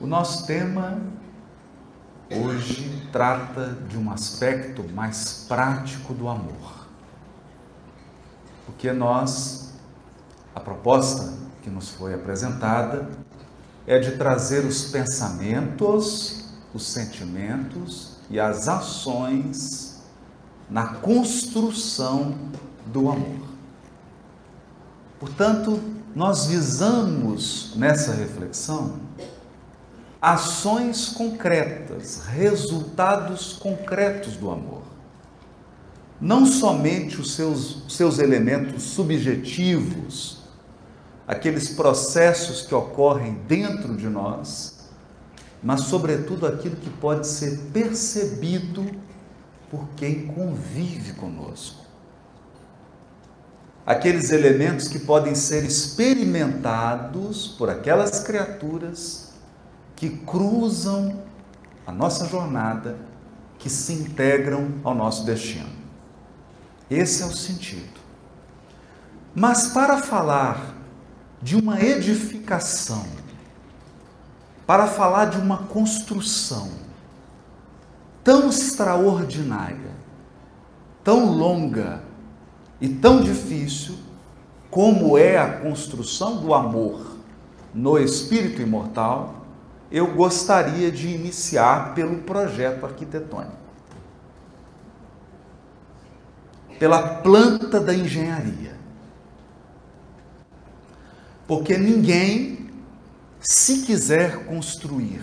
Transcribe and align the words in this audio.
O 0.00 0.06
nosso 0.08 0.44
tema 0.44 0.98
hoje 2.28 3.08
trata 3.12 3.78
de 3.88 3.96
um 3.96 4.10
aspecto 4.10 4.82
mais 4.92 5.44
prático 5.46 6.12
do 6.12 6.28
amor. 6.28 6.88
Porque 8.66 8.92
nós, 8.92 9.72
a 10.52 10.58
proposta 10.58 11.32
que 11.62 11.70
nos 11.70 11.90
foi 11.90 12.12
apresentada 12.12 13.08
é 13.86 14.00
de 14.00 14.16
trazer 14.16 14.64
os 14.64 14.90
pensamentos, 14.90 16.52
os 16.74 16.86
sentimentos 16.86 18.16
e 18.28 18.40
as 18.40 18.66
ações 18.66 20.02
na 20.68 20.94
construção 20.94 22.36
do 22.86 23.10
amor. 23.10 23.48
Portanto, 25.20 25.80
nós 26.16 26.46
visamos 26.46 27.74
nessa 27.76 28.12
reflexão 28.12 29.03
ações 30.24 31.08
concretas, 31.08 32.22
resultados 32.24 33.52
concretos 33.52 34.38
do 34.38 34.50
amor. 34.50 34.80
Não 36.18 36.46
somente 36.46 37.20
os 37.20 37.34
seus, 37.34 37.84
seus 37.90 38.18
elementos 38.18 38.84
subjetivos, 38.84 40.38
aqueles 41.28 41.68
processos 41.68 42.62
que 42.62 42.74
ocorrem 42.74 43.34
dentro 43.46 43.94
de 43.94 44.08
nós, 44.08 44.88
mas, 45.62 45.82
sobretudo, 45.82 46.46
aquilo 46.46 46.76
que 46.76 46.88
pode 46.88 47.26
ser 47.26 47.58
percebido 47.70 48.82
por 49.70 49.86
quem 49.94 50.26
convive 50.28 51.12
conosco. 51.12 51.84
Aqueles 53.84 54.30
elementos 54.30 54.88
que 54.88 55.00
podem 55.00 55.34
ser 55.34 55.64
experimentados 55.64 57.48
por 57.58 57.68
aquelas 57.68 58.20
criaturas 58.20 59.23
que 59.96 60.10
cruzam 60.10 61.22
a 61.86 61.92
nossa 61.92 62.26
jornada, 62.26 62.96
que 63.58 63.70
se 63.70 63.92
integram 63.92 64.68
ao 64.82 64.94
nosso 64.94 65.24
destino. 65.24 65.70
Esse 66.90 67.22
é 67.22 67.26
o 67.26 67.32
sentido. 67.32 68.00
Mas 69.34 69.68
para 69.68 69.98
falar 69.98 70.74
de 71.42 71.56
uma 71.56 71.80
edificação, 71.80 73.04
para 74.66 74.86
falar 74.86 75.26
de 75.26 75.38
uma 75.38 75.58
construção 75.58 76.70
tão 78.22 78.48
extraordinária, 78.48 79.92
tão 81.02 81.26
longa 81.26 82.02
e 82.80 82.88
tão 82.88 83.20
difícil, 83.22 83.96
como 84.70 85.18
é 85.18 85.36
a 85.38 85.60
construção 85.60 86.38
do 86.38 86.54
amor 86.54 87.16
no 87.74 87.98
espírito 87.98 88.62
imortal, 88.62 89.43
eu 89.94 90.12
gostaria 90.12 90.90
de 90.90 91.06
iniciar 91.06 91.94
pelo 91.94 92.22
projeto 92.22 92.84
arquitetônico. 92.84 93.56
Pela 96.80 97.20
planta 97.20 97.78
da 97.78 97.94
engenharia. 97.94 98.74
Porque 101.46 101.78
ninguém, 101.78 102.70
se 103.38 103.82
quiser 103.82 104.46
construir 104.46 105.22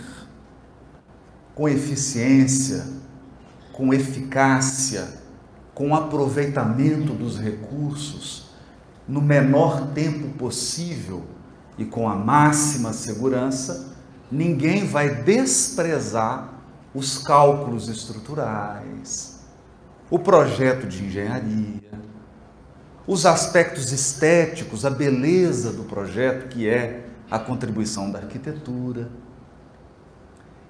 com 1.53 1.67
eficiência, 1.67 2.87
com 3.73 3.93
eficácia, 3.93 5.05
com 5.75 5.93
aproveitamento 5.93 7.11
dos 7.11 7.37
recursos, 7.37 8.51
no 9.05 9.21
menor 9.21 9.87
tempo 9.87 10.29
possível 10.37 11.25
e 11.77 11.83
com 11.83 12.07
a 12.07 12.15
máxima 12.15 12.93
segurança, 12.93 13.91
ninguém 14.31 14.85
vai 14.85 15.13
desprezar 15.23 16.49
os 16.93 17.17
cálculos 17.17 17.89
estruturais, 17.89 19.41
o 20.09 20.17
projeto 20.17 20.87
de 20.87 21.03
engenharia, 21.05 21.91
os 23.05 23.25
aspectos 23.25 23.91
estéticos, 23.91 24.85
a 24.85 24.89
beleza 24.89 25.73
do 25.73 25.83
projeto, 25.83 26.47
que 26.47 26.67
é 26.67 27.05
a 27.29 27.37
contribuição 27.37 28.09
da 28.09 28.19
arquitetura. 28.19 29.09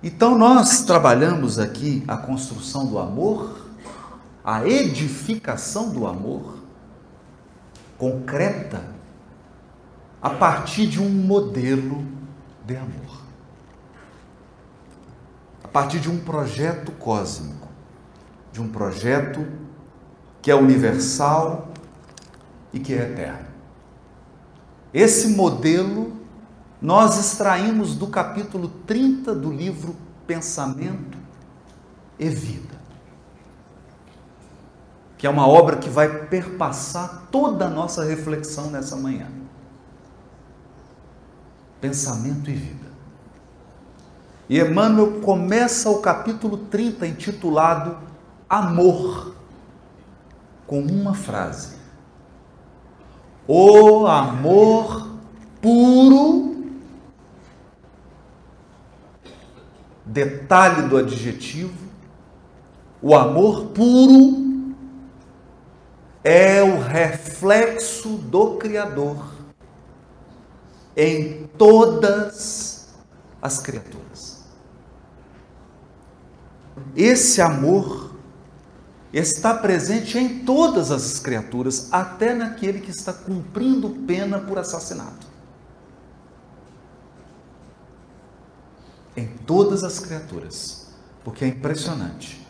Então, 0.02 0.38
nós 0.38 0.84
trabalhamos 0.84 1.60
aqui 1.60 2.04
a 2.08 2.18
construção 2.18 2.88
do 2.88 2.98
amor, 2.98 3.68
a 4.44 4.66
edificação 4.66 5.92
do 5.92 6.08
amor 6.08 6.58
concreta, 7.98 8.82
a 10.20 10.32
partir 10.32 10.88
de 10.88 11.00
um 11.00 11.10
modelo 11.10 12.04
de 12.66 12.76
amor 12.76 13.21
partir 15.72 16.00
de 16.00 16.10
um 16.10 16.20
projeto 16.20 16.92
cósmico, 16.94 17.68
de 18.52 18.62
um 18.62 18.68
projeto 18.70 19.46
que 20.42 20.52
é 20.52 20.56
universal 20.56 21.70
e 22.74 22.80
que 22.80 22.94
é 22.94 22.98
eterno. 22.98 23.48
Esse 24.94 25.30
modelo 25.30 26.22
nós 26.82 27.20
extraímos 27.20 27.96
do 27.96 28.08
capítulo 28.08 28.68
30 28.88 29.36
do 29.36 29.52
livro 29.52 29.96
Pensamento 30.26 31.18
e 32.18 32.28
Vida, 32.28 32.76
que 35.18 35.28
é 35.28 35.30
uma 35.30 35.48
obra 35.48 35.78
que 35.78 35.90
vai 35.90 36.26
perpassar 36.26 37.28
toda 37.32 37.68
a 37.68 37.70
nossa 37.70 38.04
reflexão 38.04 38.72
nessa 38.72 38.96
manhã. 38.96 39.28
Pensamento 41.80 42.50
e 42.50 42.54
Vida. 42.54 42.81
E 44.52 44.60
Emmanuel 44.60 45.22
começa 45.22 45.90
o 45.90 46.02
capítulo 46.02 46.58
30, 46.58 47.08
intitulado 47.08 47.98
Amor, 48.50 49.34
com 50.68 50.82
uma 50.82 51.14
frase: 51.14 51.78
O 53.48 54.06
amor 54.06 55.08
puro, 55.62 56.66
detalhe 60.06 60.90
do 60.90 60.98
adjetivo, 60.98 61.88
o 63.02 63.16
amor 63.16 63.68
puro 63.68 64.76
é 66.26 66.62
o 66.62 66.78
reflexo 66.78 68.18
do 68.18 68.58
Criador 68.58 69.32
em 70.98 71.48
todas 71.58 72.92
as 73.42 73.58
criaturas. 73.58 74.31
Esse 76.96 77.42
amor 77.42 78.12
está 79.14 79.54
presente 79.54 80.18
em 80.18 80.40
todas 80.46 80.92
as 80.92 81.20
criaturas, 81.20 81.90
até 81.92 82.34
naquele 82.34 82.80
que 82.80 82.92
está 82.92 83.12
cumprindo 83.12 83.90
pena 83.90 84.40
por 84.40 84.58
assassinato. 84.58 85.28
Em 89.16 89.28
todas 89.46 89.84
as 89.84 90.00
criaturas, 90.00 90.88
porque 91.24 91.44
é 91.44 91.48
impressionante. 91.50 92.48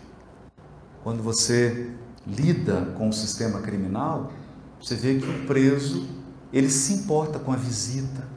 Quando 1.04 1.24
você 1.24 1.92
lida 2.26 2.94
com 2.98 3.10
o 3.10 3.14
sistema 3.14 3.62
criminal, 3.62 4.32
você 4.80 4.96
vê 4.96 5.20
que 5.20 5.28
o 5.28 5.48
preso, 5.48 6.08
ele 6.54 6.70
se 6.70 6.94
importa 6.94 7.40
com 7.40 7.52
a 7.52 7.56
visita, 7.56 8.28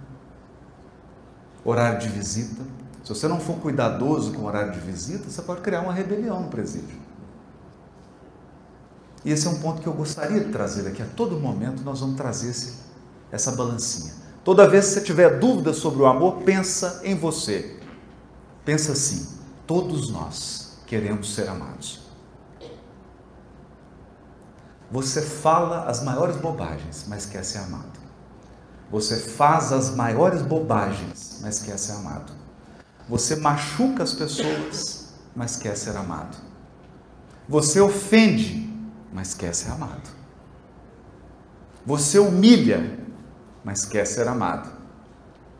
horário 1.62 2.00
de 2.00 2.09
visita, 2.09 2.62
se 3.04 3.10
você 3.10 3.28
não 3.28 3.38
for 3.38 3.56
cuidadoso 3.56 4.32
com 4.32 4.42
o 4.42 4.47
horário 4.47 4.72
de 4.72 4.81
visita, 4.81 5.28
você 5.28 5.42
pode 5.42 5.60
criar 5.60 5.82
uma 5.82 5.92
rebelião 5.92 6.41
no 6.41 6.48
presídio. 6.48 6.98
E 9.22 9.31
esse 9.31 9.47
é 9.47 9.50
um 9.50 9.60
ponto 9.60 9.82
que 9.82 9.87
eu 9.87 9.92
gostaria 9.92 10.42
de 10.42 10.50
trazer 10.50 10.88
aqui. 10.88 11.03
A 11.03 11.06
todo 11.06 11.38
momento 11.38 11.82
nós 11.82 12.00
vamos 12.00 12.16
trazer 12.16 12.50
esse, 12.50 12.75
essa 13.31 13.53
balancinha. 13.53 14.15
Toda 14.42 14.69
vez 14.69 14.87
que 14.87 14.92
você 14.92 15.00
tiver 15.03 15.38
dúvida 15.38 15.75
sobre 15.75 16.03
o 16.03 16.06
amor, 16.06 16.42
pensa 16.42 17.03
em 17.04 17.15
você. 17.15 17.78
Pensa 18.65 18.92
assim: 18.92 19.28
todos 19.66 20.10
nós 20.10 20.78
queremos 20.86 21.34
ser 21.34 21.48
amados. 21.48 22.03
Você 24.91 25.21
fala 25.21 25.84
as 25.84 26.03
maiores 26.03 26.36
bobagens, 26.36 27.04
mas 27.07 27.27
quer 27.27 27.45
ser 27.45 27.59
amado. 27.59 28.00
Você 28.91 29.16
faz 29.16 29.72
as 29.72 29.95
maiores 29.95 30.41
bobagens, 30.41 31.41
mas 31.42 31.59
quer 31.59 31.78
ser 31.78 31.92
amado. 31.92 32.44
Você 33.09 33.36
machuca 33.36 34.03
as 34.03 34.15
pessoas, 34.15 35.15
mas 35.34 35.56
quer 35.56 35.77
ser 35.77 35.97
amado. 35.97 36.36
Você 37.48 37.80
ofende, 37.80 38.71
mas 39.12 39.34
quer 39.34 39.54
ser 39.54 39.71
amado. 39.71 40.10
Você 41.84 42.18
humilha, 42.18 42.98
mas 43.62 43.84
quer 43.84 44.06
ser 44.06 44.27
amado. 44.27 44.71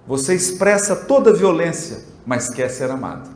Você 0.07 0.35
expressa 0.35 0.97
toda 0.97 1.33
violência, 1.33 2.05
mas 2.25 2.49
quer 2.49 2.71
ser 2.71 2.91
amado. 2.91 3.31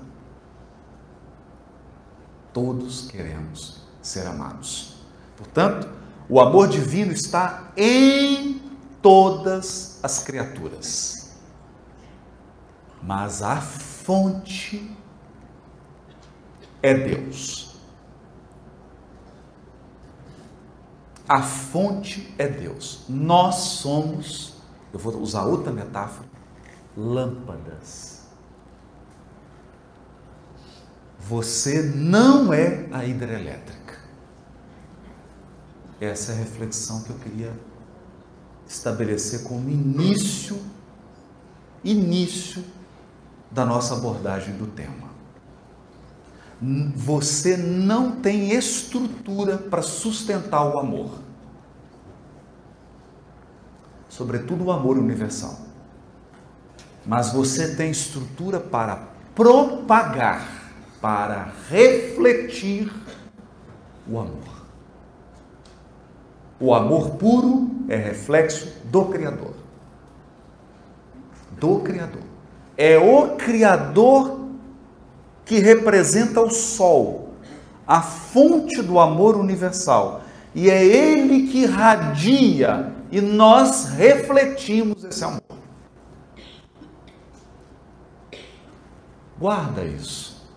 Todos 2.52 3.11
queremos 3.11 3.82
ser 4.02 4.26
amados. 4.26 4.96
Portanto, 5.37 5.88
o 6.28 6.40
amor 6.40 6.69
divino 6.69 7.12
está 7.12 7.72
em 7.76 8.61
todas 9.00 9.99
as 10.02 10.20
criaturas. 10.20 11.31
Mas 13.02 13.43
a 13.43 13.61
fonte 14.08 14.90
é 16.82 16.94
Deus. 16.94 17.76
A 21.28 21.43
fonte 21.43 22.34
é 22.38 22.49
Deus. 22.49 23.05
Nós 23.06 23.56
somos, 23.56 24.55
eu 24.94 24.99
vou 24.99 25.14
usar 25.19 25.44
outra 25.44 25.70
metáfora, 25.70 26.26
lâmpadas. 26.96 28.22
Você 31.19 31.82
não 31.82 32.50
é 32.50 32.88
a 32.90 33.04
hidrelétrica. 33.04 33.99
Essa 36.00 36.32
é 36.32 36.34
a 36.34 36.38
reflexão 36.38 37.02
que 37.02 37.11
eu 37.11 37.19
queria 37.19 37.52
estabelecer 38.66 39.43
como 39.43 39.69
início, 39.69 40.58
início 41.84 42.64
da 43.50 43.65
nossa 43.65 43.95
abordagem 43.95 44.55
do 44.56 44.67
tema. 44.67 45.09
Você 46.97 47.56
não 47.56 48.17
tem 48.17 48.50
estrutura 48.50 49.56
para 49.56 49.81
sustentar 49.81 50.65
o 50.65 50.79
amor, 50.79 51.11
sobretudo 54.09 54.65
o 54.65 54.73
amor 54.73 54.99
universal. 54.99 55.56
Mas 57.06 57.33
você 57.33 57.75
tem 57.77 57.91
estrutura 57.91 58.59
para 58.59 59.09
propagar, 59.35 60.73
para 61.00 61.53
refletir 61.69 62.93
o 64.06 64.19
amor. 64.19 64.59
O 66.61 66.75
amor 66.75 67.11
puro 67.11 67.71
é 67.89 67.97
reflexo 67.97 68.69
do 68.85 69.05
Criador. 69.06 69.55
Do 71.53 71.79
Criador. 71.81 72.38
É 72.78 72.96
o 72.96 73.34
Criador 73.36 74.38
que 75.44 75.58
representa 75.58 76.40
o 76.40 76.48
Sol, 76.48 77.34
a 77.84 78.00
fonte 78.00 78.80
do 78.80 79.00
amor 79.00 79.36
universal. 79.36 80.22
E 80.54 80.70
é 80.70 80.84
Ele 80.84 81.48
que 81.48 81.62
irradia 81.62 82.92
e 83.10 83.20
nós 83.20 83.86
refletimos 83.86 85.02
esse 85.02 85.25
amor. 85.25 85.42
Guarda 89.38 89.84
isso. 89.84 90.48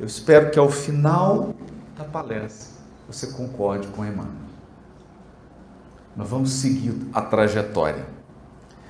Eu 0.00 0.06
espero 0.06 0.50
que 0.50 0.58
ao 0.58 0.70
final 0.70 1.54
da 1.96 2.04
palestra 2.04 2.78
você 3.06 3.28
concorde 3.28 3.86
com 3.88 4.04
Emmanuel. 4.04 4.48
Nós 6.16 6.28
vamos 6.28 6.50
seguir 6.50 6.94
a 7.12 7.22
trajetória. 7.22 8.06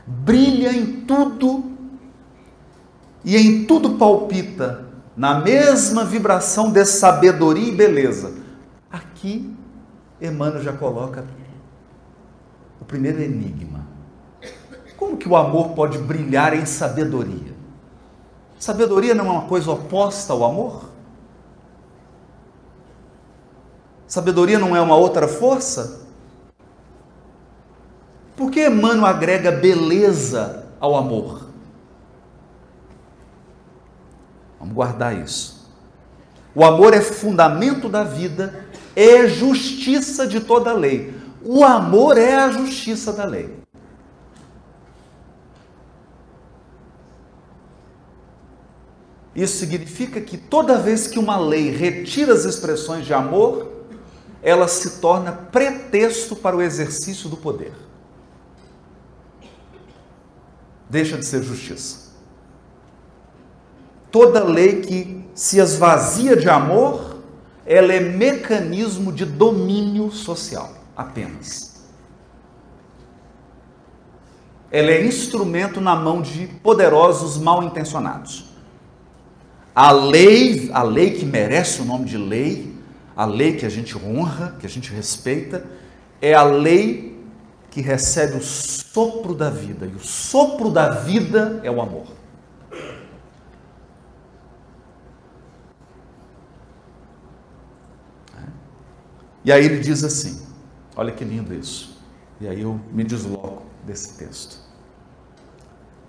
Brilha 0.07 0.73
em 0.73 1.03
tudo 1.03 1.78
e 3.25 3.37
em 3.37 3.65
tudo 3.65 3.91
palpita 3.97 4.87
na 5.17 5.41
mesma 5.41 6.05
vibração 6.05 6.71
de 6.71 6.85
sabedoria 6.85 7.69
e 7.69 7.75
beleza. 7.75 8.35
Aqui, 8.91 9.53
Emmanuel 10.21 10.63
já 10.63 10.73
coloca 10.73 11.25
o 12.81 12.85
primeiro 12.85 13.21
enigma. 13.21 13.87
Como 14.97 15.17
que 15.17 15.29
o 15.29 15.37
amor 15.37 15.71
pode 15.71 15.99
brilhar 15.99 16.55
em 16.55 16.65
sabedoria? 16.65 17.53
Sabedoria 18.59 19.15
não 19.15 19.27
é 19.27 19.31
uma 19.31 19.49
coisa 19.49 19.71
oposta 19.71 20.33
ao 20.33 20.45
amor? 20.45 20.85
Sabedoria 24.07 24.59
não 24.59 24.75
é 24.75 24.81
uma 24.81 24.97
outra 24.97 25.29
força? 25.29 26.03
Por 28.37 28.51
que 28.51 28.67
Emmanuel 28.67 29.07
agrega 29.07 29.51
beleza 29.51 30.67
ao 30.81 30.97
amor? 30.97 31.48
Vamos 34.59 34.75
guardar 34.75 35.17
isso. 35.17 35.69
O 36.55 36.65
amor 36.65 36.95
é 36.95 37.01
fundamento 37.01 37.89
da 37.89 38.03
vida, 38.03 38.67
é 38.97 39.27
justiça 39.29 40.27
de 40.27 40.41
toda 40.41 40.73
lei. 40.73 41.15
O 41.43 41.65
amor 41.65 42.19
é 42.19 42.35
a 42.35 42.51
justiça 42.51 43.13
da 43.13 43.25
lei. 43.25 43.57
Isso 49.35 49.59
significa 49.59 50.21
que 50.21 50.37
toda 50.37 50.79
vez 50.79 51.07
que 51.07 51.19
uma 51.19 51.39
lei 51.39 51.71
retira 51.71 52.33
as 52.33 52.45
expressões 52.45 53.07
de 53.07 53.15
amor, 53.15 53.71
ela 54.43 54.67
se 54.67 55.01
torna 55.01 55.31
pretexto 55.31 56.35
para 56.35 56.57
o 56.57 56.63
exercício 56.63 57.29
do 57.29 57.37
poder. 57.37 57.73
deixa 60.89 61.19
de 61.19 61.25
ser 61.25 61.43
justiça. 61.43 62.08
Toda 64.11 64.45
lei 64.45 64.81
que 64.81 65.25
se 65.35 65.59
esvazia 65.59 66.37
de 66.37 66.49
amor, 66.49 67.19
ela 67.67 67.93
é 67.93 68.01
mecanismo 68.01 69.13
de 69.13 69.25
domínio 69.25 70.11
social, 70.11 70.73
apenas. 70.97 71.85
Ela 74.71 74.91
é 74.91 75.07
instrumento 75.07 75.81
na 75.81 75.95
mão 75.95 76.21
de 76.21 76.47
poderosos 76.63 77.39
mal 77.39 77.63
intencionados. 77.63 78.47
A 79.75 79.93
lei, 79.93 80.71
a 80.73 80.83
lei 80.83 81.13
que 81.13 81.25
merece 81.25 81.81
o 81.81 81.85
nome 81.85 82.05
de 82.05 82.19
lei, 82.19 82.75
a 83.15 83.25
lei 83.25 83.57
que 83.57 83.65
a 83.65 83.69
gente 83.69 83.97
honra, 83.97 84.57
que 84.59 84.67
a 84.67 84.69
gente 84.69 84.93
respeita, 84.93 85.65
é 86.21 86.35
a 86.35 86.43
lei 86.43 87.17
que 87.71 87.81
recebe 87.81 88.37
o 88.37 88.43
sopro 88.43 89.35
da 89.35 89.51
vida, 89.51 89.87
e 89.87 89.95
o 89.95 90.01
sopro 90.01 90.71
da 90.71 90.89
vida 90.91 91.61
é 91.63 91.71
o 91.71 91.81
amor. 91.81 92.18
E 99.45 99.53
aí 99.53 99.65
ele 99.65 99.81
diz 99.81 100.05
assim: 100.05 100.43
olha 100.97 101.13
que 101.13 101.25
lindo 101.25 101.55
isso. 101.55 101.99
E 102.41 102.47
aí 102.47 102.63
eu 102.63 102.81
me 102.93 103.05
desloco 103.05 103.65
desse 103.85 104.17
texto. 104.17 104.59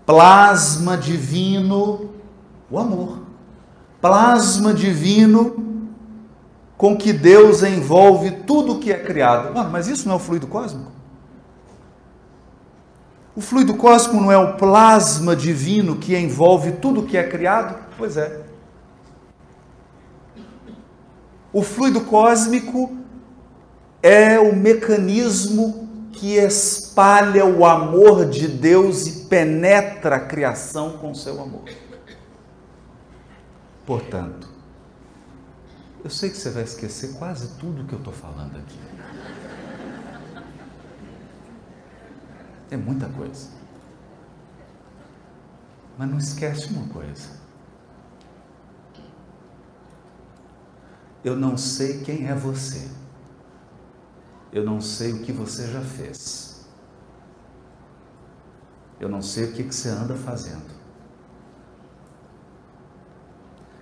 Plasma 0.05 0.97
divino, 0.97 2.11
o 2.69 2.79
amor. 2.79 3.19
Plasma 4.01 4.73
divino 4.73 5.69
com 6.77 6.95
que 6.95 7.11
Deus 7.11 7.61
envolve 7.61 8.31
tudo 8.31 8.73
o 8.73 8.79
que 8.79 8.91
é 8.91 8.97
criado. 8.97 9.53
Mas 9.69 9.87
isso 9.87 10.07
não 10.07 10.13
é 10.13 10.17
o 10.17 10.19
fluido 10.19 10.47
cósmico? 10.47 10.91
O 13.35 13.41
fluido 13.41 13.73
cósmico 13.75 14.21
não 14.21 14.31
é 14.31 14.37
o 14.37 14.55
plasma 14.55 15.35
divino 15.35 15.95
que 15.95 16.17
envolve 16.17 16.73
tudo 16.73 17.03
que 17.03 17.17
é 17.17 17.23
criado? 17.23 17.77
Pois 17.97 18.17
é. 18.17 18.43
O 21.51 21.63
fluido 21.63 22.01
cósmico 22.01 22.98
é 24.01 24.39
o 24.39 24.55
mecanismo 24.55 25.87
que 26.13 26.35
espalha 26.35 27.45
o 27.45 27.65
amor 27.65 28.29
de 28.29 28.47
Deus 28.47 29.07
e 29.07 29.25
penetra 29.25 30.17
a 30.17 30.19
criação 30.19 30.97
com 30.97 31.13
seu 31.13 31.41
amor. 31.41 31.69
Portanto, 33.85 34.47
eu 36.03 36.09
sei 36.09 36.29
que 36.29 36.37
você 36.37 36.49
vai 36.49 36.63
esquecer 36.63 37.13
quase 37.13 37.57
tudo 37.57 37.85
que 37.85 37.93
eu 37.93 37.99
estou 37.99 38.13
falando 38.13 38.57
aqui. 38.57 38.79
É 42.71 42.77
muita 42.77 43.07
coisa. 43.09 43.49
Mas 45.97 46.09
não 46.09 46.17
esquece 46.17 46.67
uma 46.67 46.87
coisa. 46.87 47.29
Eu 51.23 51.35
não 51.35 51.57
sei 51.57 52.01
quem 52.01 52.27
é 52.27 52.35
você. 52.35 52.87
Eu 54.51 54.63
não 54.63 54.81
sei 54.81 55.13
o 55.13 55.19
que 55.19 55.31
você 55.31 55.67
já 55.71 55.81
fez. 55.81 56.65
Eu 58.99 59.07
não 59.07 59.21
sei 59.21 59.45
o 59.45 59.53
que, 59.53 59.63
que 59.63 59.73
você 59.73 59.89
anda 59.89 60.15
fazendo. 60.15 60.79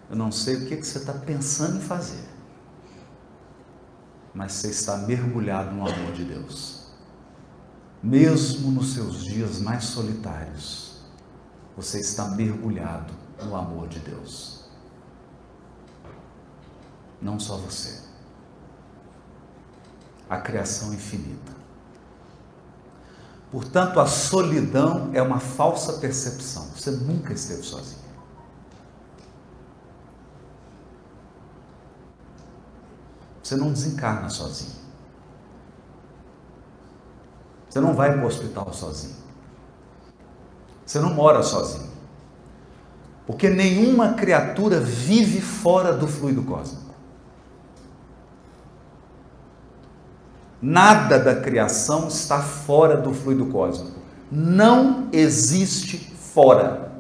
Eu 0.10 0.16
não 0.16 0.32
sei 0.32 0.56
o 0.56 0.68
que, 0.68 0.78
que 0.78 0.86
você 0.86 1.00
está 1.00 1.14
pensando 1.14 1.78
em 1.78 1.82
fazer. 1.82 2.24
Mas 4.34 4.54
você 4.54 4.70
está 4.70 4.98
mergulhado 4.98 5.76
no 5.76 5.88
amor 5.88 6.12
de 6.14 6.24
Deus 6.24 6.78
mesmo 8.02 8.72
nos 8.72 8.94
seus 8.94 9.24
dias 9.24 9.60
mais 9.60 9.86
solitários, 9.86 11.02
você 11.76 12.00
está 12.00 12.30
mergulhado 12.30 13.14
no 13.44 13.56
amor 13.56 13.88
de 13.88 14.00
Deus. 14.00 14.66
Não 17.22 17.40
só 17.40 17.58
você, 17.58 18.07
a 20.30 20.38
criação 20.38 20.94
infinita. 20.94 21.58
Portanto, 23.52 24.00
a 24.00 24.06
solidão 24.06 25.10
é 25.14 25.22
uma 25.22 25.40
falsa 25.40 25.94
percepção. 25.94 26.64
Você 26.76 26.92
nunca 26.92 27.34
esteve 27.34 27.64
sozinho. 27.64 28.08
Você 33.42 33.56
não 33.56 33.72
desencarna 33.72 34.30
sozinho. 34.30 34.76
Você 37.70 37.80
não 37.80 37.94
vai 37.94 38.12
para 38.12 38.24
o 38.24 38.28
hospital 38.28 38.74
sozinho. 38.74 39.16
Você 40.86 41.00
não 41.00 41.14
mora 41.14 41.42
sozinho. 41.42 41.90
Porque 43.26 43.50
nenhuma 43.50 44.14
criatura 44.14 44.80
vive 44.80 45.40
fora 45.40 45.94
do 45.94 46.08
fluido 46.08 46.44
cósmico. 46.44 46.87
Nada 50.62 51.20
da 51.20 51.36
criação 51.36 52.08
está 52.08 52.42
fora 52.42 52.98
do 52.98 53.14
fluido 53.14 53.46
cósmico. 53.46 54.00
Não 54.32 55.08
existe 55.12 55.98
fora. 55.98 56.92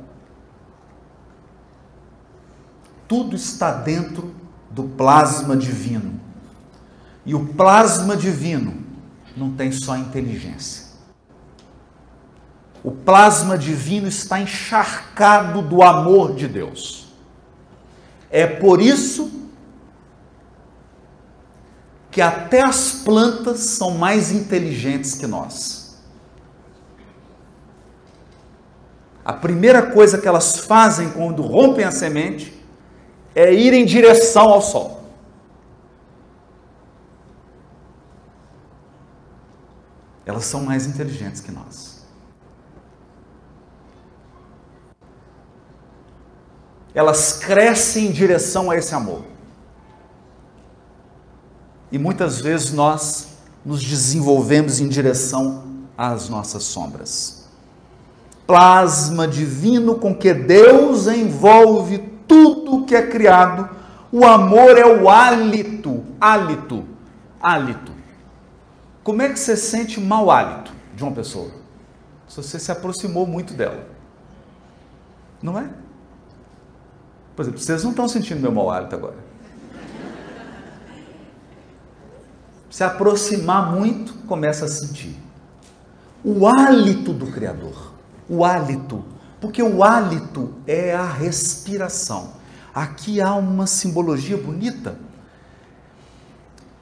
Tudo 3.08 3.36
está 3.36 3.72
dentro 3.72 4.34
do 4.70 4.84
plasma 4.84 5.56
divino. 5.56 6.20
E 7.26 7.34
o 7.34 7.48
plasma 7.48 8.16
divino 8.16 8.76
não 9.36 9.52
tem 9.52 9.72
só 9.72 9.98
inteligência. 9.98 10.88
O 12.84 12.92
plasma 12.92 13.58
divino 13.58 14.08
está 14.08 14.40
encharcado 14.40 15.62
do 15.62 15.82
amor 15.82 16.36
de 16.36 16.48
Deus. 16.48 17.08
É 18.30 18.46
por 18.46 18.82
isso 18.82 19.47
que 22.18 22.22
até 22.24 22.64
as 22.64 22.94
plantas 22.94 23.60
são 23.60 23.92
mais 23.92 24.32
inteligentes 24.32 25.14
que 25.14 25.28
nós. 25.28 26.02
A 29.24 29.34
primeira 29.34 29.92
coisa 29.92 30.18
que 30.18 30.28
elas 30.28 30.58
fazem 30.58 31.12
quando 31.12 31.44
rompem 31.44 31.86
a 31.86 31.92
semente 31.92 32.60
é 33.36 33.54
ir 33.54 33.72
em 33.72 33.86
direção 33.86 34.50
ao 34.50 34.64
sol. 34.64 35.04
Elas 40.26 40.46
são 40.46 40.64
mais 40.64 40.88
inteligentes 40.88 41.40
que 41.40 41.52
nós. 41.52 42.04
Elas 46.96 47.34
crescem 47.34 48.08
em 48.08 48.12
direção 48.12 48.72
a 48.72 48.76
esse 48.76 48.96
amor. 48.96 49.37
E 51.92 51.98
muitas 51.98 52.42
vezes 52.42 52.72
nós 52.72 53.28
nos 53.66 53.84
desenvolvemos 53.84 54.80
em 54.80 54.88
direção 54.88 55.64
às 55.98 56.30
nossas 56.30 56.64
sombras. 56.64 57.48
Plasma 58.46 59.28
divino 59.28 59.96
com 59.96 60.16
que 60.16 60.34
Deus 60.34 61.08
envolve 61.08 61.98
tudo 62.28 62.86
que 62.86 62.96
é 62.96 63.08
criado. 63.08 63.70
O 64.12 64.26
amor 64.26 64.78
é 64.78 64.86
o 64.86 65.10
hálito, 65.10 66.04
hálito, 66.20 66.86
hálito. 67.42 67.92
Como 69.04 69.22
é 69.22 69.30
que 69.30 69.40
você 69.40 69.56
sente 69.56 70.00
mau 70.00 70.32
hálito 70.32 70.72
de 70.96 71.04
uma 71.04 71.12
pessoa? 71.12 71.52
Se 72.28 72.38
você 72.38 72.60
se 72.60 72.72
aproximou 72.72 73.26
muito 73.26 73.54
dela. 73.54 73.88
Não 75.42 75.58
é? 75.58 75.70
Por 77.36 77.44
exemplo, 77.44 77.60
vocês 77.60 77.84
não 77.84 77.92
estão 77.92 78.08
sentindo 78.08 78.42
meu 78.42 78.52
mau 78.52 78.70
hálito 78.70 78.96
agora. 78.96 79.27
Se 82.70 82.84
aproximar 82.84 83.72
muito, 83.72 84.14
começa 84.26 84.66
a 84.66 84.68
sentir. 84.68 85.18
O 86.24 86.48
hálito 86.48 87.14
do 87.14 87.28
Criador. 87.28 87.94
O 88.30 88.44
hálito. 88.44 89.04
Porque 89.40 89.62
o 89.62 89.84
hálito 89.84 90.54
é 90.66 90.96
a 90.96 91.06
respiração. 91.06 92.34
Aqui 92.74 93.22
há 93.22 93.34
uma 93.36 93.66
simbologia 93.66 94.38
bonita 94.38 94.98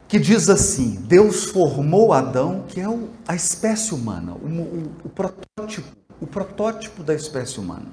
que 0.08 0.20
diz 0.20 0.50
assim: 0.50 0.96
Deus 1.02 1.46
formou 1.46 2.14
Adão, 2.14 2.64
que 2.68 2.80
é 2.80 2.86
a 3.28 3.36
espécie 3.36 3.94
humana, 3.94 4.34
o, 4.34 4.48
o, 4.48 4.92
o 5.06 5.10
protótipo, 5.10 5.96
o 6.20 6.28
protótipo 6.28 7.04
da 7.04 7.14
espécie 7.14 7.60
humana. 7.60 7.88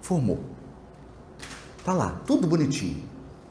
Formou. 0.00 0.40
Está 1.78 1.92
lá, 1.92 2.20
tudo 2.26 2.46
bonitinho. 2.46 3.02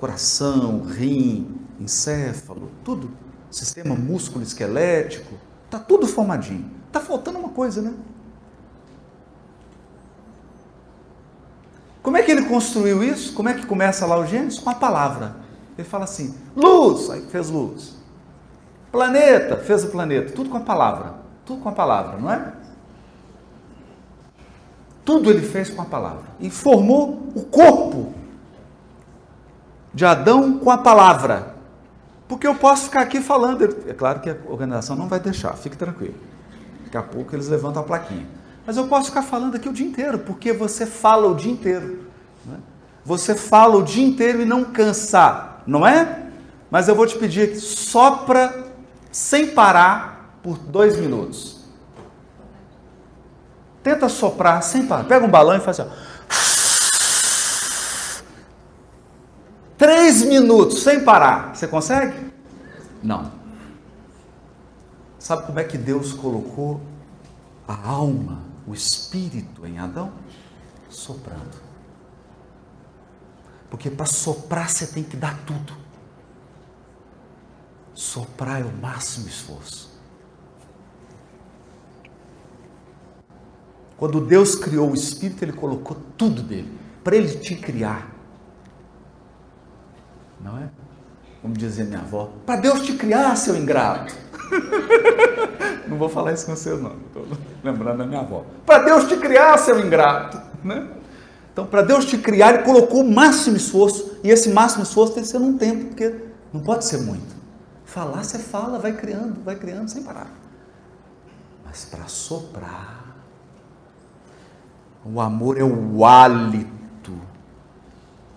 Coração, 0.02 0.82
rim, 0.82 1.60
encéfalo, 1.80 2.72
tudo, 2.84 3.12
sistema 3.52 3.94
músculo 3.94 4.44
esquelético, 4.44 5.36
tá 5.70 5.78
tudo 5.78 6.08
formadinho. 6.08 6.66
Tá 6.92 7.00
faltando 7.00 7.38
uma 7.38 7.50
coisa, 7.50 7.84
né? 7.84 7.94
Como 12.02 12.18
é 12.18 12.24
que 12.24 12.32
ele 12.32 12.46
construiu 12.46 13.04
isso? 13.04 13.32
Como 13.34 13.48
é 13.48 13.54
que 13.54 13.64
começa 13.64 14.08
lá 14.08 14.18
o 14.18 14.26
Gênesis? 14.26 14.58
Com 14.58 14.72
a 14.72 14.74
palavra. 14.74 15.36
Ele 15.78 15.88
fala 15.88 16.06
assim: 16.06 16.36
luz, 16.56 17.08
aí 17.12 17.22
fez 17.22 17.52
luz. 17.52 17.96
Planeta, 18.92 19.56
fez 19.58 19.84
o 19.84 19.90
planeta. 19.90 20.34
Tudo 20.34 20.50
com 20.50 20.58
a 20.58 20.62
palavra. 20.62 21.14
Tudo 21.46 21.62
com 21.62 21.70
a 21.70 21.74
palavra, 21.74 22.18
não 22.18 22.32
é? 22.32 22.54
Tudo 25.06 25.30
ele 25.30 25.46
fez 25.46 25.70
com 25.70 25.84
a 25.84 25.86
palavra. 25.86 26.24
E 26.40 26.50
formou 26.50 27.30
o 27.36 27.44
corpo 27.44 28.20
de 29.94 30.06
Adão 30.06 30.58
com 30.58 30.72
a 30.72 30.78
palavra. 30.78 31.56
Porque 32.28 32.48
eu 32.48 32.56
posso 32.56 32.86
ficar 32.86 33.02
aqui 33.02 33.20
falando. 33.20 33.64
É 33.88 33.94
claro 33.94 34.22
que 34.22 34.30
a 34.30 34.38
organização 34.48 34.96
não 34.96 35.08
vai 35.08 35.20
deixar, 35.20 35.54
fique 35.54 35.76
tranquilo. 35.76 36.16
Daqui 36.86 36.98
a 36.98 37.04
pouco 37.04 37.36
eles 37.36 37.48
levantam 37.48 37.82
a 37.82 37.86
plaquinha. 37.86 38.26
Mas 38.66 38.78
eu 38.78 38.88
posso 38.88 39.08
ficar 39.08 39.24
falando 39.24 39.56
aqui 39.56 39.68
o 39.68 39.74
dia 39.74 39.86
inteiro, 39.86 40.20
porque 40.20 40.54
você 40.54 40.86
fala 40.86 41.28
o 41.28 41.36
dia 41.36 41.52
inteiro. 41.52 42.06
Né? 42.46 42.58
Você 43.04 43.36
fala 43.36 43.76
o 43.76 43.84
dia 43.84 44.06
inteiro 44.06 44.42
e 44.42 44.46
não 44.46 44.64
cansa, 44.64 45.58
não 45.66 45.86
é? 45.86 46.28
Mas 46.70 46.88
eu 46.88 46.96
vou 46.96 47.06
te 47.06 47.18
pedir 47.18 47.52
que 47.52 47.60
sopra 47.60 48.66
sem 49.12 49.48
parar 49.48 50.38
por 50.42 50.58
dois 50.58 50.98
minutos. 50.98 51.60
Tenta 53.84 54.08
soprar 54.08 54.62
sem 54.62 54.86
parar. 54.86 55.04
Pega 55.04 55.26
um 55.26 55.30
balão 55.30 55.58
e 55.58 55.60
faz 55.60 55.80
assim. 55.80 55.90
Ó. 55.90 56.11
Três 59.82 60.22
minutos 60.22 60.84
sem 60.84 61.04
parar. 61.04 61.56
Você 61.56 61.68
consegue? 61.68 62.32
Não. 63.02 63.32
Sabe 65.18 65.48
como 65.48 65.60
é 65.60 65.64
que 65.64 65.76
Deus 65.76 66.14
colocou 66.14 66.80
a 67.68 67.90
alma, 67.90 68.44
o 68.68 68.76
espírito 68.76 69.66
em 69.66 69.80
Adão? 69.80 70.14
Soprando. 70.88 71.60
Porque 73.72 73.90
para 73.90 74.06
soprar 74.06 74.70
você 74.70 74.86
tem 74.86 75.04
que 75.04 75.18
dar 75.18 75.36
tudo. 75.46 75.74
Soprar 77.96 78.62
é 78.62 78.64
o 78.64 78.72
máximo 78.72 79.28
esforço. 79.28 80.00
Quando 83.98 84.22
Deus 84.22 84.54
criou 84.54 84.92
o 84.92 84.94
espírito, 84.94 85.44
ele 85.44 85.54
colocou 85.54 85.98
tudo 86.16 86.44
dele 86.44 86.72
para 87.04 87.16
ele 87.16 87.36
te 87.40 87.56
criar 87.56 88.11
não 90.44 90.58
é? 90.58 90.70
Como 91.42 91.56
dizia 91.56 91.86
minha 91.86 92.00
avó, 92.00 92.32
para 92.46 92.60
Deus 92.60 92.82
te 92.82 92.94
criar, 92.94 93.36
seu 93.36 93.56
ingrato. 93.56 94.14
não 95.88 95.98
vou 95.98 96.08
falar 96.08 96.34
isso 96.34 96.46
com 96.46 96.56
vocês, 96.56 96.80
não. 96.82 96.96
Estou 97.08 97.26
lembrando 97.64 97.98
da 98.00 98.06
minha 98.06 98.22
avó. 98.22 98.46
Para 98.66 98.84
Deus 98.84 99.06
te 99.06 99.18
criar, 99.18 99.58
seu 99.58 99.80
ingrato. 99.80 100.40
Né? 100.64 100.88
Então, 101.52 101.66
para 101.66 101.82
Deus 101.82 102.06
te 102.06 102.18
criar, 102.18 102.54
Ele 102.54 102.64
colocou 102.64 103.02
o 103.02 103.12
máximo 103.12 103.58
esforço. 103.58 104.20
E 104.24 104.30
esse 104.30 104.50
máximo 104.50 104.84
esforço 104.84 105.14
tem 105.14 105.24
que 105.24 105.30
ser 105.30 105.40
num 105.40 105.58
tempo, 105.58 105.86
porque 105.86 106.16
não 106.54 106.62
pode 106.62 106.86
ser 106.86 107.00
muito. 107.00 107.36
Falar, 107.86 108.24
você 108.24 108.38
fala, 108.38 108.78
vai 108.78 108.94
criando, 108.94 109.44
vai 109.44 109.56
criando 109.56 109.90
sem 109.90 110.04
parar. 110.04 110.32
Mas 111.66 111.86
para 111.86 112.06
soprar, 112.08 113.16
o 115.04 115.20
amor 115.20 115.58
é 115.58 115.64
o 115.64 116.06
hálito 116.06 117.20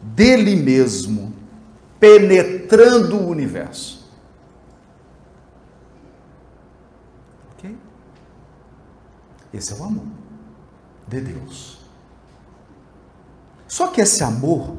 dele 0.00 0.56
mesmo 0.56 1.43
penetrando 1.98 3.16
o 3.16 3.28
universo. 3.28 4.10
Ok? 7.52 7.76
Esse 9.52 9.72
é 9.72 9.76
o 9.76 9.84
amor 9.84 10.06
de 11.06 11.20
Deus. 11.20 11.78
Só 13.66 13.88
que 13.88 14.00
esse 14.00 14.22
amor, 14.22 14.76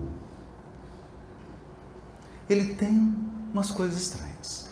ele 2.49 2.75
tem 2.75 3.13
umas 3.51 3.71
coisas 3.71 4.01
estranhas. 4.01 4.69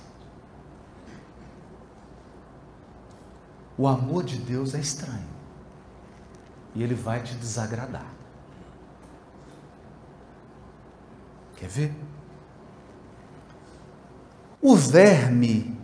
O 3.78 3.88
amor 3.88 4.24
de 4.24 4.38
Deus 4.38 4.74
é 4.76 4.80
estranho. 4.80 5.34
E 6.76 6.84
ele 6.84 6.96
vai 6.96 7.22
te 7.22 7.36
desagradar. 7.36 8.06
Quer 11.56 11.70
ver? 11.70 11.96
O 14.65 14.77
verme 14.77 15.77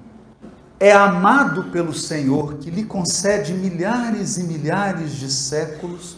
é 0.80 0.94
amado 0.94 1.66
pelo 1.66 1.94
Senhor, 1.94 2.60
que 2.60 2.72
lhe 2.72 2.86
concede 2.86 3.54
milhares 3.54 4.38
e 4.38 4.44
milhares 4.46 5.12
de 5.18 5.30
séculos 5.30 6.16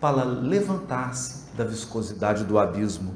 para 0.00 0.24
levantar-se 0.24 1.54
da 1.54 1.64
viscosidade 1.64 2.44
do 2.44 2.58
abismo, 2.58 3.12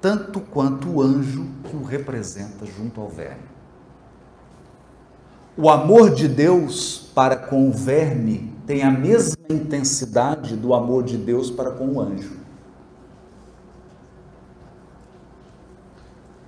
tanto 0.00 0.40
quanto 0.40 0.88
o 0.88 1.00
anjo 1.00 1.46
que 1.62 1.76
o 1.76 1.84
representa 1.84 2.66
junto 2.66 3.00
ao 3.00 3.08
verme. 3.08 3.46
O 5.56 5.70
amor 5.70 6.12
de 6.12 6.26
Deus 6.26 7.12
para 7.14 7.36
com 7.36 7.68
o 7.68 7.72
verme 7.72 8.52
tem 8.66 8.82
a 8.82 8.90
mesma 8.90 9.36
intensidade 9.50 10.56
do 10.56 10.74
amor 10.74 11.04
de 11.04 11.16
Deus 11.16 11.48
para 11.48 11.70
com 11.70 11.90
o 11.90 12.00
anjo. 12.00 12.38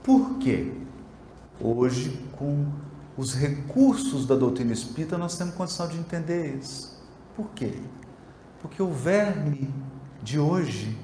Por 0.02 0.38
quê? 0.40 0.83
Hoje, 1.60 2.10
com 2.36 2.66
os 3.16 3.34
recursos 3.34 4.26
da 4.26 4.34
doutrina 4.34 4.72
espírita, 4.72 5.16
nós 5.16 5.38
temos 5.38 5.54
condição 5.54 5.88
de 5.88 5.96
entender 5.96 6.56
isso. 6.56 7.00
Por 7.36 7.48
quê? 7.50 7.80
Porque 8.60 8.82
o 8.82 8.92
verme 8.92 9.72
de 10.22 10.38
hoje 10.38 10.98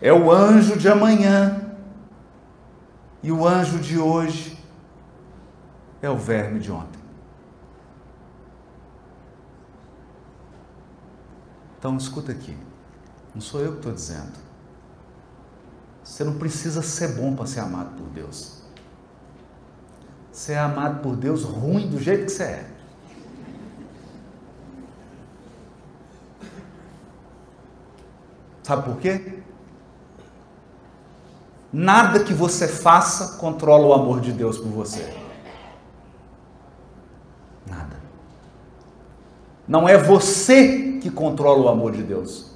é 0.00 0.12
o 0.12 0.30
anjo 0.30 0.76
de 0.76 0.88
amanhã. 0.88 1.60
E 3.22 3.30
o 3.32 3.46
anjo 3.46 3.78
de 3.78 3.98
hoje 3.98 4.58
é 6.02 6.10
o 6.10 6.16
verme 6.16 6.60
de 6.60 6.70
ontem. 6.70 7.00
Então, 11.78 11.96
escuta 11.96 12.32
aqui. 12.32 12.56
Não 13.34 13.40
sou 13.40 13.60
eu 13.60 13.72
que 13.72 13.78
estou 13.78 13.92
dizendo. 13.92 14.32
Você 16.02 16.22
não 16.24 16.38
precisa 16.38 16.82
ser 16.82 17.14
bom 17.14 17.34
para 17.34 17.46
ser 17.46 17.60
amado 17.60 17.96
por 17.96 18.06
Deus. 18.08 18.63
Você 20.34 20.52
é 20.52 20.58
amado 20.58 21.00
por 21.00 21.14
Deus 21.14 21.44
ruim 21.44 21.88
do 21.88 21.96
jeito 22.00 22.24
que 22.24 22.32
você 22.32 22.42
é. 22.42 22.66
Sabe 28.64 28.82
por 28.82 28.96
quê? 28.96 29.38
Nada 31.72 32.24
que 32.24 32.34
você 32.34 32.66
faça 32.66 33.38
controla 33.38 33.86
o 33.86 33.92
amor 33.92 34.20
de 34.20 34.32
Deus 34.32 34.58
por 34.58 34.70
você. 34.70 35.14
Nada. 37.64 37.96
Não 39.68 39.88
é 39.88 39.96
você 39.96 40.98
que 41.00 41.12
controla 41.12 41.62
o 41.62 41.68
amor 41.68 41.92
de 41.92 42.02
Deus. 42.02 42.50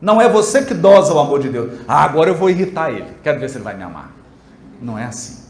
Não 0.00 0.20
é 0.20 0.28
você 0.28 0.64
que 0.64 0.74
dosa 0.74 1.12
o 1.12 1.18
amor 1.18 1.40
de 1.40 1.48
Deus. 1.48 1.80
Ah, 1.88 2.04
agora 2.04 2.30
eu 2.30 2.36
vou 2.36 2.48
irritar 2.48 2.92
ele. 2.92 3.16
Quero 3.24 3.40
ver 3.40 3.50
se 3.50 3.56
ele 3.56 3.64
vai 3.64 3.76
me 3.76 3.82
amar. 3.82 4.12
Não 4.80 4.96
é 4.96 5.06
assim. 5.06 5.43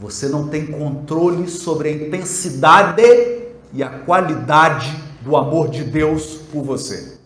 Você 0.00 0.28
não 0.30 0.48
tem 0.48 0.66
controle 0.66 1.46
sobre 1.46 1.90
a 1.90 1.92
intensidade 1.92 3.02
e 3.70 3.82
a 3.82 3.90
qualidade 4.00 4.90
do 5.20 5.36
amor 5.36 5.68
de 5.68 5.84
Deus 5.84 6.36
por 6.50 6.64
você. 6.64 7.18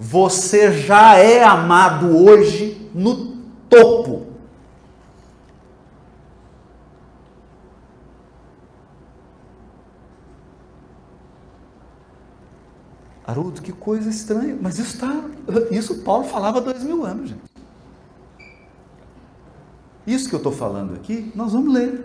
Você 0.00 0.72
já 0.72 1.14
é 1.16 1.44
amado 1.44 2.24
hoje 2.24 2.90
no 2.92 3.36
topo 3.68 4.26
Haroldo, 13.24 13.62
que 13.62 13.70
coisa 13.70 14.10
estranha. 14.10 14.58
Mas 14.60 14.80
isso 14.80 14.94
está. 14.94 15.24
Isso 15.70 16.02
Paulo 16.02 16.24
falava 16.24 16.58
há 16.58 16.60
dois 16.60 16.82
mil 16.82 17.06
anos, 17.06 17.30
gente. 17.30 17.49
Isso 20.06 20.28
que 20.28 20.34
eu 20.34 20.38
estou 20.38 20.52
falando 20.52 20.94
aqui, 20.94 21.30
nós 21.34 21.52
vamos 21.52 21.72
ler. 21.72 22.04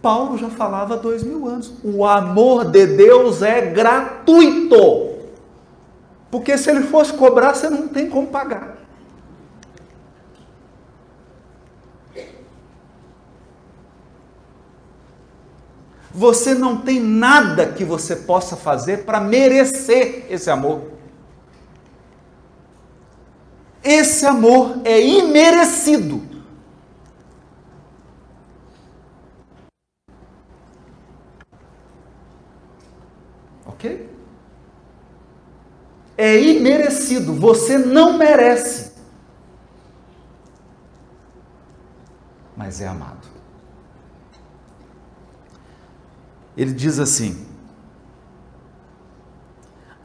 Paulo 0.00 0.38
já 0.38 0.48
falava 0.48 0.94
há 0.94 0.96
dois 0.96 1.22
mil 1.22 1.46
anos. 1.46 1.74
O 1.84 2.04
amor 2.04 2.64
de 2.64 2.86
Deus 2.86 3.42
é 3.42 3.60
gratuito. 3.66 5.10
Porque 6.30 6.56
se 6.56 6.70
ele 6.70 6.82
fosse 6.84 7.12
cobrar, 7.12 7.54
você 7.54 7.68
não 7.68 7.88
tem 7.88 8.08
como 8.08 8.28
pagar. 8.28 8.78
Você 16.12 16.54
não 16.54 16.76
tem 16.76 17.00
nada 17.00 17.72
que 17.72 17.84
você 17.84 18.16
possa 18.16 18.56
fazer 18.56 19.04
para 19.04 19.20
merecer 19.20 20.26
esse 20.28 20.50
amor. 20.50 20.90
Esse 23.82 24.26
amor 24.26 24.80
é 24.84 25.00
imerecido. 25.00 26.20
Ok? 33.64 34.10
É 36.20 36.40
imerecido. 36.40 37.32
Você 37.34 37.78
não 37.78 38.18
merece. 38.18 38.92
Mas 42.56 42.80
é 42.80 42.88
amado. 42.88 43.30
ele 46.60 46.74
diz 46.74 46.98
assim: 46.98 47.46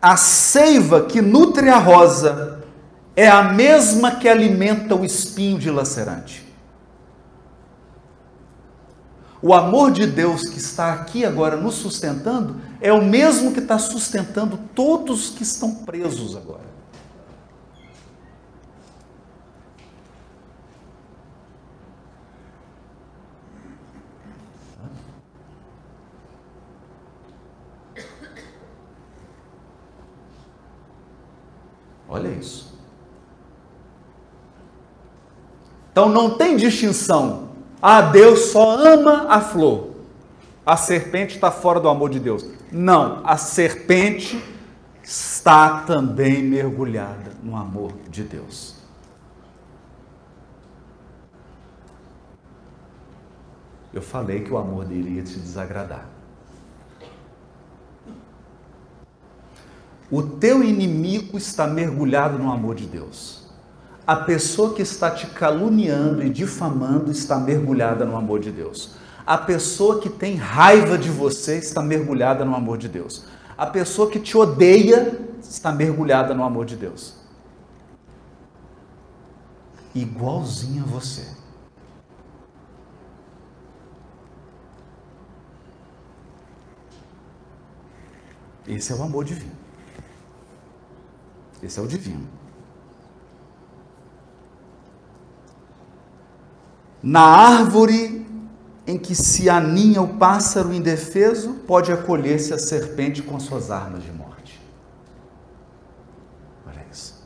A 0.01 0.15
seiva 0.15 1.05
que 1.05 1.21
nutre 1.21 1.69
a 1.69 1.77
rosa 1.77 2.63
é 3.13 3.27
a 3.27 3.43
mesma 3.43 4.15
que 4.15 4.29
alimenta 4.29 4.95
o 4.95 5.03
espinho 5.03 5.59
dilacerante. 5.59 6.44
O 9.47 9.53
amor 9.53 9.91
de 9.91 10.07
Deus 10.07 10.41
que 10.49 10.57
está 10.57 10.91
aqui 10.91 11.23
agora 11.23 11.55
nos 11.55 11.75
sustentando 11.75 12.59
é 12.81 12.91
o 12.91 13.05
mesmo 13.05 13.53
que 13.53 13.59
está 13.59 13.77
sustentando 13.77 14.57
todos 14.73 15.29
que 15.29 15.43
estão 15.43 15.85
presos 15.85 16.35
agora. 16.35 16.63
Olha 32.09 32.29
isso. 32.29 32.75
Então 35.91 36.09
não 36.09 36.35
tem 36.35 36.57
distinção. 36.57 37.54
Ah, 37.87 38.01
Deus 38.01 38.45
só 38.45 38.79
ama 38.79 39.27
a 39.29 39.39
flor. 39.39 39.91
A 40.65 40.75
serpente 40.75 41.35
está 41.35 41.51
fora 41.51 41.79
do 41.79 41.87
amor 41.87 42.09
de 42.09 42.19
Deus. 42.19 42.43
Não, 42.71 43.21
a 43.23 43.37
serpente 43.37 44.43
está 45.03 45.81
também 45.81 46.41
mergulhada 46.41 47.33
no 47.43 47.55
amor 47.55 47.93
de 48.09 48.23
Deus. 48.23 48.77
Eu 53.93 54.01
falei 54.01 54.39
que 54.39 54.51
o 54.51 54.57
amor 54.57 54.85
dele 54.85 55.17
ia 55.17 55.21
te 55.21 55.37
desagradar. 55.37 56.09
O 60.09 60.23
teu 60.23 60.63
inimigo 60.63 61.37
está 61.37 61.67
mergulhado 61.67 62.39
no 62.39 62.51
amor 62.51 62.73
de 62.73 62.87
Deus. 62.87 63.44
A 64.07 64.15
pessoa 64.15 64.73
que 64.73 64.83
está 64.83 65.09
te 65.09 65.25
caluniando 65.27 66.23
e 66.23 66.29
difamando 66.29 67.11
está 67.11 67.39
mergulhada 67.39 68.05
no 68.05 68.15
amor 68.15 68.39
de 68.39 68.51
Deus. 68.51 68.95
A 69.25 69.37
pessoa 69.37 69.99
que 69.99 70.09
tem 70.09 70.35
raiva 70.35 70.97
de 70.97 71.09
você 71.09 71.57
está 71.57 71.81
mergulhada 71.81 72.45
no 72.45 72.55
amor 72.55 72.77
de 72.77 72.87
Deus. 72.87 73.25
A 73.57 73.65
pessoa 73.65 74.09
que 74.11 74.19
te 74.19 74.37
odeia 74.37 75.19
está 75.41 75.71
mergulhada 75.71 76.35
no 76.35 76.43
amor 76.43 76.65
de 76.65 76.75
Deus. 76.75 77.15
Igualzinho 79.95 80.83
a 80.83 80.87
você. 80.87 81.25
Esse 88.67 88.91
é 88.91 88.95
o 88.95 89.01
amor 89.01 89.23
divino. 89.23 89.55
Esse 91.63 91.79
é 91.79 91.81
o 91.81 91.87
divino. 91.87 92.44
Na 97.05 97.21
árvore 97.21 98.25
em 98.87 98.97
que 98.97 99.13
se 99.13 99.47
aninha 99.47 100.01
o 100.01 100.17
pássaro 100.17 100.73
indefeso, 100.73 101.53
pode 101.67 101.91
acolher-se 101.91 102.51
a 102.51 102.57
serpente 102.57 103.21
com 103.21 103.39
suas 103.39 103.69
armas 103.69 104.03
de 104.03 104.11
morte. 104.11 104.59
Olha 106.67 106.83
isso. 106.91 107.23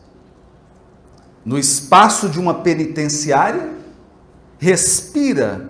No 1.46 1.58
espaço 1.58 2.28
de 2.28 2.38
uma 2.38 2.56
penitenciária, 2.56 3.74
respira 4.58 5.70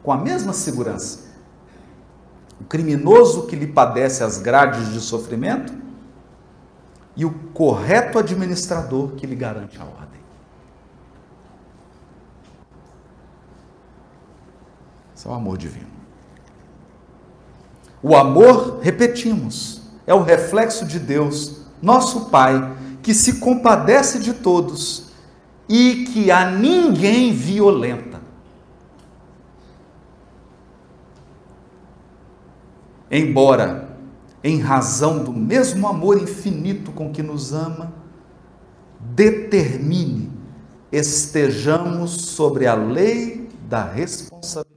com 0.00 0.12
a 0.12 0.16
mesma 0.16 0.52
segurança. 0.52 1.24
O 2.60 2.64
criminoso 2.64 3.48
que 3.48 3.56
lhe 3.56 3.66
padece 3.66 4.22
as 4.22 4.38
grades 4.38 4.92
de 4.92 5.00
sofrimento 5.00 5.74
e 7.16 7.24
o 7.24 7.32
correto 7.52 8.16
administrador 8.16 9.16
que 9.16 9.26
lhe 9.26 9.34
garante 9.34 9.76
a 9.80 9.84
ordem. 9.84 10.23
Esse 15.24 15.28
é 15.30 15.30
o 15.30 15.34
amor 15.34 15.56
divino. 15.56 15.86
O 18.02 18.14
amor, 18.14 18.80
repetimos, 18.82 19.80
é 20.06 20.12
o 20.12 20.22
reflexo 20.22 20.84
de 20.84 20.98
Deus, 20.98 21.62
nosso 21.80 22.26
Pai, 22.26 22.76
que 23.02 23.14
se 23.14 23.40
compadece 23.40 24.18
de 24.18 24.34
todos 24.34 25.06
e 25.66 26.04
que 26.12 26.30
a 26.30 26.50
ninguém 26.50 27.32
violenta. 27.32 28.20
Embora 33.10 33.96
em 34.42 34.60
razão 34.60 35.24
do 35.24 35.32
mesmo 35.32 35.88
amor 35.88 36.20
infinito 36.20 36.92
com 36.92 37.10
que 37.10 37.22
nos 37.22 37.54
ama, 37.54 37.94
determine 39.00 40.30
estejamos 40.92 42.10
sobre 42.10 42.66
a 42.66 42.74
lei 42.74 43.48
da 43.66 43.82
responsabilidade 43.82 44.73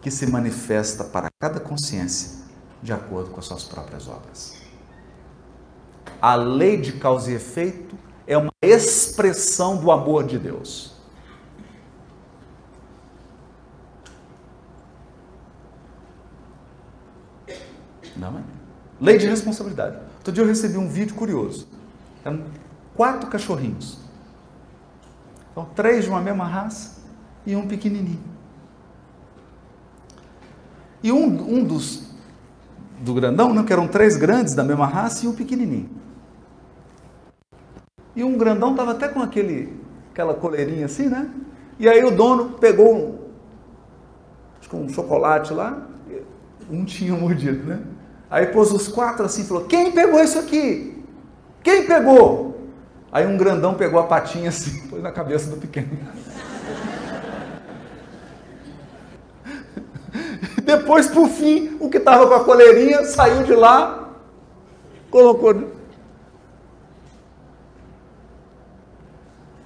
que 0.00 0.10
se 0.10 0.26
manifesta 0.26 1.04
para 1.04 1.28
cada 1.40 1.60
consciência 1.60 2.38
de 2.82 2.92
acordo 2.92 3.30
com 3.30 3.40
as 3.40 3.46
suas 3.46 3.64
próprias 3.64 4.08
obras. 4.08 4.56
A 6.20 6.34
lei 6.34 6.80
de 6.80 6.92
causa 6.92 7.30
e 7.30 7.34
efeito 7.34 7.96
é 8.26 8.36
uma 8.36 8.52
expressão 8.62 9.76
do 9.76 9.90
amor 9.90 10.24
de 10.24 10.38
Deus. 10.38 10.96
Não 18.16 18.38
é? 18.38 18.42
Lei 19.00 19.16
de 19.16 19.28
responsabilidade. 19.28 19.96
Outro 20.16 20.32
dia 20.32 20.42
eu 20.42 20.48
recebi 20.48 20.76
um 20.76 20.88
vídeo 20.88 21.14
curioso. 21.14 21.68
Eram 22.24 22.44
quatro 22.96 23.30
cachorrinhos. 23.30 23.98
Então, 25.52 25.64
três 25.74 26.04
de 26.04 26.10
uma 26.10 26.20
mesma 26.20 26.44
raça 26.44 27.00
e 27.46 27.54
um 27.54 27.66
pequenininho. 27.66 28.37
E 31.02 31.12
um, 31.12 31.24
um 31.24 31.64
dos 31.64 32.08
do 33.00 33.14
grandão, 33.14 33.54
não, 33.54 33.64
que 33.64 33.72
eram 33.72 33.86
três 33.86 34.16
grandes 34.16 34.54
da 34.54 34.64
mesma 34.64 34.86
raça 34.86 35.24
e 35.24 35.28
um 35.28 35.34
pequenininho. 35.34 35.88
E 38.16 38.24
um 38.24 38.36
grandão 38.36 38.72
estava 38.72 38.90
até 38.92 39.06
com 39.06 39.20
aquele, 39.20 39.80
aquela 40.10 40.34
coleirinha 40.34 40.86
assim, 40.86 41.08
né? 41.08 41.30
E 41.78 41.88
aí 41.88 42.04
o 42.04 42.10
dono 42.10 42.56
pegou 42.58 42.94
um, 42.94 43.18
acho 44.58 44.68
que 44.68 44.74
um 44.74 44.88
chocolate 44.88 45.52
lá, 45.52 45.86
um 46.68 46.84
tinha 46.84 47.14
mordido, 47.14 47.64
né? 47.64 47.80
Aí 48.30 48.46
pôs 48.46 48.72
os 48.72 48.88
quatro 48.88 49.24
assim 49.24 49.42
e 49.42 49.44
falou: 49.44 49.64
Quem 49.64 49.92
pegou 49.92 50.20
isso 50.20 50.38
aqui? 50.38 51.02
Quem 51.62 51.86
pegou? 51.86 52.68
Aí 53.10 53.26
um 53.26 53.38
grandão 53.38 53.74
pegou 53.74 53.98
a 54.00 54.04
patinha 54.04 54.50
assim, 54.50 54.86
pôs 54.90 55.02
na 55.02 55.12
cabeça 55.12 55.48
do 55.48 55.56
pequeno. 55.56 55.88
Depois, 60.68 61.08
por 61.08 61.28
fim, 61.30 61.76
o 61.80 61.88
que 61.88 61.96
estava 61.96 62.26
com 62.26 62.34
a 62.34 62.44
coleirinha 62.44 63.02
saiu 63.06 63.42
de 63.42 63.54
lá, 63.54 64.10
colocou. 65.10 65.72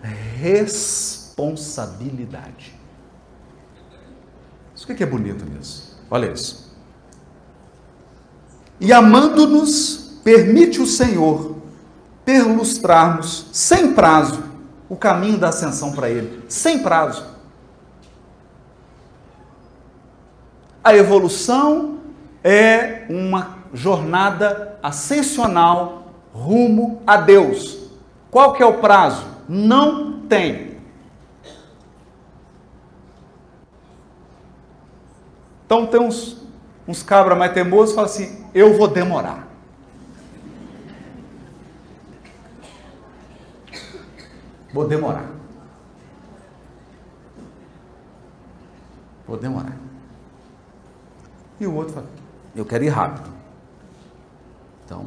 Responsabilidade. 0.00 2.72
Isso 4.76 4.84
o 4.84 4.86
que 4.94 5.02
é 5.02 5.06
bonito 5.06 5.44
nisso? 5.44 6.00
Olha 6.08 6.30
isso. 6.30 6.72
E 8.78 8.92
amando-nos, 8.92 10.20
permite 10.22 10.80
o 10.80 10.86
Senhor 10.86 11.56
perlustrarmos 12.24 13.46
sem 13.50 13.92
prazo 13.92 14.40
o 14.88 14.94
caminho 14.94 15.36
da 15.36 15.48
ascensão 15.48 15.90
para 15.90 16.08
Ele. 16.08 16.44
Sem 16.48 16.78
prazo. 16.78 17.31
A 20.82 20.96
evolução 20.96 21.98
é 22.42 23.06
uma 23.08 23.58
jornada 23.72 24.78
ascensional 24.82 26.06
rumo 26.32 27.02
a 27.06 27.16
Deus. 27.16 27.90
Qual 28.30 28.52
que 28.54 28.62
é 28.62 28.66
o 28.66 28.78
prazo? 28.78 29.26
Não 29.48 30.22
tem. 30.22 30.72
Então 35.64 35.86
tem 35.86 36.00
uns 36.00 36.42
uns 36.86 37.02
cabras 37.02 37.38
mais 37.38 37.52
teimosos 37.52 37.94
falam 37.94 38.10
assim: 38.10 38.44
eu 38.54 38.76
vou 38.76 38.88
demorar. 38.88 39.48
Vou 44.72 44.88
demorar. 44.88 45.30
Vou 49.26 49.36
demorar. 49.36 49.91
E 51.62 51.66
o 51.66 51.74
outro 51.76 51.94
fala: 51.94 52.06
eu 52.56 52.64
quero 52.64 52.82
ir 52.82 52.88
rápido. 52.88 53.30
Então, 54.84 55.06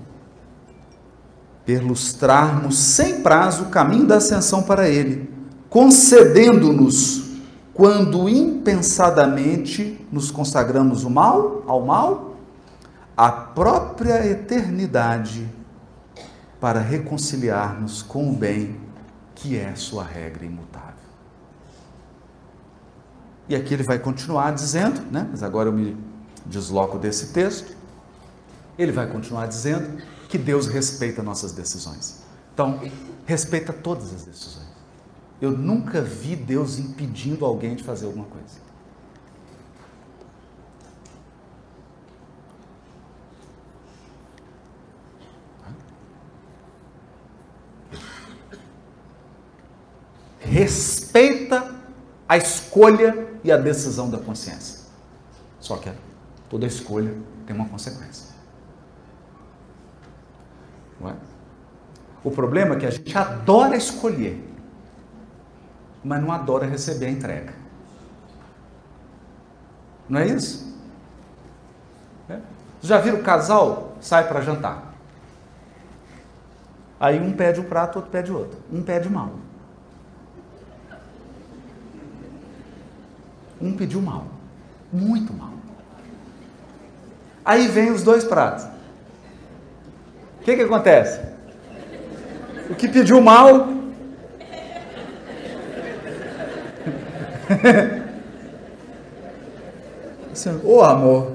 perlustrarmos 1.65 2.77
sem 2.77 3.21
prazo 3.21 3.63
o 3.63 3.69
caminho 3.69 4.07
da 4.07 4.15
ascensão 4.15 4.63
para 4.63 4.87
Ele, 4.87 5.29
concedendo-nos 5.69 7.25
quando 7.73 8.29
impensadamente 8.29 10.07
nos 10.09 10.31
consagramos 10.31 11.03
o 11.03 11.09
mal, 11.09 11.61
ao 11.67 11.85
mal, 11.85 12.37
a 13.17 13.29
própria 13.29 14.25
eternidade 14.25 15.45
para 16.61 16.79
reconciliar-nos 16.79 18.01
com 18.01 18.29
o 18.29 18.33
bem 18.33 18.79
que 19.35 19.57
é 19.57 19.75
sua 19.75 20.05
regra 20.05 20.45
imutável. 20.45 20.93
E 23.49 23.55
aqui 23.55 23.73
ele 23.73 23.83
vai 23.83 23.99
continuar 23.99 24.51
dizendo, 24.51 25.01
né? 25.11 25.27
mas 25.29 25.43
agora 25.43 25.67
eu 25.67 25.73
me 25.73 26.14
desloco 26.45 26.97
desse 26.97 27.33
texto. 27.33 27.75
Ele 28.77 28.91
vai 28.91 29.07
continuar 29.07 29.47
dizendo 29.47 30.01
que 30.27 30.37
Deus 30.37 30.67
respeita 30.67 31.23
nossas 31.23 31.51
decisões. 31.51 32.23
Então, 32.53 32.79
respeita 33.25 33.73
todas 33.73 34.13
as 34.13 34.23
decisões. 34.23 34.65
Eu 35.41 35.51
nunca 35.51 36.01
vi 36.01 36.35
Deus 36.35 36.77
impedindo 36.77 37.45
alguém 37.45 37.75
de 37.75 37.83
fazer 37.83 38.05
alguma 38.05 38.25
coisa. 38.25 38.65
Respeita 50.39 51.75
a 52.29 52.37
escolha 52.37 53.27
e 53.43 53.51
a 53.51 53.57
decisão 53.57 54.09
da 54.09 54.17
consciência. 54.17 54.85
Só 55.59 55.75
que 55.77 55.89
toda 56.49 56.65
escolha 56.65 57.15
tem 57.45 57.55
uma 57.55 57.67
consequência. 57.67 58.35
É? 61.03 61.13
O 62.23 62.31
problema 62.31 62.75
é 62.75 62.79
que 62.79 62.85
a 62.85 62.89
gente 62.89 63.15
adora 63.15 63.75
escolher 63.75 64.55
mas 66.05 66.21
não 66.21 66.31
adora 66.31 66.67
receber 66.67 67.07
a 67.07 67.09
entrega. 67.09 67.53
Não 70.07 70.19
é 70.19 70.27
isso? 70.27 70.77
É? 72.29 72.39
Já 72.79 72.99
viram 72.99 73.17
o 73.17 73.23
casal 73.23 73.97
sai 73.99 74.27
para 74.27 74.41
jantar? 74.41 74.93
Aí 76.99 77.19
um 77.19 77.33
pede 77.33 77.59
um 77.59 77.63
prato, 77.63 77.95
outro 77.95 78.11
pede 78.11 78.31
outro. 78.31 78.59
Um 78.71 78.83
pede 78.83 79.09
mal. 79.09 79.31
Um 83.59 83.75
pediu 83.75 83.99
mal. 83.99 84.27
Muito 84.93 85.33
mal. 85.33 85.54
Aí 87.45 87.67
vem 87.67 87.91
os 87.91 88.01
dois 88.01 88.23
pratos. 88.23 88.65
O 90.41 90.43
que, 90.43 90.55
que 90.55 90.63
acontece? 90.63 91.21
O 92.69 92.75
que 92.75 92.87
pediu 92.87 93.21
mal 93.21 93.75
assim, 100.31 100.49
ô 100.63 100.77
oh, 100.77 100.83
amor, 100.83 101.31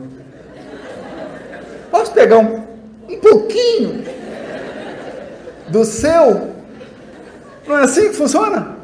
posso 1.91 2.13
pegar 2.13 2.39
um, 2.39 2.67
um 3.09 3.21
pouquinho 3.21 4.05
do 5.69 5.85
seu? 5.85 6.51
Não 7.67 7.79
é 7.79 7.85
assim 7.85 8.09
que 8.09 8.17
funciona? 8.17 8.77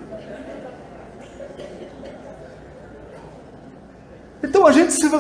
Então 4.43 4.67
a 4.67 4.73
gente 4.73 4.93
se. 4.93 5.11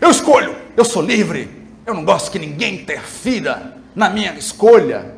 Eu 0.00 0.10
escolho, 0.10 0.56
eu 0.76 0.84
sou 0.84 1.02
livre, 1.02 1.48
eu 1.86 1.94
não 1.94 2.04
gosto 2.04 2.30
que 2.30 2.38
ninguém 2.38 2.82
interfira 2.82 3.76
na 3.94 4.10
minha 4.10 4.34
escolha. 4.34 5.14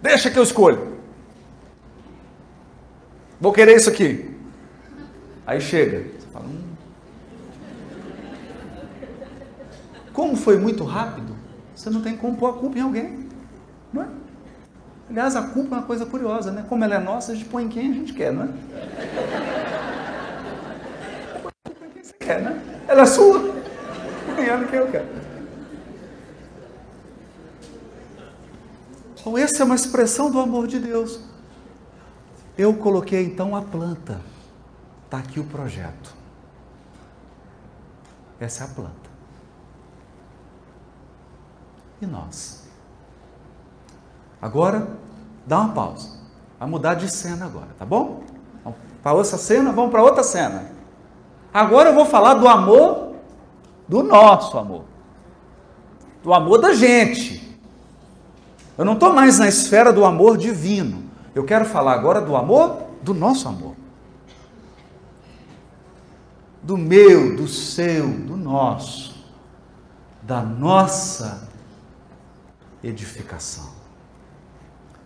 Deixa 0.00 0.30
que 0.30 0.38
eu 0.38 0.42
escolho. 0.42 0.96
Vou 3.40 3.52
querer 3.52 3.76
isso 3.76 3.90
aqui. 3.90 4.30
Aí 5.46 5.60
chega, 5.60 5.98
você 6.18 6.26
fala, 6.32 6.46
hum. 6.46 6.62
como 10.12 10.36
foi 10.36 10.58
muito 10.58 10.84
rápido, 10.84 11.36
você 11.74 11.90
não 11.90 12.02
tem 12.02 12.16
como 12.16 12.36
pôr 12.36 12.50
a 12.50 12.52
culpa 12.54 12.78
em 12.78 12.82
alguém. 12.82 13.28
Não 13.92 14.02
é? 14.02 14.08
Aliás, 15.08 15.36
a 15.36 15.42
culpa 15.42 15.76
é 15.76 15.78
uma 15.78 15.86
coisa 15.86 16.04
curiosa, 16.04 16.50
né? 16.50 16.64
Como 16.68 16.82
ela 16.82 16.96
é 16.96 16.98
nossa, 16.98 17.32
a 17.32 17.34
gente 17.34 17.46
põe 17.48 17.64
em 17.64 17.68
quem 17.68 17.90
a 17.90 17.94
gente 17.94 18.12
quer, 18.12 18.32
não 18.32 18.44
é? 18.44 18.48
Põe 21.42 21.88
em 21.88 21.90
quem 21.92 22.02
você 22.02 22.14
quer, 22.18 22.42
né? 22.42 22.60
Ela 22.88 23.02
é 23.02 23.06
sua. 23.06 23.55
Ela 24.42 24.64
em 24.64 24.66
quem 24.68 24.78
eu 24.78 24.90
quero. 24.90 25.06
Então, 29.18 29.36
essa 29.36 29.62
é 29.62 29.64
uma 29.64 29.74
expressão 29.74 30.30
do 30.30 30.38
amor 30.38 30.66
de 30.66 30.78
Deus. 30.78 31.20
Eu 32.56 32.74
coloquei 32.74 33.24
então 33.24 33.56
a 33.56 33.62
planta. 33.62 34.20
Está 35.04 35.18
aqui 35.18 35.40
o 35.40 35.44
projeto. 35.44 36.14
Essa 38.38 38.64
é 38.64 38.66
a 38.66 38.70
planta. 38.70 39.10
E 42.00 42.06
nós? 42.06 42.64
Agora, 44.40 44.88
dá 45.46 45.60
uma 45.60 45.72
pausa. 45.72 46.18
Vai 46.58 46.68
mudar 46.68 46.94
de 46.94 47.08
cena 47.10 47.46
agora, 47.46 47.68
tá 47.78 47.84
bom? 47.84 48.22
Para 49.02 49.12
outra 49.12 49.38
cena, 49.38 49.72
vamos 49.72 49.90
para 49.90 50.02
outra 50.02 50.22
cena. 50.22 50.70
Agora 51.52 51.90
eu 51.90 51.94
vou 51.94 52.04
falar 52.04 52.34
do 52.34 52.48
amor, 52.48 53.05
do 53.88 54.02
nosso 54.02 54.58
amor. 54.58 54.84
Do 56.22 56.32
amor 56.34 56.60
da 56.60 56.74
gente. 56.74 57.58
Eu 58.76 58.84
não 58.84 58.94
estou 58.94 59.12
mais 59.12 59.38
na 59.38 59.48
esfera 59.48 59.92
do 59.92 60.04
amor 60.04 60.36
divino. 60.36 61.04
Eu 61.34 61.44
quero 61.44 61.64
falar 61.64 61.92
agora 61.92 62.20
do 62.20 62.36
amor, 62.36 62.82
do 63.02 63.14
nosso 63.14 63.48
amor. 63.48 63.74
Do 66.62 66.76
meu, 66.76 67.36
do 67.36 67.46
seu, 67.46 68.08
do 68.08 68.36
nosso. 68.36 69.14
Da 70.22 70.42
nossa 70.42 71.48
edificação. 72.82 73.76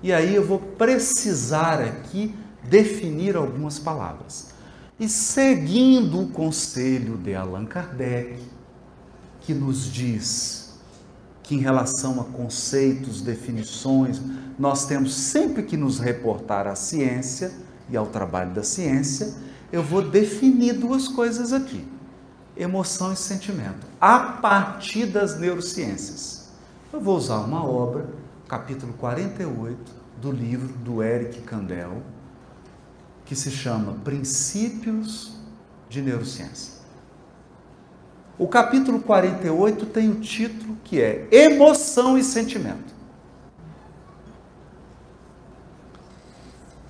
E 0.02 0.12
aí 0.12 0.34
eu 0.34 0.44
vou 0.44 0.58
precisar 0.58 1.80
aqui 1.80 2.34
definir 2.64 3.36
algumas 3.36 3.78
palavras. 3.78 4.54
E 4.98 5.08
seguindo 5.08 6.22
o 6.22 6.28
conselho 6.28 7.16
de 7.18 7.34
Allan 7.34 7.66
Kardec, 7.66 8.40
que 9.40 9.54
nos 9.54 9.90
diz 9.90 10.60
que 11.42 11.54
em 11.54 11.58
relação 11.58 12.20
a 12.20 12.24
conceitos, 12.24 13.20
definições, 13.22 14.20
nós 14.58 14.86
temos 14.86 15.14
sempre 15.14 15.64
que 15.64 15.76
nos 15.76 15.98
reportar 15.98 16.68
à 16.68 16.76
ciência 16.76 17.50
e 17.88 17.96
ao 17.96 18.06
trabalho 18.06 18.52
da 18.52 18.62
ciência, 18.62 19.34
eu 19.72 19.82
vou 19.82 20.02
definir 20.02 20.74
duas 20.74 21.08
coisas 21.08 21.52
aqui: 21.52 21.84
emoção 22.56 23.12
e 23.12 23.16
sentimento, 23.16 23.86
a 24.00 24.18
partir 24.18 25.06
das 25.06 25.38
neurociências. 25.38 26.48
Eu 26.92 27.00
vou 27.00 27.16
usar 27.16 27.38
uma 27.38 27.64
obra, 27.64 28.08
capítulo 28.46 28.92
48 28.92 29.92
do 30.20 30.30
livro 30.30 30.68
do 30.68 31.02
Eric 31.02 31.40
Kandel, 31.42 32.02
que 33.24 33.34
se 33.34 33.50
chama 33.50 33.94
Princípios 34.04 35.32
de 35.88 36.02
Neurociência. 36.02 36.79
O 38.40 38.48
capítulo 38.48 39.02
48 39.02 39.84
tem 39.84 40.08
o 40.08 40.14
título 40.14 40.74
que 40.82 40.98
é 40.98 41.28
Emoção 41.30 42.16
e 42.16 42.24
Sentimento. 42.24 42.94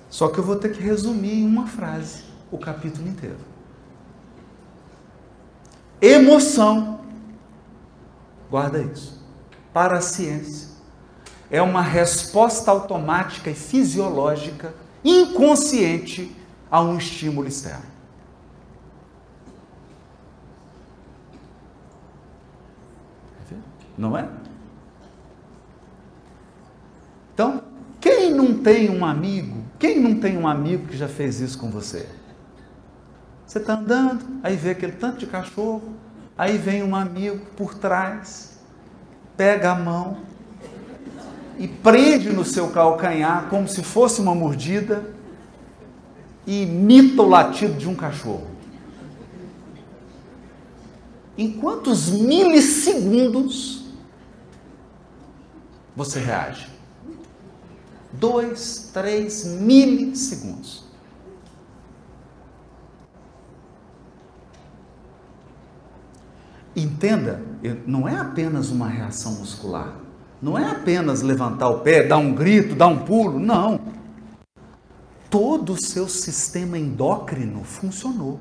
Só 0.09 0.29
que 0.29 0.37
eu 0.37 0.45
vou 0.45 0.55
ter 0.55 0.71
que 0.71 0.81
resumir 0.81 1.39
em 1.39 1.45
uma 1.45 1.67
frase 1.67 2.23
o 2.49 2.57
capítulo 2.57 3.05
inteiro. 3.05 3.35
Emoção, 6.01 7.01
guarda 8.49 8.81
isso, 8.81 9.21
para 9.73 9.97
a 9.97 10.01
ciência, 10.01 10.69
é 11.49 11.61
uma 11.61 11.81
resposta 11.81 12.71
automática 12.71 13.49
e 13.49 13.55
fisiológica 13.55 14.73
inconsciente 15.03 16.33
a 16.71 16.81
um 16.81 16.97
estímulo 16.97 17.49
externo. 17.49 17.90
Não 23.97 24.17
é? 24.17 24.27
Então, 27.33 27.63
quem 27.99 28.33
não 28.33 28.55
tem 28.55 28.89
um 28.89 29.05
amigo, 29.05 29.63
quem 29.79 29.99
não 29.99 30.19
tem 30.19 30.37
um 30.37 30.47
amigo 30.47 30.87
que 30.87 30.97
já 30.97 31.07
fez 31.07 31.39
isso 31.39 31.57
com 31.57 31.69
você? 31.69 32.07
Você 33.45 33.59
está 33.59 33.73
andando, 33.73 34.25
aí 34.43 34.55
vê 34.55 34.71
aquele 34.71 34.93
tanto 34.93 35.19
de 35.19 35.27
cachorro, 35.27 35.93
aí 36.37 36.57
vem 36.57 36.83
um 36.83 36.95
amigo 36.95 37.45
por 37.57 37.73
trás, 37.75 38.59
pega 39.35 39.71
a 39.71 39.75
mão, 39.75 40.17
e 41.57 41.67
prende 41.67 42.29
no 42.31 42.43
seu 42.43 42.69
calcanhar 42.69 43.47
como 43.49 43.67
se 43.67 43.83
fosse 43.83 44.19
uma 44.19 44.33
mordida 44.33 45.13
e 46.47 46.63
imita 46.63 47.21
o 47.21 47.29
latido 47.29 47.73
de 47.73 47.87
um 47.87 47.93
cachorro. 47.93 48.47
Em 51.37 51.51
quantos 51.51 52.09
milissegundos 52.09 53.80
você 55.95 56.19
reage? 56.19 56.69
Dois, 58.13 58.89
três 58.93 59.45
milissegundos. 59.45 60.85
Entenda, 66.75 67.41
não 67.85 68.07
é 68.07 68.15
apenas 68.15 68.69
uma 68.69 68.87
reação 68.87 69.33
muscular. 69.33 69.93
Não 70.41 70.57
é 70.57 70.71
apenas 70.71 71.21
levantar 71.21 71.69
o 71.69 71.79
pé, 71.79 72.03
dar 72.07 72.17
um 72.17 72.33
grito, 72.33 72.75
dar 72.75 72.87
um 72.87 72.99
pulo, 72.99 73.39
não. 73.39 73.79
Todo 75.29 75.73
o 75.73 75.81
seu 75.81 76.07
sistema 76.07 76.77
endócrino 76.77 77.63
funcionou. 77.63 78.39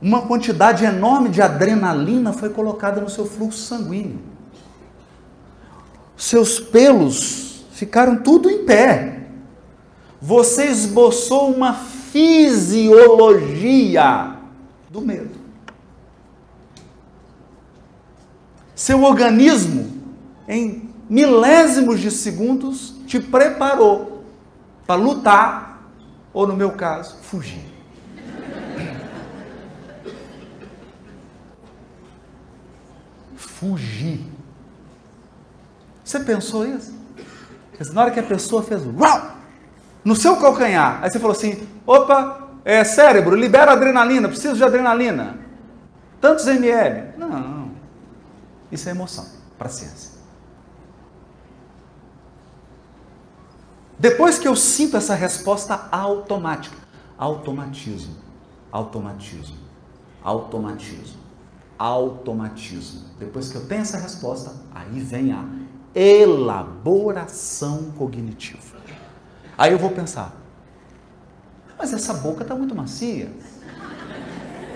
Uma 0.00 0.22
quantidade 0.22 0.84
enorme 0.84 1.30
de 1.30 1.40
adrenalina 1.40 2.32
foi 2.32 2.50
colocada 2.50 3.00
no 3.00 3.08
seu 3.08 3.24
fluxo 3.24 3.58
sanguíneo. 3.58 4.35
Seus 6.16 6.58
pelos 6.58 7.64
ficaram 7.72 8.16
tudo 8.16 8.48
em 8.50 8.64
pé. 8.64 9.26
Você 10.20 10.66
esboçou 10.66 11.52
uma 11.52 11.74
fisiologia 11.74 12.96
do 14.90 15.00
medo. 15.02 15.36
Seu 18.74 19.02
organismo 19.02 19.92
em 20.48 20.86
milésimos 21.08 22.00
de 22.00 22.10
segundos, 22.10 22.94
te 23.06 23.20
preparou 23.20 24.24
para 24.86 25.00
lutar, 25.00 25.90
ou 26.32 26.46
no 26.46 26.56
meu 26.56 26.72
caso, 26.72 27.16
fugir. 27.22 27.64
Fugir. 33.36 34.35
Você 36.06 36.20
pensou 36.20 36.64
isso? 36.64 36.94
Na 37.92 38.02
hora 38.02 38.10
que 38.12 38.20
a 38.20 38.22
pessoa 38.22 38.62
fez 38.62 38.80
uau, 38.86 39.32
no 40.04 40.14
seu 40.14 40.36
calcanhar, 40.36 41.02
aí 41.02 41.10
você 41.10 41.18
falou 41.18 41.36
assim: 41.36 41.66
opa, 41.84 42.48
é, 42.64 42.84
cérebro, 42.84 43.34
libera 43.34 43.72
adrenalina, 43.72 44.28
preciso 44.28 44.54
de 44.54 44.62
adrenalina. 44.62 45.36
Tantos 46.20 46.46
ml. 46.46 47.18
Não, 47.18 47.72
isso 48.70 48.88
é 48.88 48.92
emoção 48.92 49.26
para 49.58 49.66
a 49.66 49.70
ciência. 49.70 50.12
Depois 53.98 54.38
que 54.38 54.46
eu 54.46 54.54
sinto 54.54 54.96
essa 54.96 55.14
resposta 55.14 55.88
automática, 55.90 56.76
automatismo, 57.18 58.14
automatismo, 58.70 59.56
automatismo, 60.22 61.18
automatismo. 61.76 63.02
Depois 63.18 63.50
que 63.50 63.56
eu 63.56 63.66
tenho 63.66 63.82
essa 63.82 63.98
resposta, 63.98 64.54
aí 64.72 65.00
vem 65.00 65.32
a 65.32 65.65
elaboração 65.96 67.90
cognitiva. 67.96 68.76
Aí 69.56 69.72
eu 69.72 69.78
vou 69.78 69.90
pensar, 69.90 70.34
mas 71.78 71.92
essa 71.92 72.12
boca 72.12 72.42
está 72.42 72.54
muito 72.54 72.74
macia. 72.74 73.30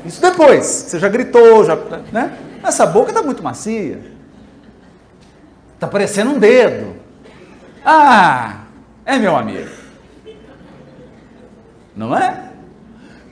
Isso 0.05 0.23
depois, 0.23 0.65
você 0.65 0.99
já 0.99 1.09
gritou, 1.09 1.63
já, 1.65 1.77
né? 2.11 2.39
Essa 2.63 2.87
boca 2.87 3.11
está 3.11 3.23
muito 3.23 3.43
macia. 3.43 4.01
Está 5.75 5.87
parecendo 5.87 6.31
um 6.31 6.39
dedo. 6.39 6.97
Ah, 7.85 8.65
é, 9.05 9.19
meu 9.19 9.37
amigo? 9.37 9.69
Não 11.95 12.17
é? 12.17 12.51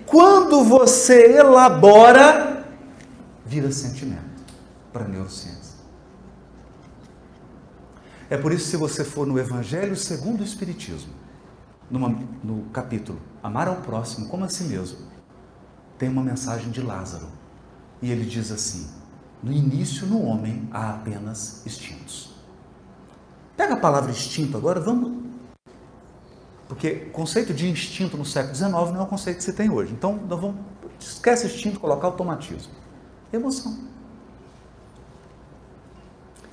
Quando 0.06 0.64
você 0.64 1.36
elabora, 1.36 2.64
vira 3.44 3.70
sentimento 3.70 4.22
para 4.92 5.04
a 5.04 5.08
neurociência. 5.08 5.67
É 8.30 8.36
por 8.36 8.52
isso, 8.52 8.68
se 8.68 8.76
você 8.76 9.04
for 9.04 9.26
no 9.26 9.38
Evangelho 9.38 9.96
segundo 9.96 10.40
o 10.40 10.44
Espiritismo, 10.44 11.12
numa, 11.90 12.08
no 12.44 12.64
capítulo 12.70 13.18
Amar 13.42 13.68
ao 13.68 13.76
próximo 13.76 14.28
como 14.28 14.44
a 14.44 14.48
si 14.48 14.64
mesmo, 14.64 14.98
tem 15.96 16.08
uma 16.08 16.22
mensagem 16.22 16.70
de 16.70 16.82
Lázaro. 16.82 17.26
E 18.02 18.10
ele 18.10 18.24
diz 18.24 18.50
assim: 18.50 18.88
No 19.42 19.50
início, 19.50 20.06
no 20.06 20.22
homem, 20.22 20.68
há 20.70 20.90
apenas 20.90 21.66
instintos. 21.66 22.34
Pega 23.56 23.74
a 23.74 23.78
palavra 23.78 24.10
instinto 24.10 24.56
agora, 24.56 24.78
vamos 24.78 25.28
porque 26.68 27.06
o 27.08 27.10
conceito 27.10 27.54
de 27.54 27.66
instinto 27.66 28.18
no 28.18 28.26
século 28.26 28.54
XIX 28.54 28.70
não 28.70 29.00
é 29.00 29.02
o 29.02 29.06
conceito 29.06 29.38
que 29.38 29.44
se 29.44 29.54
tem 29.54 29.70
hoje. 29.70 29.90
Então, 29.94 30.20
nós 30.28 30.38
vamos, 30.38 30.56
esquece 31.00 31.46
instinto, 31.46 31.80
colocar 31.80 32.06
automatismo. 32.08 32.70
Emoção. 33.32 33.78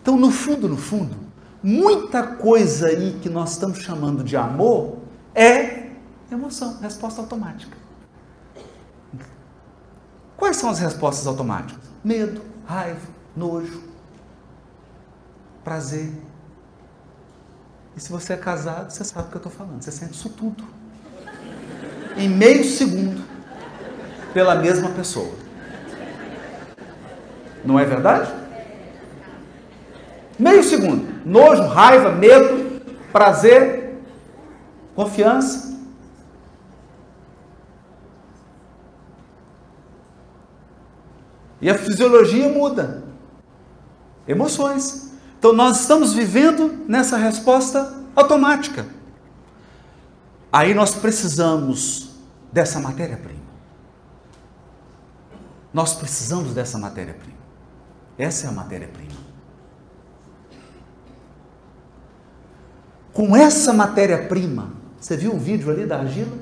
Então, 0.01 0.15
no 0.15 0.31
fundo, 0.31 0.69
no 0.69 0.77
fundo, 0.77 1.17
muita 1.65 2.21
coisa 2.21 2.89
aí 2.89 3.17
que 3.19 3.27
nós 3.27 3.53
estamos 3.53 3.79
chamando 3.79 4.23
de 4.23 4.37
amor 4.37 4.99
é 5.33 5.89
emoção, 6.31 6.77
resposta 6.79 7.19
automática. 7.19 7.75
Quais 10.37 10.57
são 10.57 10.69
as 10.69 10.77
respostas 10.77 11.25
automáticas? 11.25 11.83
Medo, 12.03 12.43
raiva, 12.67 13.07
nojo, 13.35 13.81
prazer, 15.63 16.13
E 17.97 17.99
se 17.99 18.11
você 18.11 18.33
é 18.33 18.37
casado, 18.37 18.91
você 18.91 19.03
sabe 19.05 19.27
o 19.27 19.31
que 19.31 19.37
eu 19.37 19.39
estou 19.39 19.51
falando. 19.51 19.81
Você 19.81 19.89
sente 19.89 20.13
isso 20.13 20.29
tudo. 20.29 20.65
Em 22.17 22.27
meio 22.27 22.63
segundo, 22.65 23.23
pela 24.33 24.53
mesma 24.53 24.89
pessoa. 24.89 25.33
Não 27.63 27.79
é 27.79 27.85
verdade? 27.85 28.44
Meio 30.37 30.63
segundo. 30.63 31.25
Nojo, 31.25 31.63
raiva, 31.63 32.11
medo, 32.11 32.81
prazer, 33.11 33.97
confiança. 34.95 35.75
E 41.61 41.69
a 41.69 41.77
fisiologia 41.77 42.49
muda. 42.49 43.03
Emoções. 44.27 45.11
Então 45.39 45.53
nós 45.53 45.81
estamos 45.81 46.13
vivendo 46.13 46.85
nessa 46.87 47.17
resposta 47.17 47.93
automática. 48.15 48.85
Aí 50.51 50.73
nós 50.73 50.95
precisamos 50.95 52.15
dessa 52.51 52.79
matéria-prima. 52.79 53.45
Nós 55.73 55.93
precisamos 55.93 56.53
dessa 56.53 56.77
matéria-prima. 56.77 57.37
Essa 58.17 58.47
é 58.47 58.49
a 58.49 58.53
matéria-prima. 58.53 59.24
Com 63.15 63.33
essa 63.33 63.71
matéria-prima, 63.71 64.73
você 64.99 65.15
viu 65.15 65.33
o 65.33 65.39
vídeo 65.39 65.71
ali 65.71 65.85
da 65.85 65.99
argila? 65.99 66.37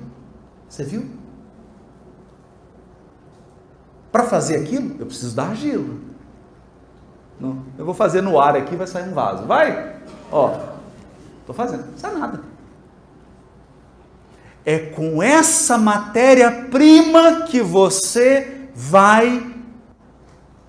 Você 0.67 0.83
viu? 0.83 1.05
Para 4.12 4.23
fazer 4.23 4.55
aquilo, 4.55 4.95
eu 4.99 5.05
preciso 5.05 5.36
da 5.36 5.43
argila. 5.43 5.95
Não, 7.39 7.63
eu 7.77 7.86
vou 7.86 7.93
fazer 7.93 8.21
no 8.21 8.39
ar 8.39 8.55
aqui, 8.55 8.75
vai 8.75 8.88
sair 8.88 9.07
um 9.07 9.13
vaso. 9.13 9.45
Vai! 9.45 9.97
Ó, 10.31 10.57
estou 11.41 11.53
fazendo, 11.53 11.91
não 11.91 11.97
sai 11.99 12.17
nada. 12.17 12.41
É 14.65 14.79
com 14.79 15.21
essa 15.21 15.77
matéria-prima 15.77 17.43
que 17.43 17.62
você 17.62 18.67
vai 18.73 19.55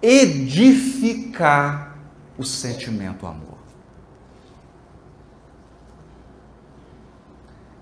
edificar 0.02 1.96
o 2.36 2.44
sentimento 2.44 3.26
amor. 3.26 3.53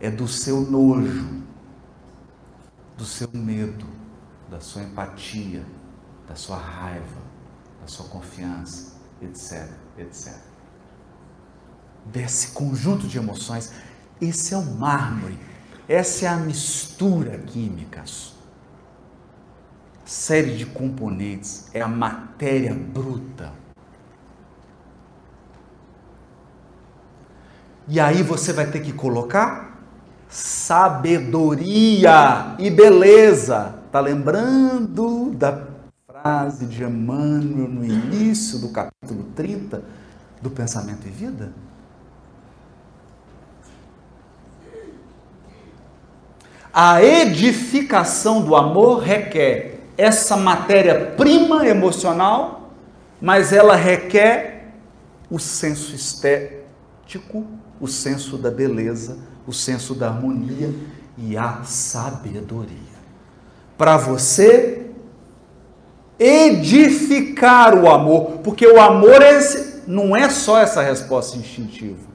É 0.03 0.11
do 0.11 0.27
seu 0.27 0.61
nojo, 0.63 1.45
do 2.99 3.05
seu 3.05 3.29
medo, 3.33 3.87
da 4.51 4.59
sua 4.59 4.83
empatia, 4.83 5.65
da 6.27 6.35
sua 6.35 6.57
raiva, 6.57 7.23
da 7.81 7.87
sua 7.87 8.07
confiança, 8.07 8.97
etc, 9.23 9.71
etc. 9.97 10.35
Desse 12.05 12.49
conjunto 12.49 13.07
de 13.07 13.17
emoções, 13.17 13.73
esse 14.21 14.53
é 14.53 14.57
o 14.57 14.65
mármore, 14.65 15.39
essa 15.89 16.25
é 16.25 16.29
a 16.29 16.37
mistura 16.37 17.39
química. 17.39 18.03
Série 20.05 20.57
de 20.57 20.67
componentes, 20.67 21.69
é 21.73 21.81
a 21.81 21.87
matéria 21.87 22.75
bruta. 22.75 23.53
E 27.87 28.01
aí 28.01 28.21
você 28.25 28.53
vai 28.53 28.69
ter 28.69 28.81
que 28.81 28.93
colocar 28.93 29.72
sabedoria 30.33 32.17
e 32.59 32.71
beleza. 32.71 33.75
Tá 33.93 34.01
lembrando 34.01 35.31
da 35.33 35.67
frase 36.07 36.65
de 36.65 36.83
Emmanuel 36.83 37.69
no 37.69 37.85
início 37.85 38.59
do 38.59 38.71
capítulo 38.71 39.25
30 39.37 39.83
do 40.41 40.49
Pensamento 40.51 41.07
e 41.07 41.11
Vida? 41.11 41.53
A 46.73 47.05
edificação 47.05 48.43
do 48.43 48.57
amor 48.57 49.01
requer 49.01 49.81
essa 49.99 50.39
matéria-prima 50.39 51.67
emocional, 51.67 52.71
mas 53.21 53.53
ela 53.53 53.77
requer 53.77 54.73
o 55.31 55.39
senso 55.39 55.95
estético, 55.95 57.47
o 57.79 57.87
senso 57.87 58.39
da 58.39 58.51
beleza, 58.51 59.19
o 59.47 59.53
senso 59.53 59.95
da 59.95 60.09
harmonia 60.09 60.75
e 61.17 61.37
a 61.37 61.63
sabedoria. 61.65 62.93
Para 63.77 63.97
você 63.97 64.91
edificar 66.19 67.75
o 67.77 67.91
amor, 67.91 68.39
porque 68.39 68.67
o 68.67 68.81
amor 68.81 69.21
é 69.21 69.39
esse, 69.39 69.83
não 69.87 70.15
é 70.15 70.31
só 70.31 70.59
essa 70.59 70.83
resposta 70.83 71.37
instintiva. 71.37 72.13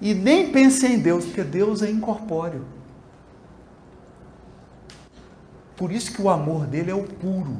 E 0.00 0.14
nem 0.14 0.52
pense 0.52 0.86
em 0.86 0.98
Deus, 0.98 1.24
porque 1.24 1.42
Deus 1.42 1.82
é 1.82 1.90
incorpóreo. 1.90 2.64
Por 5.76 5.90
isso 5.90 6.12
que 6.12 6.22
o 6.22 6.30
amor 6.30 6.66
dele 6.66 6.90
é 6.90 6.94
o 6.94 7.02
puro. 7.02 7.56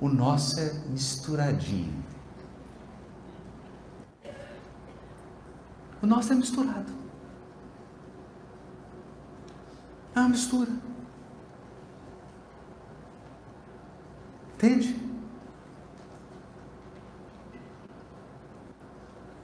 O 0.00 0.08
nosso 0.08 0.58
é 0.60 0.72
misturadinho. 0.90 2.03
O 6.04 6.06
nosso 6.06 6.34
é 6.34 6.36
misturado. 6.36 6.92
É 10.14 10.20
uma 10.20 10.28
mistura. 10.28 10.70
Entende? 14.52 15.00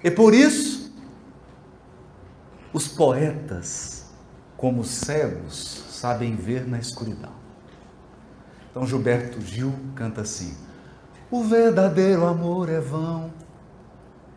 E 0.04 0.10
por 0.10 0.34
isso, 0.34 0.94
os 2.74 2.86
poetas, 2.86 4.12
como 4.58 4.84
cegos, 4.84 5.86
sabem 5.88 6.36
ver 6.36 6.68
na 6.68 6.78
escuridão. 6.78 7.32
Então 8.70 8.86
Gilberto 8.86 9.40
Gil 9.40 9.72
canta 9.94 10.20
assim: 10.20 10.54
O 11.30 11.42
verdadeiro 11.42 12.26
amor 12.26 12.68
é 12.68 12.80
vão, 12.80 13.32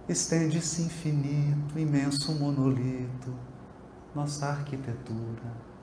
estende-se 0.08 0.82
infinito, 0.82 1.80
imenso 1.80 2.34
monolito, 2.34 3.34
nossa 4.14 4.48
arquitetura 4.48 5.74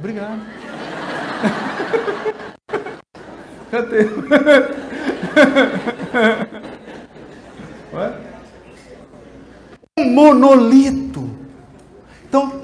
Obrigado. 0.00 0.40
Cadê? 3.70 4.08
Um 9.98 10.10
monolito. 10.10 11.28
Então, 12.26 12.62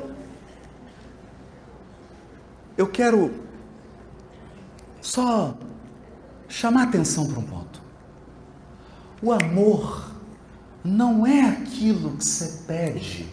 eu 2.78 2.86
quero 2.86 3.30
só 5.16 5.54
chamar 6.46 6.82
atenção 6.84 7.26
para 7.26 7.38
um 7.38 7.42
ponto. 7.42 7.80
O 9.22 9.32
amor 9.32 10.10
não 10.84 11.26
é 11.26 11.40
aquilo 11.40 12.18
que 12.18 12.24
você 12.24 12.64
pede 12.66 13.26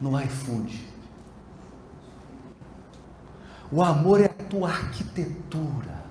no 0.00 0.18
iFood. 0.20 0.88
O 3.72 3.82
amor 3.82 4.20
é 4.20 4.26
a 4.26 4.44
tua 4.44 4.68
arquitetura. 4.68 6.04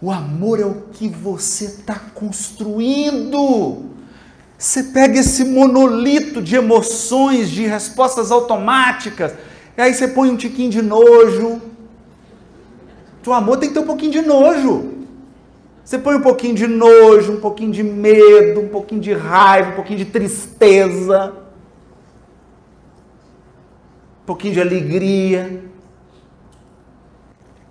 O 0.00 0.10
amor 0.10 0.58
é 0.58 0.64
o 0.64 0.88
que 0.88 1.06
você 1.06 1.66
está 1.66 1.96
construindo. 2.14 3.90
Você 4.56 4.84
pega 4.84 5.18
esse 5.18 5.44
monolito 5.44 6.40
de 6.40 6.56
emoções, 6.56 7.50
de 7.50 7.66
respostas 7.66 8.30
automáticas, 8.30 9.34
e 9.76 9.80
aí 9.80 9.94
você 9.94 10.08
põe 10.08 10.30
um 10.30 10.36
tiquinho 10.36 10.70
de 10.70 10.82
nojo. 10.82 11.60
O 13.26 13.32
amor 13.32 13.58
tem 13.58 13.68
que 13.68 13.74
ter 13.74 13.80
um 13.80 13.86
pouquinho 13.86 14.12
de 14.12 14.22
nojo. 14.22 14.90
Você 15.84 15.98
põe 15.98 16.16
um 16.16 16.22
pouquinho 16.22 16.54
de 16.54 16.66
nojo, 16.66 17.32
um 17.32 17.40
pouquinho 17.40 17.72
de 17.72 17.82
medo, 17.82 18.60
um 18.60 18.68
pouquinho 18.68 19.00
de 19.00 19.12
raiva, 19.12 19.70
um 19.70 19.74
pouquinho 19.74 19.98
de 19.98 20.04
tristeza, 20.04 21.32
um 24.22 24.26
pouquinho 24.26 24.54
de 24.54 24.60
alegria 24.60 25.70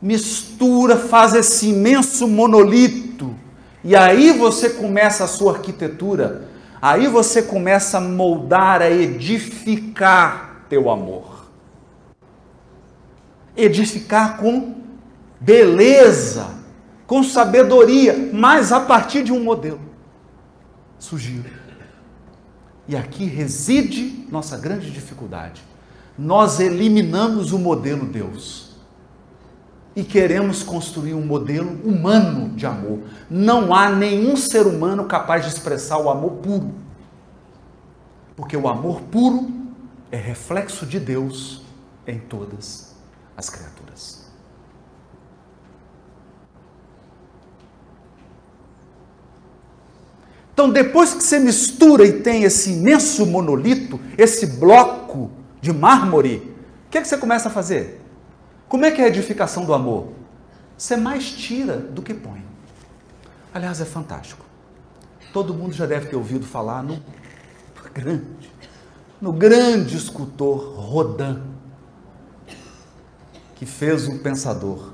mistura, 0.02 0.96
faz 0.96 1.34
esse 1.34 1.70
imenso 1.70 2.28
monolito. 2.28 3.36
E 3.84 3.96
aí 3.96 4.32
você 4.32 4.70
começa 4.70 5.24
a 5.24 5.28
sua 5.28 5.54
arquitetura, 5.54 6.48
aí 6.82 7.08
você 7.08 7.42
começa 7.42 7.98
a 7.98 8.02
moldar, 8.02 8.82
a 8.82 8.90
edificar 8.90 10.66
teu 10.70 10.90
amor. 10.90 11.39
Edificar 13.60 14.38
com 14.38 14.76
beleza, 15.40 16.48
com 17.08 17.24
sabedoria, 17.24 18.30
mas 18.34 18.72
a 18.72 18.80
partir 18.80 19.24
de 19.24 19.32
um 19.32 19.44
modelo. 19.44 19.80
Sugiro. 20.98 21.50
E 22.88 22.96
aqui 22.96 23.26
reside 23.26 24.26
nossa 24.32 24.58
grande 24.58 24.92
dificuldade. 24.92 25.62
Nós 26.18 26.60
eliminamos 26.60 27.54
o 27.54 27.60
modelo 27.60 28.06
Deus 28.06 28.76
e 29.96 30.04
queremos 30.04 30.64
construir 30.64 31.14
um 31.14 31.26
modelo 31.26 31.70
humano 31.84 32.50
de 32.50 32.66
amor. 32.66 33.00
Não 33.30 33.74
há 33.74 33.90
nenhum 33.90 34.36
ser 34.36 34.66
humano 34.68 35.06
capaz 35.06 35.46
de 35.46 35.52
expressar 35.52 35.98
o 35.98 36.10
amor 36.10 36.32
puro. 36.34 36.74
Porque 38.36 38.58
o 38.58 38.68
amor 38.68 39.02
puro 39.02 39.52
é 40.12 40.18
reflexo 40.18 40.86
de 40.86 41.00
Deus 41.00 41.62
em 42.08 42.18
todas 42.18 42.89
as 43.40 43.50
criaturas. 43.50 44.20
Então, 50.54 50.70
depois 50.70 51.14
que 51.14 51.24
você 51.24 51.40
mistura 51.40 52.06
e 52.06 52.22
tem 52.22 52.44
esse 52.44 52.72
imenso 52.72 53.26
monolito, 53.26 53.98
esse 54.18 54.46
bloco 54.46 55.32
de 55.62 55.72
mármore, 55.72 56.54
o 56.86 56.90
que, 56.90 56.98
é 56.98 57.02
que 57.02 57.08
você 57.08 57.18
começa 57.18 57.48
a 57.48 57.52
fazer? 57.52 58.02
Como 58.68 58.84
é 58.84 58.92
que 58.92 59.02
é 59.02 59.06
a 59.06 59.08
edificação 59.08 59.64
do 59.64 59.74
amor? 59.74 60.10
Você 60.78 60.98
mais 60.98 61.32
tira 61.32 61.78
do 61.78 62.02
que 62.02 62.14
põe. 62.14 62.44
Aliás, 63.54 63.80
é 63.80 63.86
fantástico. 63.86 64.46
Todo 65.32 65.54
mundo 65.54 65.74
já 65.74 65.86
deve 65.86 66.08
ter 66.08 66.18
ouvido 66.18 66.46
falar 66.46 66.84
no 66.84 67.02
grande, 67.94 68.52
no 69.22 69.32
grande 69.32 69.96
escultor 69.96 70.76
Rodin, 70.76 71.42
que 73.60 73.66
fez 73.68 74.08
o 74.08 74.18
Pensador. 74.20 74.94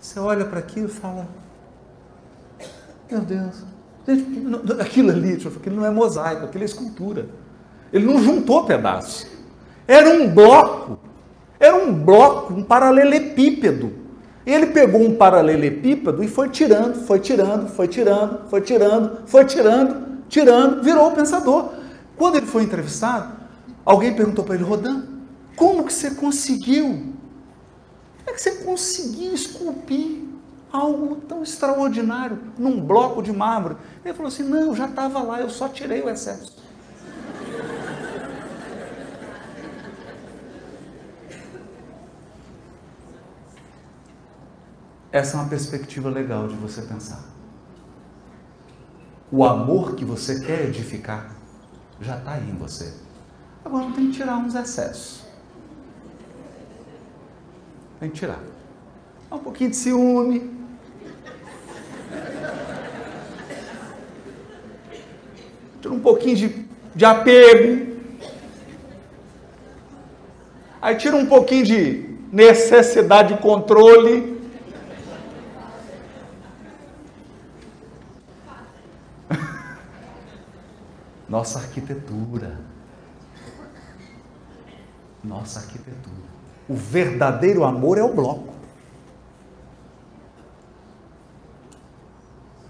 Você 0.00 0.18
olha 0.18 0.44
para 0.44 0.58
aquilo 0.58 0.86
e 0.86 0.90
fala: 0.90 1.28
Meu 3.08 3.20
Deus, 3.20 3.64
aquilo 4.80 5.12
ali, 5.12 5.34
aquilo 5.34 5.76
não 5.76 5.86
é 5.86 5.90
mosaico, 5.90 6.46
aquilo 6.46 6.64
é 6.64 6.66
escultura. 6.66 7.28
Ele 7.92 8.04
não 8.04 8.20
juntou 8.20 8.64
pedaços. 8.64 9.28
Era 9.86 10.10
um 10.10 10.34
bloco 10.34 10.98
era 11.62 11.76
um 11.76 11.94
bloco, 11.94 12.52
um 12.52 12.64
paralelepípedo. 12.64 13.92
Ele 14.44 14.66
pegou 14.66 15.00
um 15.00 15.14
paralelepípedo 15.14 16.24
e 16.24 16.26
foi 16.26 16.48
tirando, 16.48 17.06
foi 17.06 17.20
tirando, 17.20 17.68
foi 17.68 17.86
tirando, 17.86 18.48
foi 18.48 18.60
tirando, 18.60 19.18
foi 19.26 19.44
tirando, 19.44 20.06
tirando, 20.28 20.82
virou 20.82 21.06
o 21.06 21.12
pensador. 21.12 21.68
Quando 22.16 22.34
ele 22.34 22.46
foi 22.46 22.64
entrevistado, 22.64 23.32
alguém 23.84 24.12
perguntou 24.12 24.44
para 24.44 24.56
ele, 24.56 24.64
Rodan, 24.64 25.04
como 25.56 25.84
que 25.84 25.92
você 25.92 26.12
conseguiu? 26.12 27.14
Como 28.18 28.30
é 28.30 28.32
que 28.32 28.40
você 28.40 28.64
conseguiu 28.64 29.34
esculpir 29.34 30.22
algo 30.72 31.16
tão 31.16 31.42
extraordinário 31.42 32.38
num 32.58 32.80
bloco 32.80 33.22
de 33.22 33.32
mármore? 33.32 33.76
Ele 34.04 34.14
falou 34.14 34.28
assim, 34.28 34.44
não, 34.44 34.74
já 34.74 34.86
estava 34.86 35.22
lá, 35.22 35.40
eu 35.40 35.50
só 35.50 35.68
tirei 35.68 36.02
o 36.02 36.08
excesso. 36.08 36.62
Essa 45.12 45.36
é 45.36 45.40
uma 45.40 45.48
perspectiva 45.48 46.08
legal 46.08 46.48
de 46.48 46.54
você 46.56 46.80
pensar. 46.82 47.22
O 49.30 49.44
amor 49.44 49.94
que 49.94 50.06
você 50.06 50.40
quer 50.40 50.64
edificar 50.68 51.36
já 52.00 52.16
está 52.16 52.32
aí 52.32 52.48
em 52.48 52.56
você. 52.56 52.94
Agora 53.64 53.90
tem 53.92 54.10
que 54.10 54.16
tirar 54.16 54.38
uns 54.38 54.54
excessos. 54.54 55.21
Tem 58.02 58.10
que 58.10 58.18
tirar. 58.18 58.42
Um 59.30 59.38
pouquinho 59.38 59.70
de 59.70 59.76
ciúme. 59.76 60.50
Tira 65.80 65.94
um 65.94 66.00
pouquinho 66.00 66.36
de, 66.36 66.66
de 66.96 67.04
apego. 67.04 67.92
Aí 70.80 70.96
tira 70.96 71.14
um 71.14 71.26
pouquinho 71.26 71.64
de 71.64 72.18
necessidade 72.32 73.36
de 73.36 73.40
controle. 73.40 74.36
nossa 81.28 81.60
arquitetura. 81.60 82.58
Nossa 85.22 85.60
arquitetura. 85.60 86.41
O 86.68 86.74
verdadeiro 86.74 87.64
amor 87.64 87.98
é 87.98 88.02
o 88.02 88.14
bloco. 88.14 88.52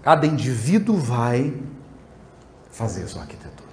Cada 0.01 0.27
indivíduo 0.27 0.97
vai 0.97 1.61
fazer 2.69 3.07
sua 3.07 3.21
arquitetura. 3.21 3.69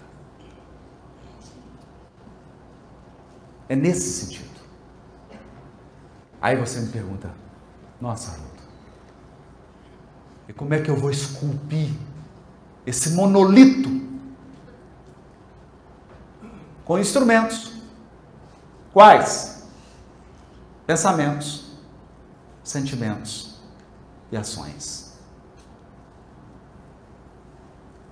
É 3.69 3.75
nesse 3.75 4.25
sentido. 4.25 4.49
Aí 6.41 6.57
você 6.57 6.81
me 6.81 6.89
pergunta, 6.89 7.31
nossa, 8.01 8.33
Haroldo, 8.33 8.51
e 10.49 10.53
como 10.53 10.73
é 10.75 10.81
que 10.81 10.91
eu 10.91 10.97
vou 10.97 11.11
esculpir 11.11 11.91
esse 12.87 13.11
monolito 13.11 13.89
com 16.85 16.99
instrumentos. 16.99 17.73
Quais? 18.93 19.60
Pensamentos, 20.91 21.67
sentimentos 22.65 23.61
e 24.33 24.37
ações. 24.37 25.17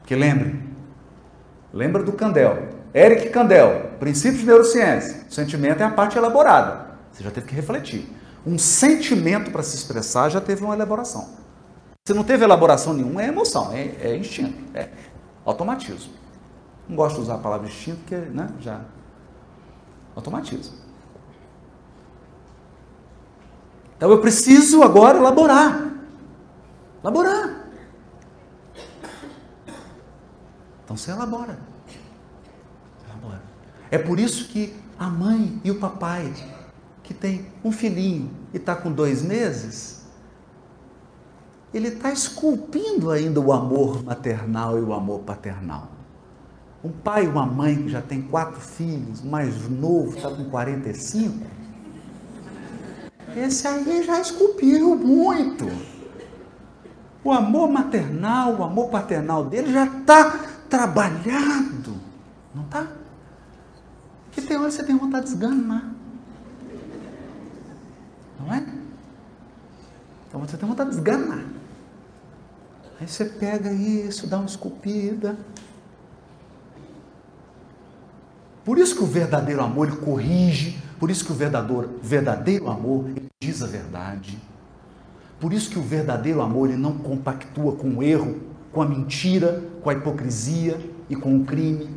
Que 0.06 0.14
lembre, 0.14 0.62
lembra 1.72 2.04
do 2.04 2.12
Candel, 2.12 2.68
Eric 2.94 3.30
Candel, 3.30 3.94
princípio 3.98 4.38
de 4.38 4.46
neurociência. 4.46 5.26
O 5.28 5.34
sentimento 5.34 5.80
é 5.80 5.86
a 5.86 5.90
parte 5.90 6.16
elaborada. 6.16 6.90
Você 7.10 7.24
já 7.24 7.32
teve 7.32 7.48
que 7.48 7.54
refletir. 7.56 8.08
Um 8.46 8.56
sentimento 8.56 9.50
para 9.50 9.64
se 9.64 9.74
expressar 9.74 10.28
já 10.28 10.40
teve 10.40 10.62
uma 10.62 10.74
elaboração. 10.76 11.30
Se 12.06 12.14
não 12.14 12.22
teve 12.22 12.44
elaboração 12.44 12.94
nenhuma, 12.94 13.24
é 13.24 13.26
emoção, 13.26 13.72
é, 13.72 13.96
é 14.00 14.16
instinto, 14.16 14.56
é 14.72 14.88
automatismo. 15.44 16.12
Não 16.88 16.94
gosto 16.94 17.16
de 17.16 17.22
usar 17.22 17.34
a 17.34 17.38
palavra 17.38 17.66
instinto, 17.66 17.98
porque 18.02 18.14
né, 18.14 18.48
já 18.60 18.82
automatiza. 20.14 20.86
Então 23.98 24.12
eu 24.12 24.20
preciso 24.20 24.80
agora 24.84 25.18
elaborar. 25.18 25.92
Elaborar. 27.02 27.68
Então 30.84 30.96
você 30.96 31.10
elabora. 31.10 31.58
Elabora. 33.04 33.42
É 33.90 33.98
por 33.98 34.20
isso 34.20 34.48
que 34.48 34.72
a 34.96 35.08
mãe 35.08 35.60
e 35.64 35.72
o 35.72 35.80
papai, 35.80 36.32
que 37.02 37.12
tem 37.12 37.46
um 37.64 37.72
filhinho 37.72 38.30
e 38.54 38.56
está 38.56 38.76
com 38.76 38.92
dois 38.92 39.20
meses, 39.20 40.06
ele 41.74 41.88
está 41.88 42.12
esculpindo 42.12 43.10
ainda 43.10 43.40
o 43.40 43.52
amor 43.52 44.04
maternal 44.04 44.78
e 44.78 44.80
o 44.80 44.92
amor 44.92 45.22
paternal. 45.22 45.88
Um 46.84 46.92
pai 46.92 47.24
e 47.24 47.28
uma 47.28 47.44
mãe 47.44 47.82
que 47.82 47.88
já 47.88 48.00
tem 48.00 48.22
quatro 48.22 48.60
filhos, 48.60 49.22
mais 49.22 49.68
novo 49.68 50.16
está 50.16 50.30
com 50.30 50.44
45, 50.44 51.44
esse 53.38 53.66
aí 53.66 54.02
já 54.02 54.20
esculpiu 54.20 54.96
muito. 54.96 55.66
O 57.22 57.32
amor 57.32 57.70
maternal, 57.70 58.56
o 58.56 58.64
amor 58.64 58.88
paternal 58.90 59.44
dele 59.44 59.72
já 59.72 59.86
está 59.86 60.30
trabalhado, 60.68 61.96
não 62.54 62.64
está? 62.64 62.86
Que 64.32 64.42
tem 64.42 64.56
hora 64.56 64.70
você 64.70 64.82
tem 64.82 64.96
vontade 64.96 65.26
de 65.26 65.32
esganar. 65.32 65.92
Não 68.38 68.54
é? 68.54 68.64
Então 70.28 70.40
você 70.40 70.56
tem 70.56 70.68
vontade 70.68 70.90
de 70.90 70.96
esganar. 70.96 71.44
Aí 73.00 73.06
você 73.06 73.24
pega 73.24 73.72
isso, 73.72 74.26
dá 74.26 74.38
uma 74.38 74.46
esculpida, 74.46 75.36
Por 78.68 78.76
isso 78.76 78.94
que 78.94 79.02
o 79.02 79.06
verdadeiro 79.06 79.62
amor 79.62 79.88
ele 79.88 79.96
corrige, 79.96 80.78
por 80.98 81.10
isso 81.10 81.24
que 81.24 81.32
o 81.32 81.34
verdadeiro, 81.34 81.98
verdadeiro 82.02 82.68
amor 82.68 83.10
diz 83.40 83.62
a 83.62 83.66
verdade. 83.66 84.38
Por 85.40 85.52
isso 85.52 85.70
que 85.70 85.78
o 85.78 85.82
verdadeiro 85.82 86.40
amor 86.40 86.68
ele 86.68 86.78
não 86.78 86.98
compactua 86.98 87.76
com 87.76 87.98
o 87.98 88.02
erro, 88.02 88.40
com 88.72 88.82
a 88.82 88.86
mentira, 88.86 89.62
com 89.82 89.90
a 89.90 89.92
hipocrisia 89.92 90.78
e 91.08 91.14
com 91.14 91.36
o 91.36 91.44
crime. 91.44 91.88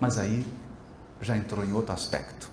Mas 0.00 0.18
aí 0.18 0.44
já 1.20 1.36
entrou 1.36 1.64
em 1.64 1.72
outro 1.72 1.92
aspecto. 1.92 2.50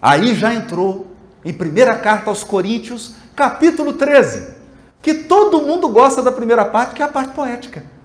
Aí 0.00 0.34
já 0.34 0.54
entrou 0.54 1.14
em 1.44 1.52
primeira 1.52 1.96
carta 1.98 2.30
aos 2.30 2.42
Coríntios, 2.42 3.14
capítulo 3.34 3.92
13, 3.94 4.54
que 5.02 5.14
todo 5.14 5.62
mundo 5.62 5.88
gosta 5.88 6.22
da 6.22 6.32
primeira 6.32 6.64
parte, 6.64 6.94
que 6.94 7.02
é 7.02 7.04
a 7.04 7.08
parte 7.08 7.34
poética. 7.34 7.95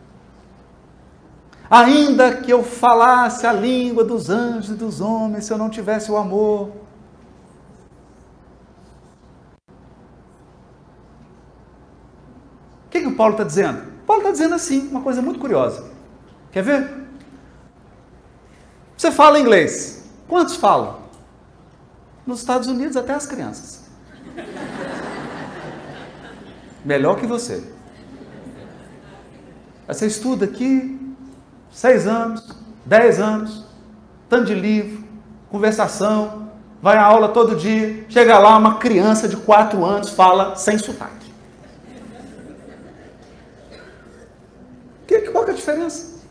Ainda 1.72 2.36
que 2.36 2.52
eu 2.52 2.66
falasse 2.66 3.48
a 3.48 3.54
língua 3.54 4.04
dos 4.04 4.30
anjos 4.30 4.72
e 4.72 4.74
dos 4.74 5.00
homens, 5.00 5.46
se 5.46 5.54
eu 5.54 5.58
não 5.58 5.70
tivesse 5.70 6.12
o 6.12 6.18
amor. 6.18 6.68
O 12.86 12.90
que, 12.90 13.00
que 13.00 13.08
o 13.08 13.16
Paulo 13.16 13.36
está 13.36 13.46
dizendo? 13.46 13.90
Paulo 14.06 14.22
está 14.22 14.32
dizendo 14.34 14.54
assim, 14.54 14.90
uma 14.90 15.02
coisa 15.02 15.22
muito 15.22 15.40
curiosa. 15.40 15.90
Quer 16.52 16.62
ver? 16.62 17.08
Você 18.98 19.10
fala 19.10 19.40
inglês. 19.40 20.12
Quantos 20.28 20.58
falam? 20.58 21.00
Nos 22.28 22.42
Estados 22.42 22.68
Unidos, 22.68 22.98
até 22.98 23.14
as 23.14 23.26
crianças. 23.26 23.86
Melhor 26.84 27.16
que 27.16 27.26
você. 27.26 27.64
Você 29.88 30.08
estuda 30.08 30.44
aqui 30.44 31.01
seis 31.72 32.06
anos, 32.06 32.56
dez 32.86 33.20
anos, 33.20 33.66
tanto 34.30 34.46
de 34.46 34.54
livro, 34.54 35.04
conversação, 35.50 36.50
vai 36.82 36.98
à 36.98 37.04
aula 37.04 37.30
todo 37.30 37.56
dia, 37.56 38.06
chega 38.10 38.38
lá, 38.38 38.58
uma 38.58 38.78
criança 38.78 39.28
de 39.28 39.38
quatro 39.38 39.86
anos 39.86 40.10
fala 40.10 40.56
sem 40.56 40.78
sotaque. 40.78 41.32
Que, 45.08 45.22
qual 45.30 45.44
que 45.44 45.52
é 45.52 45.54
a 45.54 45.58
diferença? 45.58 46.22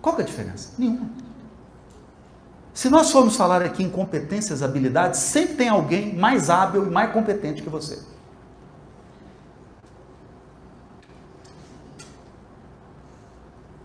Qual 0.00 0.14
que 0.14 0.22
é 0.22 0.24
a 0.24 0.26
diferença? 0.26 0.72
Nenhuma. 0.78 1.10
Se 2.72 2.88
nós 2.88 3.10
formos 3.10 3.36
falar 3.36 3.62
aqui 3.62 3.84
em 3.84 3.88
competências, 3.88 4.62
habilidades, 4.62 5.20
sempre 5.20 5.54
tem 5.54 5.68
alguém 5.68 6.14
mais 6.14 6.50
hábil 6.50 6.86
e 6.86 6.90
mais 6.90 7.12
competente 7.12 7.62
que 7.62 7.68
você. 7.68 8.00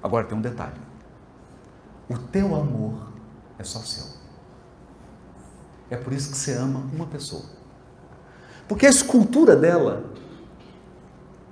Agora 0.01 0.25
tem 0.25 0.37
um 0.37 0.41
detalhe. 0.41 0.79
O 2.09 2.17
teu 2.17 2.55
amor 2.55 3.11
é 3.57 3.63
só 3.63 3.79
seu. 3.79 4.05
É 5.89 5.97
por 5.97 6.13
isso 6.13 6.31
que 6.31 6.37
você 6.37 6.53
ama 6.53 6.79
uma 6.93 7.05
pessoa. 7.05 7.43
Porque 8.67 8.85
a 8.85 8.89
escultura 8.89 9.55
dela, 9.55 10.03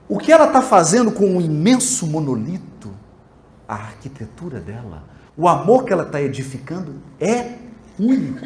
o 0.07 0.17
que 0.17 0.31
ela 0.31 0.45
está 0.47 0.61
fazendo 0.61 1.11
com 1.11 1.25
um 1.25 1.41
imenso 1.41 2.05
monolito, 2.07 2.91
a 3.67 3.73
arquitetura 3.73 4.59
dela, 4.59 5.03
o 5.35 5.47
amor 5.47 5.83
que 5.83 5.91
ela 5.91 6.03
está 6.03 6.21
edificando 6.21 7.01
é 7.19 7.57
único. 7.99 8.45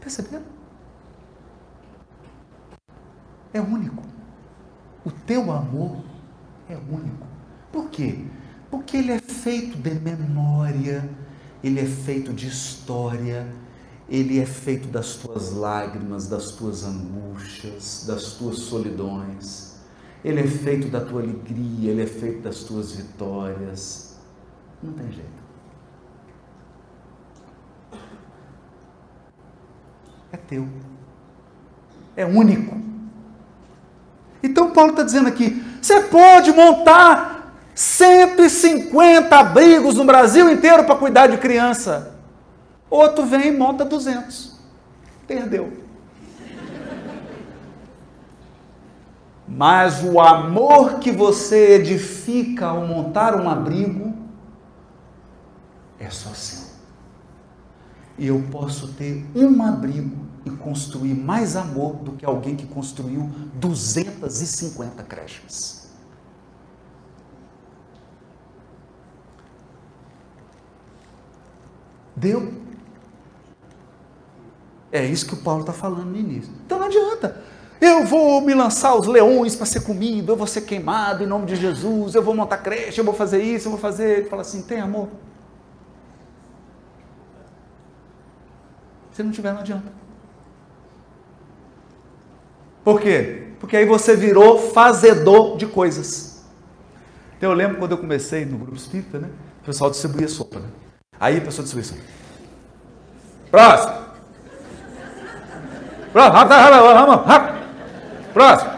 Perceberam? 0.00 0.44
É 3.52 3.60
único. 3.60 4.02
O 5.04 5.10
teu 5.10 5.50
amor 5.50 6.02
é 6.68 6.76
único. 6.76 7.29
Por 7.72 7.88
quê? 7.90 8.24
Porque 8.70 8.96
ele 8.96 9.12
é 9.12 9.18
feito 9.18 9.76
de 9.76 9.94
memória, 9.94 11.08
ele 11.62 11.80
é 11.80 11.86
feito 11.86 12.32
de 12.32 12.48
história, 12.48 13.46
ele 14.08 14.40
é 14.40 14.46
feito 14.46 14.88
das 14.88 15.14
tuas 15.14 15.52
lágrimas, 15.52 16.26
das 16.26 16.52
tuas 16.52 16.84
angústias, 16.84 18.04
das 18.06 18.32
tuas 18.32 18.58
solidões. 18.58 19.76
Ele 20.24 20.40
é 20.40 20.46
feito 20.46 20.88
da 20.88 21.00
tua 21.00 21.22
alegria, 21.22 21.92
ele 21.92 22.02
é 22.02 22.06
feito 22.06 22.42
das 22.42 22.64
tuas 22.64 22.92
vitórias. 22.92 24.16
Não 24.82 24.92
tem 24.92 25.10
jeito. 25.12 25.40
É 30.32 30.36
teu. 30.36 30.68
É 32.16 32.26
único. 32.26 32.80
Então 34.42 34.70
Paulo 34.70 34.90
está 34.90 35.02
dizendo 35.02 35.28
aqui: 35.28 35.62
você 35.80 36.00
pode 36.02 36.52
montar 36.52 37.29
150 37.80 39.34
abrigos 39.34 39.94
no 39.94 40.04
Brasil 40.04 40.50
inteiro 40.50 40.84
para 40.84 40.96
cuidar 40.96 41.28
de 41.28 41.38
criança. 41.38 42.14
Outro 42.90 43.24
vem 43.24 43.46
e 43.46 43.56
monta 43.56 43.86
200. 43.86 44.60
Perdeu. 45.26 45.72
Mas 49.48 50.04
o 50.04 50.20
amor 50.20 50.98
que 50.98 51.10
você 51.10 51.76
edifica 51.76 52.66
ao 52.66 52.86
montar 52.86 53.34
um 53.34 53.48
abrigo 53.48 54.12
é 55.98 56.10
só 56.10 56.34
seu. 56.34 56.68
E 58.18 58.26
eu 58.26 58.44
posso 58.50 58.88
ter 58.88 59.24
um 59.34 59.62
abrigo 59.62 60.18
e 60.44 60.50
construir 60.50 61.14
mais 61.14 61.56
amor 61.56 61.94
do 61.94 62.12
que 62.12 62.26
alguém 62.26 62.54
que 62.54 62.66
construiu 62.66 63.30
250 63.54 65.02
creches. 65.04 65.79
Deu. 72.20 72.52
É 74.92 75.04
isso 75.04 75.26
que 75.26 75.34
o 75.34 75.38
Paulo 75.38 75.62
está 75.62 75.72
falando 75.72 76.10
no 76.10 76.16
início. 76.16 76.52
Então 76.66 76.78
não 76.78 76.86
adianta. 76.86 77.42
Eu 77.80 78.04
vou 78.04 78.42
me 78.42 78.52
lançar 78.52 78.90
aos 78.90 79.06
leões 79.06 79.56
para 79.56 79.64
ser 79.64 79.80
comido, 79.80 80.32
eu 80.32 80.36
vou 80.36 80.46
ser 80.46 80.60
queimado 80.62 81.24
em 81.24 81.26
nome 81.26 81.46
de 81.46 81.56
Jesus, 81.56 82.14
eu 82.14 82.22
vou 82.22 82.34
montar 82.34 82.58
creche, 82.58 83.00
eu 83.00 83.04
vou 83.04 83.14
fazer 83.14 83.42
isso, 83.42 83.68
eu 83.68 83.70
vou 83.70 83.80
fazer. 83.80 84.18
Ele 84.18 84.28
fala 84.28 84.42
assim: 84.42 84.60
tem 84.60 84.80
amor? 84.80 85.08
Se 89.12 89.22
não 89.22 89.30
tiver, 89.30 89.52
não 89.52 89.60
adianta. 89.60 89.90
Por 92.84 93.00
quê? 93.00 93.48
Porque 93.58 93.76
aí 93.78 93.86
você 93.86 94.14
virou 94.14 94.58
fazedor 94.58 95.56
de 95.56 95.66
coisas. 95.66 96.44
Então 97.38 97.50
eu 97.50 97.56
lembro 97.56 97.78
quando 97.78 97.92
eu 97.92 97.98
comecei 97.98 98.44
no 98.44 98.58
grupo 98.58 98.76
espírita, 98.76 99.18
né? 99.18 99.30
O 99.62 99.64
pessoal 99.64 99.90
distribuía 99.90 100.28
sopa, 100.28 100.60
né? 100.60 100.68
Aí 101.20 101.36
a 101.36 101.40
pessoa 101.42 101.62
distribui 101.62 101.86
sopa. 101.86 102.00
Próximo. 103.50 103.94
Próximo. 106.14 106.36
Rápido, 106.36 106.54
rápido, 106.54 107.24
rápido. 107.26 107.60
Próximo. 108.32 108.70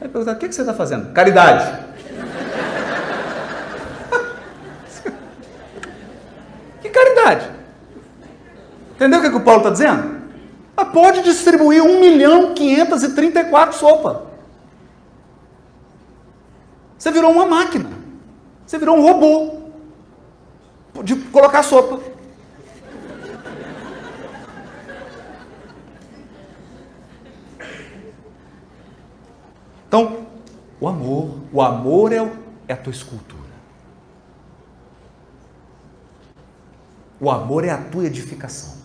Aí 0.00 0.08
o 0.08 0.36
que 0.36 0.52
você 0.52 0.60
está 0.60 0.74
fazendo? 0.74 1.12
Caridade. 1.12 1.82
que 6.82 6.88
caridade? 6.88 7.50
Entendeu 8.94 9.18
o 9.18 9.22
que, 9.22 9.30
que 9.30 9.36
o 9.36 9.40
Paulo 9.40 9.60
está 9.60 9.70
dizendo? 9.70 10.22
Ah, 10.76 10.84
pode 10.84 11.22
distribuir 11.22 11.82
1 11.82 11.98
milhão 11.98 12.54
534 12.54 13.76
sopa. 13.76 14.26
Você 16.96 17.10
virou 17.10 17.32
uma 17.32 17.46
máquina. 17.46 18.01
Você 18.72 18.78
virou 18.78 18.96
um 18.96 19.02
robô 19.02 19.70
de 21.04 21.14
colocar 21.14 21.62
sopa. 21.62 22.00
Então, 29.86 30.26
o 30.80 30.88
amor, 30.88 31.38
o 31.52 31.60
amor 31.60 32.14
é, 32.14 32.32
é 32.66 32.72
a 32.72 32.76
tua 32.78 32.92
escultura. 32.92 33.42
O 37.20 37.30
amor 37.30 37.66
é 37.66 37.70
a 37.70 37.76
tua 37.76 38.06
edificação. 38.06 38.78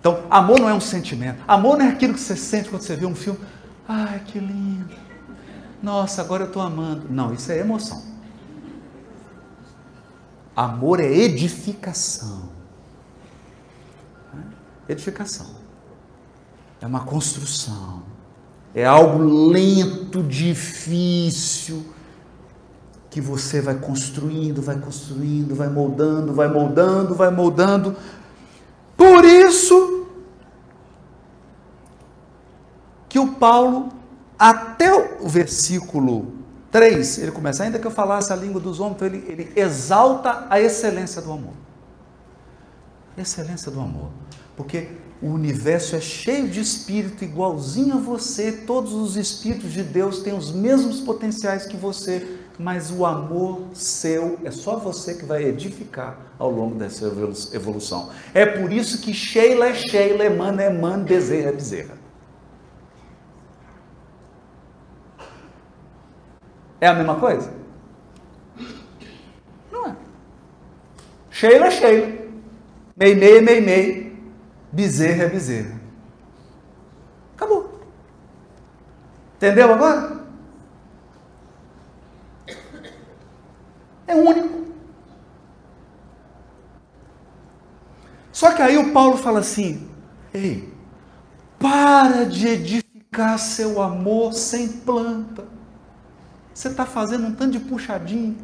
Então, 0.00 0.24
amor 0.28 0.58
não 0.58 0.68
é 0.68 0.74
um 0.74 0.80
sentimento. 0.80 1.40
Amor 1.46 1.78
não 1.78 1.86
é 1.86 1.90
aquilo 1.90 2.14
que 2.14 2.20
você 2.20 2.34
sente 2.34 2.68
quando 2.68 2.82
você 2.82 2.96
vê 2.96 3.06
um 3.06 3.14
filme. 3.14 3.38
Ai, 3.86 4.20
que 4.26 4.40
lindo. 4.40 5.03
Nossa, 5.84 6.22
agora 6.22 6.44
eu 6.44 6.46
estou 6.46 6.62
amando. 6.62 7.06
Não, 7.10 7.34
isso 7.34 7.52
é 7.52 7.58
emoção. 7.58 8.02
Amor 10.56 10.98
é 10.98 11.04
edificação. 11.06 12.48
Edificação. 14.88 15.50
É 16.80 16.86
uma 16.86 17.04
construção. 17.04 18.02
É 18.74 18.86
algo 18.86 19.22
lento, 19.50 20.22
difícil, 20.22 21.84
que 23.10 23.20
você 23.20 23.60
vai 23.60 23.74
construindo, 23.74 24.62
vai 24.62 24.80
construindo, 24.80 25.54
vai 25.54 25.68
moldando, 25.68 26.32
vai 26.32 26.48
moldando, 26.48 27.14
vai 27.14 27.30
moldando. 27.30 27.94
Por 28.96 29.22
isso 29.22 30.06
que 33.06 33.18
o 33.18 33.34
Paulo, 33.34 33.90
até 34.38 34.92
o 35.20 35.28
versículo 35.28 36.32
3, 36.70 37.18
ele 37.18 37.30
começa, 37.30 37.62
ainda 37.62 37.78
que 37.78 37.86
eu 37.86 37.90
falasse 37.90 38.32
a 38.32 38.36
língua 38.36 38.60
dos 38.60 38.80
homens, 38.80 38.96
então 38.96 39.06
ele, 39.06 39.24
ele 39.28 39.52
exalta 39.54 40.46
a 40.50 40.60
excelência 40.60 41.22
do 41.22 41.32
amor. 41.32 41.54
Excelência 43.16 43.70
do 43.70 43.80
amor. 43.80 44.10
Porque 44.56 44.88
o 45.22 45.28
universo 45.28 45.94
é 45.96 46.00
cheio 46.00 46.48
de 46.48 46.60
espírito 46.60 47.24
igualzinho 47.24 47.94
a 47.94 47.98
você, 47.98 48.50
todos 48.50 48.92
os 48.92 49.16
espíritos 49.16 49.72
de 49.72 49.82
Deus 49.82 50.18
têm 50.18 50.36
os 50.36 50.50
mesmos 50.50 51.00
potenciais 51.00 51.64
que 51.64 51.76
você, 51.76 52.38
mas 52.58 52.90
o 52.90 53.06
amor 53.06 53.68
seu 53.72 54.38
é 54.44 54.50
só 54.50 54.76
você 54.76 55.14
que 55.14 55.24
vai 55.24 55.44
edificar 55.44 56.18
ao 56.38 56.50
longo 56.50 56.74
dessa 56.74 57.06
evolução. 57.52 58.10
É 58.34 58.44
por 58.44 58.72
isso 58.72 59.00
que 59.00 59.14
Sheila 59.14 59.68
é 59.68 59.74
Sheila, 59.74 60.24
Emana 60.24 60.62
é 60.62 60.66
Emana, 60.66 61.04
Bezerra 61.04 61.50
é 61.50 61.52
Bezerra. 61.52 62.03
É 66.84 66.86
a 66.86 66.92
mesma 66.92 67.14
coisa? 67.14 67.50
Não 69.72 69.86
é. 69.86 69.96
Sheila 71.30 71.68
é 71.68 71.70
Sheila. 71.70 72.12
Meimei 72.94 73.38
é 73.38 73.40
Meimei. 73.40 74.22
Bezerra 74.70 75.22
é 75.22 75.28
Bezerra. 75.30 75.80
Acabou. 77.34 77.80
Entendeu 79.36 79.72
agora? 79.72 80.26
É 84.06 84.14
único. 84.14 84.66
Só 88.30 88.52
que 88.52 88.60
aí 88.60 88.76
o 88.76 88.92
Paulo 88.92 89.16
fala 89.16 89.38
assim: 89.38 89.88
ei, 90.34 90.70
para 91.58 92.26
de 92.26 92.46
edificar 92.46 93.38
seu 93.38 93.80
amor 93.80 94.34
sem 94.34 94.68
planta. 94.68 95.53
Você 96.54 96.68
está 96.68 96.86
fazendo 96.86 97.26
um 97.26 97.34
tanto 97.34 97.50
de 97.50 97.58
puxadinho. 97.58 98.36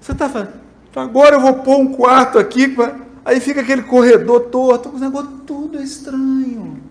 Você 0.00 0.12
está 0.12 0.28
fazendo. 0.28 0.54
Agora 0.94 1.36
eu 1.36 1.40
vou 1.40 1.54
pôr 1.56 1.76
um 1.76 1.92
quarto 1.92 2.38
aqui, 2.38 2.74
aí 3.22 3.38
fica 3.38 3.60
aquele 3.60 3.82
corredor 3.82 4.46
torto, 4.46 4.88
o 4.88 4.98
negócio 4.98 5.30
tudo 5.46 5.82
estranho. 5.82 6.82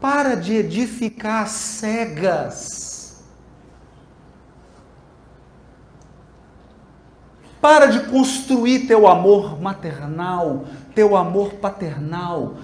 Para 0.00 0.36
de 0.36 0.54
edificar 0.54 1.48
cegas. 1.48 3.22
Para 7.60 7.86
de 7.86 8.06
construir 8.10 8.86
teu 8.86 9.08
amor 9.08 9.60
maternal, 9.60 10.64
teu 10.94 11.16
amor 11.16 11.54
paternal, 11.54 12.54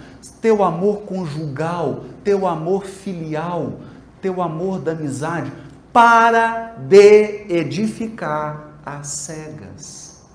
teu 0.41 0.63
amor 0.63 1.03
conjugal, 1.03 2.05
teu 2.23 2.47
amor 2.47 2.85
filial, 2.85 3.75
teu 4.21 4.43
amor 4.43 4.81
da 4.81 4.93
amizade. 4.93 5.53
Para 5.93 6.75
de 6.87 7.47
edificar 7.49 8.75
as 8.85 9.09
cegas. 9.09 10.27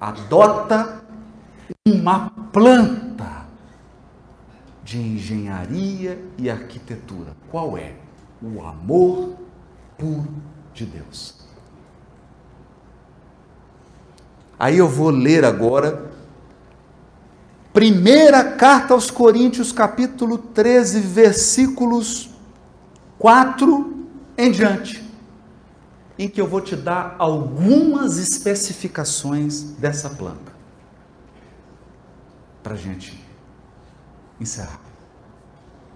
Adota 0.00 1.02
uma 1.86 2.30
planta 2.52 3.46
de 4.82 4.98
engenharia 4.98 6.22
e 6.36 6.50
arquitetura. 6.50 7.32
Qual 7.50 7.78
é? 7.78 7.94
O 8.42 8.60
amor 8.62 9.36
puro 9.96 10.28
de 10.74 10.84
Deus. 10.84 11.42
Aí 14.58 14.78
eu 14.78 14.88
vou 14.88 15.10
ler 15.10 15.44
agora 15.44 16.11
Primeira 17.72 18.44
carta 18.52 18.92
aos 18.92 19.10
Coríntios, 19.10 19.72
capítulo 19.72 20.36
13, 20.36 21.00
versículos 21.00 22.28
4 23.18 24.06
em 24.36 24.50
diante, 24.50 25.02
em 26.18 26.28
que 26.28 26.38
eu 26.38 26.46
vou 26.46 26.60
te 26.60 26.76
dar 26.76 27.16
algumas 27.18 28.18
especificações 28.18 29.62
dessa 29.62 30.10
planta. 30.10 30.52
Para 32.62 32.74
a 32.74 32.76
gente 32.76 33.18
encerrar. 34.38 34.80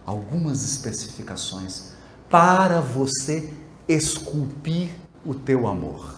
Algumas 0.07 0.65
especificações 0.65 1.93
para 2.31 2.81
você 2.81 3.53
esculpir 3.87 4.93
o 5.27 5.35
teu 5.35 5.67
amor. 5.67 6.15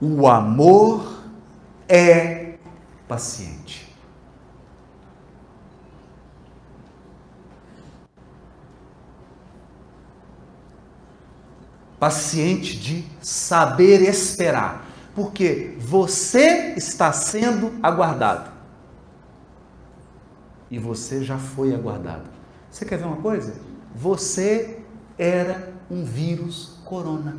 O 0.00 0.26
amor 0.26 1.20
é 1.88 2.45
paciente. 3.08 3.94
Paciente 11.98 12.78
de 12.78 13.04
saber 13.22 14.02
esperar, 14.02 14.86
porque 15.14 15.76
você 15.78 16.74
está 16.76 17.10
sendo 17.12 17.72
aguardado 17.82 18.56
e 20.70 20.78
você 20.78 21.22
já 21.22 21.38
foi 21.38 21.74
aguardado. 21.74 22.28
Você 22.70 22.84
quer 22.84 22.98
ver 22.98 23.06
uma 23.06 23.16
coisa? 23.16 23.54
Você 23.94 24.80
era 25.16 25.72
um 25.90 26.04
vírus 26.04 26.78
corona. 26.84 27.36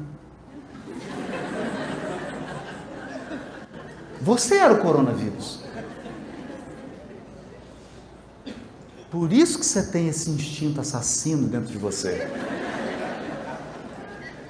Você 4.22 4.56
era 4.56 4.74
o 4.74 4.80
coronavírus. 4.80 5.60
Por 9.10 9.32
isso 9.32 9.60
que 9.60 9.66
você 9.66 9.84
tem 9.84 10.08
esse 10.08 10.30
instinto 10.30 10.82
assassino 10.82 11.48
dentro 11.48 11.72
de 11.72 11.78
você. 11.78 12.28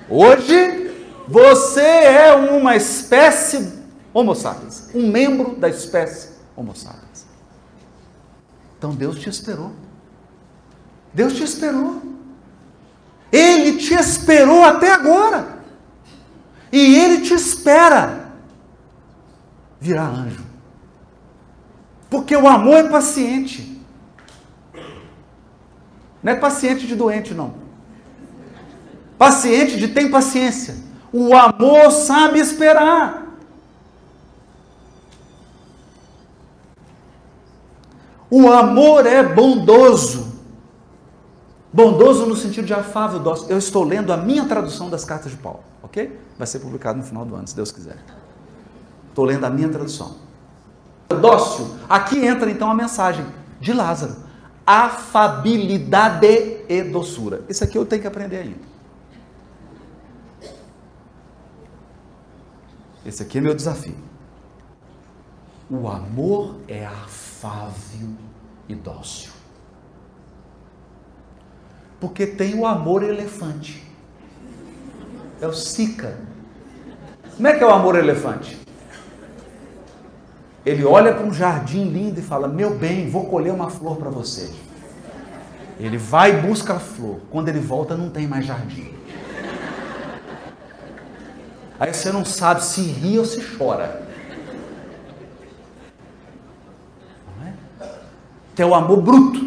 Hoje, 0.09 0.91
você 1.27 1.81
é 1.81 2.33
uma 2.33 2.75
espécie 2.75 3.77
Homo 4.13 4.33
sapiens, 4.33 4.89
um 4.95 5.11
membro 5.11 5.55
da 5.57 5.69
espécie 5.69 6.29
Homo 6.55 6.75
sapiens. 6.75 7.27
Então 8.77 8.95
Deus 8.95 9.19
te 9.19 9.29
esperou. 9.29 9.73
Deus 11.13 11.33
te 11.33 11.43
esperou. 11.43 12.01
Ele 13.31 13.77
te 13.77 13.93
esperou 13.93 14.63
até 14.63 14.91
agora. 14.91 15.59
E 16.71 16.95
ele 16.97 17.21
te 17.21 17.33
espera 17.33 18.26
virar 19.79 20.07
anjo. 20.07 20.43
Porque 22.09 22.35
o 22.35 22.47
amor 22.47 22.75
é 22.75 22.89
paciente. 22.89 23.81
Não 26.23 26.33
é 26.33 26.35
paciente 26.35 26.87
de 26.87 26.95
doente, 26.95 27.33
não. 27.33 27.53
Paciente 29.17 29.77
de 29.77 29.87
tem 29.87 30.09
paciência. 30.09 30.75
O 31.11 31.35
amor 31.35 31.91
sabe 31.91 32.39
esperar. 32.39 33.27
O 38.29 38.51
amor 38.51 39.05
é 39.05 39.23
bondoso. 39.23 40.27
Bondoso 41.71 42.25
no 42.25 42.35
sentido 42.35 42.65
de 42.65 42.73
afável, 42.73 43.19
dócil. 43.19 43.49
Eu 43.49 43.57
estou 43.57 43.83
lendo 43.83 44.11
a 44.11 44.17
minha 44.17 44.45
tradução 44.45 44.89
das 44.89 45.05
cartas 45.05 45.31
de 45.31 45.37
Paulo, 45.37 45.63
ok? 45.83 46.19
Vai 46.37 46.47
ser 46.47 46.59
publicado 46.59 46.97
no 46.97 47.03
final 47.03 47.25
do 47.25 47.35
ano, 47.35 47.47
se 47.47 47.55
Deus 47.55 47.71
quiser. 47.71 47.97
Estou 49.17 49.25
lendo 49.25 49.45
a 49.45 49.49
minha 49.49 49.67
tradução. 49.67 50.15
Dócil. 51.09 51.75
Aqui 51.89 52.23
entra 52.23 52.51
então 52.51 52.69
a 52.69 52.75
mensagem 52.75 53.25
de 53.59 53.73
Lázaro. 53.73 54.15
Afabilidade 54.63 56.61
e 56.69 56.83
doçura. 56.83 57.43
Isso 57.49 57.63
aqui 57.63 57.79
eu 57.79 57.83
tenho 57.83 58.03
que 58.03 58.07
aprender 58.07 58.37
ainda. 58.37 58.59
Esse 63.03 63.23
aqui 63.23 63.39
é 63.39 63.41
meu 63.41 63.55
desafio. 63.55 63.95
O 65.67 65.87
amor 65.87 66.57
é 66.67 66.85
afável 66.85 68.09
e 68.69 68.75
dócil. 68.75 69.31
Porque 71.99 72.27
tem 72.27 72.53
o 72.53 72.67
amor 72.67 73.01
elefante. 73.01 73.83
É 75.41 75.47
o 75.47 75.53
Sica. 75.53 76.19
Como 77.35 77.47
é 77.47 77.57
que 77.57 77.63
é 77.63 77.65
o 77.65 77.71
amor 77.71 77.95
elefante? 77.95 78.66
Ele 80.67 80.83
olha 80.83 81.13
para 81.13 81.25
um 81.25 81.33
jardim 81.33 81.85
lindo 81.85 82.19
e 82.19 82.21
fala: 82.21 82.45
Meu 82.45 82.77
bem, 82.77 83.09
vou 83.09 83.25
colher 83.27 83.53
uma 83.53 83.69
flor 83.69 83.95
para 83.95 84.09
você. 84.09 84.53
Ele 85.79 85.97
vai 85.97 86.37
e 86.37 86.41
busca 86.41 86.73
a 86.73 86.79
flor. 86.79 87.21
Quando 87.31 87.47
ele 87.47 87.61
volta, 87.61 87.95
não 87.95 88.09
tem 88.09 88.27
mais 88.27 88.45
jardim. 88.45 88.93
Aí 91.79 91.93
você 91.93 92.11
não 92.11 92.25
sabe 92.25 92.65
se 92.65 92.81
ri 92.81 93.17
ou 93.17 93.23
se 93.23 93.41
chora. 93.55 94.05
que 98.53 98.61
é 98.61 98.65
o 98.65 98.75
amor 98.75 99.01
bruto. 99.01 99.39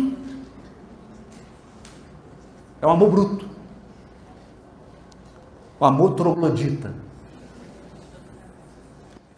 É 2.80 2.86
o 2.86 2.90
amor 2.90 3.10
bruto. 3.10 3.46
O 5.78 5.84
amor 5.84 6.14
troglodita. 6.14 6.94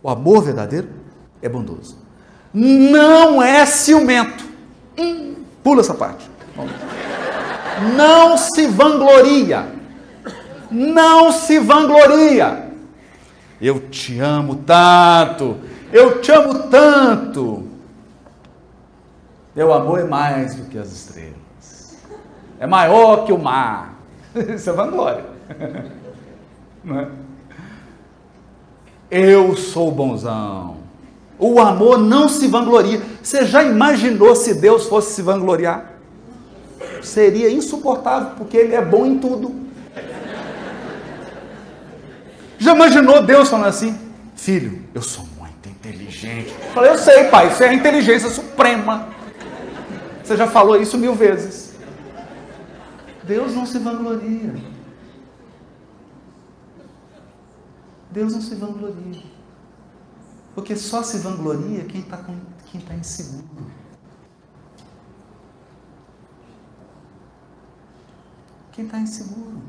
O 0.01 0.11
amor 0.11 0.43
verdadeiro 0.43 1.02
é 1.43 1.49
bondoso. 1.49 1.99
Não 2.55 3.43
é 3.43 3.66
ciumento. 3.66 4.45
Hum, 4.97 5.34
pula 5.62 5.80
essa 5.80 5.95
parte. 5.95 6.30
Não 7.97 8.36
se 8.36 8.66
vangloria. 8.68 9.66
Não 10.70 11.32
se 11.32 11.59
vangloria. 11.59 12.70
Eu 13.61 13.88
te 13.88 14.18
amo 14.18 14.57
tanto. 14.57 15.59
Eu 15.93 16.20
te 16.20 16.30
amo 16.30 16.68
tanto. 16.68 17.68
Meu 19.55 19.72
amor 19.72 20.01
é 20.01 20.05
mais 20.05 20.55
do 20.55 20.64
que 20.64 20.78
as 20.78 20.90
estrelas. 20.93 21.99
É 22.59 22.66
maior 22.66 23.24
que 23.24 23.32
o 23.32 23.38
mar. 23.38 23.95
Isso 24.34 24.70
é 24.70 24.72
vanglória. 24.72 25.24
Não 26.82 27.01
é? 27.01 27.09
Eu 29.11 29.55
sou 29.57 29.90
bonzão. 29.90 30.82
O 31.45 31.59
amor 31.59 31.99
não 31.99 32.28
se 32.28 32.47
vangloria. 32.47 33.03
Você 33.20 33.45
já 33.45 33.64
imaginou 33.64 34.36
se 34.36 34.55
Deus 34.55 34.86
fosse 34.86 35.14
se 35.14 35.22
vangloriar? 35.22 35.90
Seria 37.03 37.51
insuportável, 37.51 38.36
porque 38.36 38.57
ele 38.57 38.76
é 38.76 38.80
bom 38.80 39.05
em 39.05 39.18
tudo. 39.18 39.53
Já 42.59 42.76
imaginou 42.76 43.24
Deus 43.24 43.49
falando 43.49 43.66
assim? 43.66 43.99
Filho, 44.36 44.84
eu 44.95 45.03
sou 45.03 45.26
muito 45.36 45.68
inteligente. 45.68 46.55
Eu 46.64 46.72
falei, 46.74 46.90
eu 46.93 46.99
sei, 46.99 47.24
pai, 47.24 47.49
isso 47.49 47.64
é 47.64 47.70
a 47.70 47.74
inteligência 47.74 48.30
suprema. 48.30 49.09
Você 50.22 50.36
já 50.36 50.47
falou 50.47 50.80
isso 50.80 50.97
mil 50.97 51.12
vezes. 51.12 51.74
Deus 53.24 53.53
não 53.53 53.66
se 53.66 53.80
vangloria. 53.80 54.55
Deus 58.12 58.32
não 58.32 58.40
se 58.40 58.55
vangloria. 58.55 59.32
Porque 60.55 60.77
só 60.77 61.03
se 61.03 61.19
vangloria 61.19 61.85
quem 61.85 62.01
está 62.01 62.19
quem 62.67 62.81
tá 62.81 62.95
inseguro. 62.95 63.67
Quem 68.73 68.87
está 68.87 68.99
inseguro. 68.99 69.63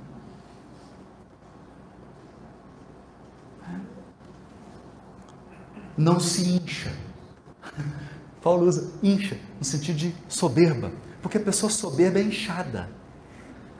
É. 3.64 3.80
Não 5.98 6.20
se 6.20 6.50
incha. 6.50 6.94
Paulo 8.42 8.68
usa 8.68 8.92
incha 9.02 9.38
no 9.58 9.64
sentido 9.64 9.98
de 9.98 10.16
soberba, 10.28 10.92
porque 11.22 11.38
a 11.38 11.42
pessoa 11.42 11.70
soberba 11.70 12.20
é 12.20 12.24
inchada, 12.24 12.90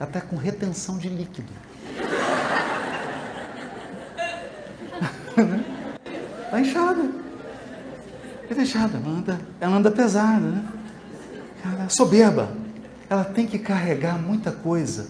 até 0.00 0.22
com 0.22 0.36
retenção 0.36 0.96
de 0.96 1.08
líquido. 1.08 1.52
Está 6.54 6.60
inchada. 6.60 7.10
Está 8.48 8.62
inchada, 8.62 8.98
ela 8.98 9.08
anda, 9.08 9.40
ela 9.60 9.76
anda 9.76 9.90
pesada, 9.90 10.38
né? 10.38 10.72
Ela 11.64 11.84
é 11.84 11.88
soberba. 11.88 12.48
Ela 13.10 13.24
tem 13.24 13.44
que 13.44 13.58
carregar 13.58 14.16
muita 14.20 14.52
coisa. 14.52 15.08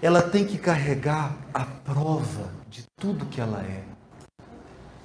Ela 0.00 0.22
tem 0.22 0.46
que 0.46 0.56
carregar 0.58 1.34
a 1.52 1.64
prova 1.64 2.52
de 2.70 2.84
tudo 3.00 3.26
que 3.26 3.40
ela 3.40 3.62
é. 3.62 3.82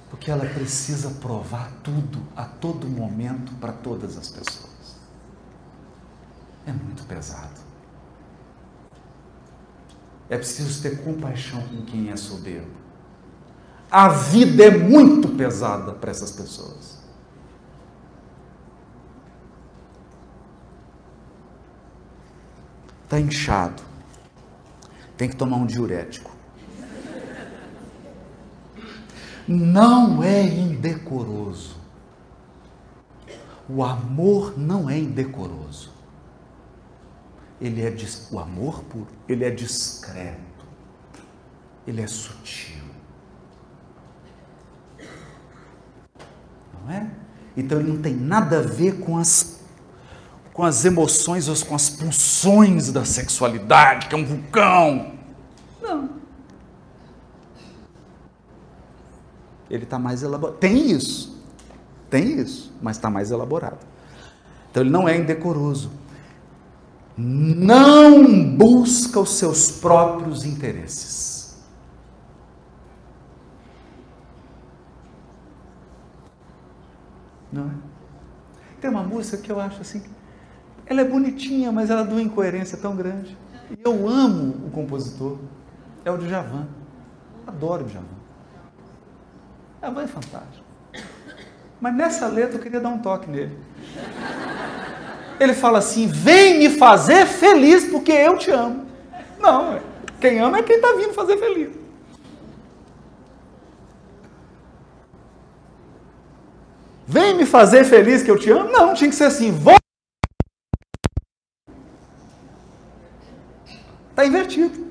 Porque 0.08 0.30
ela 0.30 0.44
precisa 0.46 1.10
provar 1.20 1.72
tudo 1.82 2.22
a 2.36 2.44
todo 2.44 2.86
momento 2.86 3.52
para 3.54 3.72
todas 3.72 4.16
as 4.16 4.28
pessoas. 4.28 5.00
É 6.64 6.70
muito 6.70 7.04
pesado. 7.06 7.60
É 10.30 10.36
preciso 10.36 10.80
ter 10.80 11.02
compaixão 11.02 11.60
com 11.62 11.82
quem 11.84 12.10
é 12.10 12.16
soberbo 12.16 12.81
a 13.92 14.08
vida 14.08 14.64
é 14.64 14.70
muito 14.70 15.28
pesada 15.28 15.92
para 15.92 16.10
essas 16.10 16.32
pessoas. 16.32 16.98
Está 23.04 23.20
inchado. 23.20 23.82
Tem 25.18 25.28
que 25.28 25.36
tomar 25.36 25.58
um 25.58 25.66
diurético. 25.66 26.30
Não 29.46 30.22
é 30.22 30.42
indecoroso. 30.42 31.76
O 33.68 33.84
amor 33.84 34.58
não 34.58 34.88
é 34.88 34.98
indecoroso. 34.98 35.92
Ele 37.60 37.82
é 37.82 37.94
o 38.30 38.38
amor 38.38 38.82
puro, 38.84 39.08
ele 39.28 39.44
é 39.44 39.50
discreto. 39.50 40.40
Ele 41.86 42.00
é 42.00 42.06
sutil. 42.06 42.81
Não 46.84 46.92
é? 46.92 47.10
Então 47.56 47.78
ele 47.78 47.92
não 47.92 48.00
tem 48.00 48.14
nada 48.14 48.58
a 48.58 48.62
ver 48.62 49.00
com 49.00 49.18
as, 49.18 49.60
com 50.52 50.64
as 50.64 50.84
emoções 50.84 51.48
ou 51.48 51.56
com 51.66 51.74
as 51.74 51.90
pulsões 51.90 52.90
da 52.90 53.04
sexualidade, 53.04 54.06
que 54.08 54.14
é 54.14 54.18
um 54.18 54.24
vulcão. 54.24 55.12
Não. 55.80 56.10
Ele 59.70 59.84
está 59.84 59.98
mais 59.98 60.22
elaborado. 60.22 60.58
Tem 60.58 60.90
isso. 60.90 61.42
Tem 62.10 62.38
isso, 62.38 62.72
mas 62.82 62.96
está 62.96 63.08
mais 63.08 63.30
elaborado. 63.30 63.78
Então 64.70 64.82
ele 64.82 64.90
não 64.90 65.08
é 65.08 65.16
indecoroso. 65.16 65.90
Não 67.16 68.54
busca 68.56 69.20
os 69.20 69.34
seus 69.36 69.70
próprios 69.70 70.44
interesses. 70.44 71.31
Não 77.52 77.66
é? 77.66 77.70
Tem 78.80 78.90
uma 78.90 79.02
música 79.02 79.36
que 79.36 79.50
eu 79.52 79.60
acho 79.60 79.80
assim, 79.80 80.02
ela 80.86 81.02
é 81.02 81.04
bonitinha, 81.04 81.70
mas 81.70 81.90
ela 81.90 82.02
dá 82.02 82.12
uma 82.12 82.22
incoerência 82.22 82.78
tão 82.78 82.96
grande. 82.96 83.36
E 83.70 83.78
eu 83.84 84.08
amo 84.08 84.66
o 84.66 84.70
compositor, 84.70 85.38
é 86.04 86.10
o 86.10 86.16
Djavan. 86.16 86.66
Adoro 87.46 87.84
o 87.84 87.86
Djavan. 87.86 88.06
Djavan 89.80 90.02
é 90.02 90.06
fantástico. 90.06 90.64
Mas 91.80 91.94
nessa 91.94 92.26
letra 92.26 92.56
eu 92.56 92.62
queria 92.62 92.80
dar 92.80 92.88
um 92.88 92.98
toque 92.98 93.28
nele. 93.28 93.58
Ele 95.38 95.54
fala 95.54 95.78
assim: 95.78 96.06
vem 96.06 96.58
me 96.58 96.70
fazer 96.70 97.26
feliz 97.26 97.84
porque 97.90 98.12
eu 98.12 98.38
te 98.38 98.50
amo. 98.50 98.86
Não, 99.40 99.80
quem 100.20 100.38
ama 100.38 100.58
é 100.58 100.62
quem 100.62 100.76
está 100.76 100.92
vindo 100.94 101.12
fazer 101.12 101.36
feliz. 101.36 101.81
Vem 107.12 107.36
me 107.36 107.44
fazer 107.44 107.84
feliz 107.84 108.22
que 108.22 108.30
eu 108.30 108.38
te 108.38 108.50
amo? 108.50 108.72
Não, 108.72 108.94
tinha 108.94 109.10
que 109.10 109.14
ser 109.14 109.24
assim. 109.24 109.50
Vou... 109.52 109.76
Está 114.08 114.24
invertido. 114.24 114.82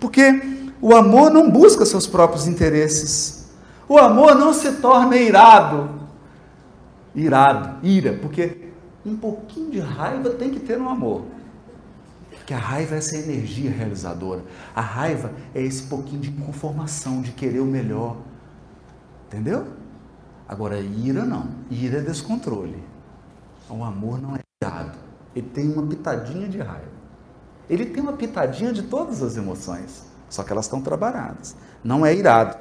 Porque 0.00 0.42
o 0.80 0.92
amor 0.92 1.30
não 1.30 1.48
busca 1.48 1.86
seus 1.86 2.04
próprios 2.04 2.48
interesses. 2.48 3.48
O 3.88 3.96
amor 3.96 4.34
não 4.34 4.52
se 4.52 4.72
torna 4.72 5.16
irado. 5.16 6.00
Irado, 7.14 7.86
ira, 7.86 8.18
porque 8.20 8.72
um 9.06 9.16
pouquinho 9.16 9.70
de 9.70 9.78
raiva 9.78 10.30
tem 10.30 10.50
que 10.50 10.58
ter 10.58 10.76
no 10.76 10.88
amor. 10.88 11.26
Porque 12.30 12.54
a 12.54 12.58
raiva 12.58 12.96
é 12.96 12.98
essa 12.98 13.16
energia 13.16 13.70
realizadora. 13.70 14.42
A 14.74 14.80
raiva 14.80 15.30
é 15.54 15.62
esse 15.62 15.84
pouquinho 15.84 16.22
de 16.22 16.32
conformação, 16.32 17.22
de 17.22 17.30
querer 17.30 17.60
o 17.60 17.66
melhor. 17.66 18.16
Entendeu? 19.28 19.80
Agora, 20.52 20.78
ira 20.78 21.24
não. 21.24 21.48
Ira 21.70 22.00
é 22.00 22.02
descontrole. 22.02 22.84
O 23.70 23.82
amor 23.82 24.20
não 24.20 24.36
é 24.36 24.40
irado. 24.62 24.98
Ele 25.34 25.48
tem 25.48 25.72
uma 25.72 25.86
pitadinha 25.86 26.46
de 26.46 26.58
raiva. 26.58 26.92
Ele 27.70 27.86
tem 27.86 28.02
uma 28.02 28.12
pitadinha 28.12 28.70
de 28.70 28.82
todas 28.82 29.22
as 29.22 29.38
emoções, 29.38 30.04
só 30.28 30.42
que 30.42 30.52
elas 30.52 30.66
estão 30.66 30.82
trabalhadas. 30.82 31.56
Não 31.82 32.04
é 32.04 32.14
irado. 32.14 32.58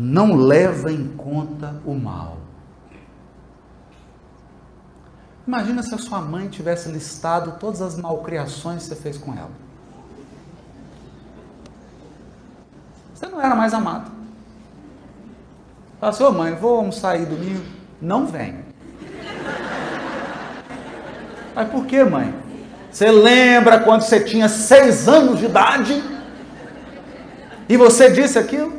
Não 0.00 0.34
leva 0.34 0.90
em 0.90 1.16
conta 1.16 1.80
o 1.86 1.94
mal. 1.94 2.38
Imagina 5.46 5.84
se 5.84 5.94
a 5.94 5.98
sua 5.98 6.20
mãe 6.20 6.48
tivesse 6.48 6.88
listado 6.88 7.56
todas 7.60 7.80
as 7.80 7.96
malcriações 7.96 8.82
que 8.82 8.88
você 8.88 8.96
fez 8.96 9.16
com 9.16 9.32
ela. 9.32 9.52
Você 13.14 13.28
não 13.28 13.40
era 13.40 13.54
mais 13.54 13.72
amado. 13.72 14.10
Fala 16.00 16.12
assim, 16.12 16.24
ô 16.24 16.32
mãe, 16.32 16.54
vou 16.54 16.78
almoçar 16.78 17.12
aí 17.12 17.24
domingo. 17.24 17.64
Não 18.00 18.26
vem. 18.26 18.64
Mas 21.54 21.70
por 21.70 21.86
que, 21.86 22.04
mãe? 22.04 22.34
Você 22.90 23.10
lembra 23.10 23.80
quando 23.80 24.02
você 24.02 24.20
tinha 24.20 24.48
seis 24.48 25.08
anos 25.08 25.38
de 25.38 25.46
idade? 25.46 26.02
E 27.68 27.76
você 27.76 28.10
disse 28.10 28.38
aquilo? 28.38 28.72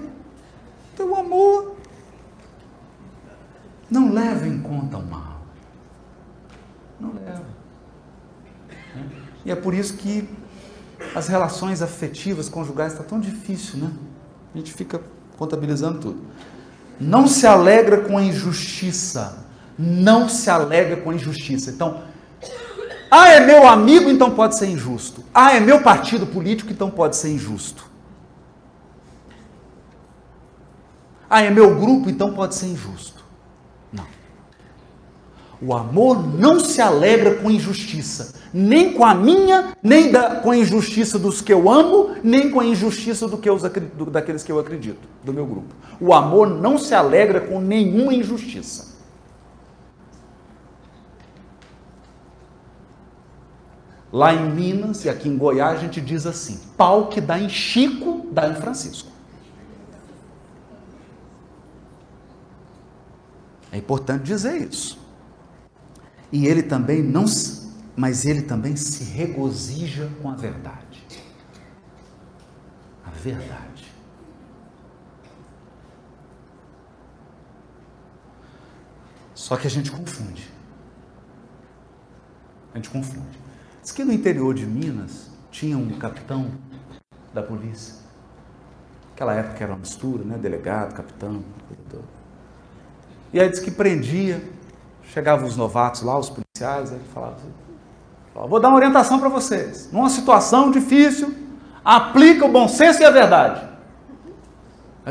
Teu 0.96 1.16
amor. 1.16 1.76
Não 3.90 4.14
leva 4.14 4.48
em 4.48 4.60
conta 4.62 4.98
o 4.98 5.06
mal. 5.06 5.42
Não 7.00 7.14
leva. 7.14 7.46
E 9.46 9.52
é 9.52 9.56
por 9.56 9.74
isso 9.74 9.98
que 9.98 10.30
as 11.16 11.28
relações 11.28 11.82
afetivas, 11.82 12.50
conjugais, 12.50 12.94
está 12.94 13.04
tão 13.04 13.20
difícil, 13.20 13.80
né? 13.80 13.92
A 14.54 14.58
gente 14.58 14.74
fica 14.74 15.02
contabilizando 15.38 16.00
tudo. 16.00 16.22
Não 17.00 17.28
se 17.28 17.46
alegra 17.46 17.98
com 17.98 18.18
a 18.18 18.24
injustiça. 18.24 19.46
Não 19.78 20.28
se 20.28 20.50
alegra 20.50 20.98
com 20.98 21.12
a 21.12 21.16
injustiça. 21.16 21.70
Então, 21.70 22.02
ah, 23.10 23.30
é 23.30 23.40
meu 23.40 23.68
amigo, 23.68 24.10
então 24.10 24.32
pode 24.32 24.56
ser 24.56 24.68
injusto. 24.68 25.24
Ah, 25.34 25.54
é 25.54 25.60
meu 25.60 25.82
partido 25.82 26.26
político, 26.26 26.72
então 26.72 26.90
pode 26.90 27.16
ser 27.16 27.30
injusto. 27.30 27.90
Ah, 31.30 31.42
é 31.42 31.50
meu 31.50 31.76
grupo, 31.76 32.10
então 32.10 32.34
pode 32.34 32.56
ser 32.56 32.68
injusto. 32.68 33.24
Não. 33.92 34.06
O 35.62 35.74
amor 35.74 36.26
não 36.38 36.60
se 36.60 36.82
alegra 36.82 37.36
com 37.36 37.52
injustiça, 37.52 38.34
nem 38.54 38.94
com 38.94 39.06
a 39.06 39.14
minha, 39.14 39.76
nem 39.82 40.12
da, 40.12 40.36
com 40.36 40.52
a 40.52 40.58
injustiça 40.58 41.20
dos 41.20 41.42
que 41.42 41.54
eu 41.54 41.70
amo, 41.70 42.16
nem 42.24 42.50
com 42.50 42.60
a 42.60 42.66
injustiça 42.66 43.28
do 43.28 43.38
que 43.38 43.50
eu, 43.50 43.58
do, 43.58 44.06
daqueles 44.06 44.44
que 44.44 44.52
eu 44.52 44.60
acredito, 44.60 45.08
do 45.24 45.34
meu 45.34 45.46
grupo. 45.46 45.74
O 46.00 46.14
amor 46.14 46.48
não 46.48 46.78
se 46.78 46.94
alegra 46.94 47.42
com 47.42 47.60
nenhuma 47.60 48.14
injustiça. 48.14 48.96
Lá 54.12 54.34
em 54.34 54.50
Minas 54.52 55.04
e 55.04 55.10
aqui 55.10 55.28
em 55.28 55.38
Goiás 55.38 55.80
a 55.80 55.82
gente 55.82 56.00
diz 56.00 56.26
assim: 56.26 56.60
pau 56.78 57.08
que 57.08 57.20
dá 57.20 57.38
em 57.38 57.50
Chico, 57.50 58.26
dá 58.32 58.50
em 58.50 58.56
Francisco. 58.56 59.12
É 63.72 63.78
importante 63.78 64.24
dizer 64.24 64.62
isso. 64.62 64.98
E 66.32 66.48
ele 66.48 66.64
também 66.64 67.04
não, 67.04 67.26
mas 67.98 68.26
ele 68.26 68.44
também 68.44 68.76
se 68.76 69.04
regozija 69.04 70.08
com 70.22 70.30
a 70.30 70.36
verdade. 70.36 71.04
A 73.04 73.10
verdade. 73.10 73.92
Só 79.34 79.58
que 79.58 79.66
a 79.66 79.70
gente 79.70 79.90
confunde. 79.90 80.48
A 82.72 82.78
gente 82.78 82.92
confunde. 82.92 83.40
Diz 83.82 83.92
que 83.92 84.04
no 84.04 84.14
interior 84.14 84.54
de 84.54 84.68
Minas 84.68 85.32
tinha 85.50 85.76
um 85.76 85.98
capitão 85.98 86.52
da 87.34 87.42
polícia. 87.42 87.96
Aquela 89.16 89.34
época 89.34 89.64
era 89.64 89.74
uma 89.74 89.80
mistura, 89.80 90.24
né? 90.24 90.38
Delegado, 90.38 90.94
capitão, 90.94 91.44
coisa 91.68 92.06
E 93.34 93.40
aí 93.40 93.50
diz 93.50 93.60
que 93.60 93.72
prendia, 93.72 94.48
chegavam 95.02 95.48
os 95.48 95.58
novatos 95.58 96.04
lá, 96.04 96.20
os 96.20 96.30
policiais, 96.30 96.92
aí 96.92 96.98
ele 96.98 97.08
falava 97.12 97.38
assim, 97.38 97.67
vou 98.46 98.60
dar 98.60 98.68
uma 98.68 98.78
orientação 98.78 99.20
para 99.20 99.30
vocês. 99.30 99.90
Numa 99.92 100.10
situação 100.10 100.70
difícil, 100.70 101.34
aplica 101.84 102.46
o 102.46 102.50
bom 102.50 102.68
senso 102.68 103.02
e 103.02 103.06
a 103.06 103.10
verdade. 103.10 103.62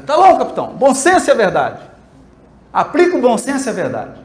Tá 0.05 0.16
bom, 0.16 0.39
capitão, 0.39 0.74
bom 0.77 0.95
senso 0.95 1.29
e 1.29 1.33
a 1.33 1.35
verdade. 1.35 1.81
Aplica 2.72 3.16
o 3.16 3.20
bom 3.20 3.39
senso 3.39 3.68
e 3.68 3.70
a 3.70 3.72
verdade. 3.72 4.20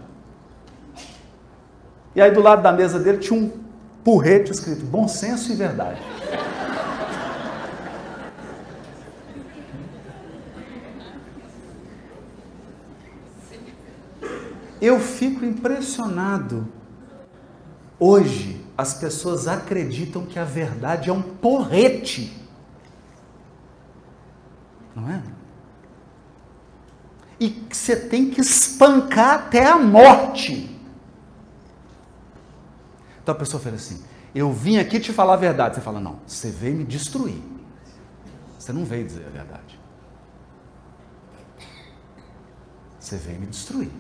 E 2.14 2.22
aí 2.22 2.30
do 2.32 2.42
lado 2.42 2.62
da 2.62 2.72
mesa 2.72 3.00
dele 3.00 3.20
tinha 3.20 3.40
um 3.40 3.50
porrete 4.04 4.52
escrito 4.52 4.86
bom 4.86 5.08
senso 5.08 5.52
e 5.52 5.56
verdade. 5.56 6.02
Eu 14.82 15.00
fico 15.00 15.46
impressionado. 15.46 16.68
Hoje, 18.00 18.61
as 18.78 18.94
pessoas 18.94 19.48
acreditam 19.48 20.26
que 20.26 20.40
a 20.40 20.44
verdade 20.44 21.10
é 21.10 21.14
um 21.14 21.22
porrete. 21.22 22.36
Não 24.96 25.10
é? 25.10 25.24
E 27.40 27.50
que 27.50 27.76
você 27.76 27.96
tem 27.96 28.30
que 28.30 28.42
espancar 28.42 29.36
até 29.36 29.66
a 29.66 29.78
morte. 29.78 30.70
Então 33.22 33.34
a 33.34 33.38
pessoa 33.38 33.62
fala 33.62 33.76
assim: 33.76 34.04
Eu 34.34 34.52
vim 34.52 34.78
aqui 34.78 35.00
te 35.00 35.12
falar 35.12 35.34
a 35.34 35.38
verdade. 35.38 35.76
Você 35.76 35.82
fala: 35.82 36.00
Não, 36.00 36.20
você 36.26 36.50
veio 36.50 36.76
me 36.76 36.84
destruir. 36.84 37.42
Você 38.60 38.72
não 38.72 38.86
veio 38.86 39.06
dizer 39.06 39.26
a 39.26 39.30
verdade. 39.30 39.80
Você 43.00 43.18
veio 43.18 43.40
me 43.40 43.48
destruir. 43.48 43.92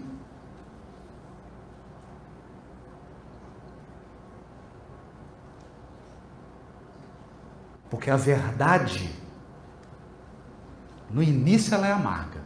Porque 7.91 8.09
a 8.09 8.15
verdade, 8.15 9.13
no 11.09 11.21
início 11.21 11.75
ela 11.75 11.87
é 11.87 11.91
amarga, 11.91 12.39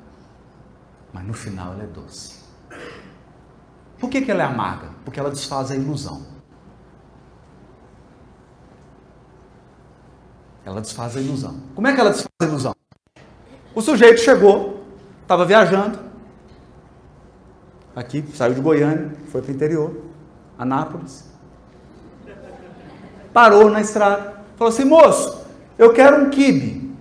mas 1.14 1.24
no 1.24 1.34
final 1.34 1.74
ela 1.74 1.84
é 1.84 1.88
doce. 1.88 2.44
Por 4.00 4.10
que, 4.10 4.22
que 4.22 4.32
ela 4.32 4.42
é 4.42 4.46
amarga? 4.48 4.90
Porque 5.06 5.20
ela 5.20 5.30
desfaz 5.30 5.70
a 5.70 5.76
ilusão. 5.76 6.26
Ela 10.66 10.82
desfaz 10.82 11.16
a 11.16 11.22
ilusão. 11.22 11.62
Como 11.76 11.88
é 11.88 11.94
que 11.94 12.02
ela 12.02 12.10
desfaz 12.10 12.34
a 12.42 12.46
ilusão? 12.46 12.76
O 13.76 13.82
sujeito 13.84 14.22
chegou, 14.22 14.84
estava 15.22 15.46
viajando, 15.46 16.00
aqui, 17.96 18.26
saiu 18.34 18.56
de 18.56 18.62
Goiânia, 18.62 19.16
foi 19.28 19.44
para 19.44 19.52
o 19.52 19.56
interior, 19.56 20.02
Anápolis, 20.58 21.30
parou 23.32 23.70
na 23.70 23.82
estrada, 23.82 24.35
Falou 24.58 24.74
assim, 24.74 24.86
moço, 24.86 25.46
eu 25.78 25.92
quero 25.94 26.24
um 26.24 26.30
kibe. 26.30 26.92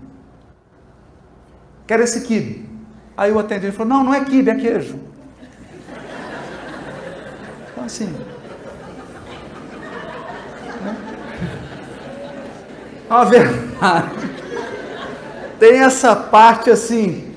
Quero 1.86 2.02
esse 2.02 2.22
kibe. 2.22 2.68
Aí 3.16 3.30
o 3.30 3.38
atendente 3.38 3.76
falou, 3.76 3.94
não, 3.94 4.04
não 4.04 4.14
é 4.14 4.24
kibe, 4.24 4.50
é 4.50 4.54
queijo. 4.54 4.98
Então 7.72 7.84
assim. 7.84 8.06
Né? 10.82 10.96
A 13.08 13.24
verdade. 13.24 14.30
Tem 15.58 15.78
essa 15.78 16.16
parte 16.16 16.70
assim. 16.70 17.32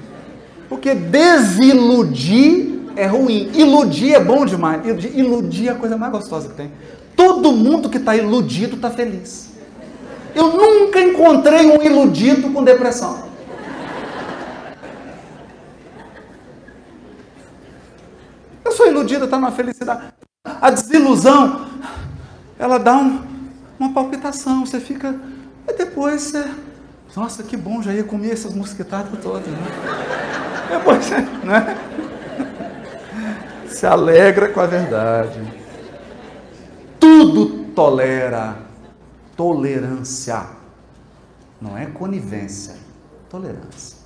Porque 0.68 0.96
desiludir 0.96 2.80
é 2.96 3.06
ruim. 3.06 3.52
Iludir 3.54 4.16
é 4.16 4.20
bom 4.20 4.46
demais. 4.46 4.82
Iludir 5.14 5.68
é 5.68 5.72
a 5.72 5.76
coisa 5.76 5.98
mais 5.98 6.12
gostosa 6.12 6.50
que 6.50 6.56
tem. 6.56 6.72
Todo 7.16 7.52
mundo 7.52 7.90
que 7.90 7.98
está 7.98 8.16
iludido 8.16 8.76
está 8.76 8.90
feliz. 8.90 9.47
Eu 10.38 10.50
nunca 10.54 11.02
encontrei 11.02 11.66
um 11.66 11.82
iludido 11.82 12.52
com 12.52 12.64
depressão. 12.64 13.24
Eu 18.64 18.72
sou 18.72 18.86
iludida, 18.86 19.26
está 19.26 19.40
na 19.40 19.50
felicidade. 19.50 20.14
A 20.46 20.70
desilusão, 20.70 21.68
ela 22.60 22.78
dá 22.78 22.96
um, 22.98 23.24
uma 23.80 23.92
palpitação, 23.92 24.64
você 24.64 24.80
fica. 24.80 25.16
E 25.68 25.74
depois 25.74 26.22
você. 26.22 26.46
Nossa, 27.16 27.42
que 27.42 27.58
bom, 27.58 27.82
já 27.82 27.92
ia 27.92 28.04
comer 28.04 28.34
essas 28.34 28.54
mosquitadas 28.54 29.20
todas. 29.24 29.48
Né? 29.48 29.58
Depois 30.70 31.04
você. 31.04 31.18
Né? 31.18 31.78
Se 33.70 33.88
alegra 33.88 34.50
com 34.50 34.60
a 34.60 34.68
verdade. 34.68 35.42
Tudo 37.00 37.74
tolera 37.74 38.67
tolerância. 39.38 40.50
Não 41.62 41.78
é 41.78 41.86
conivência, 41.86 42.76
tolerância. 43.30 43.98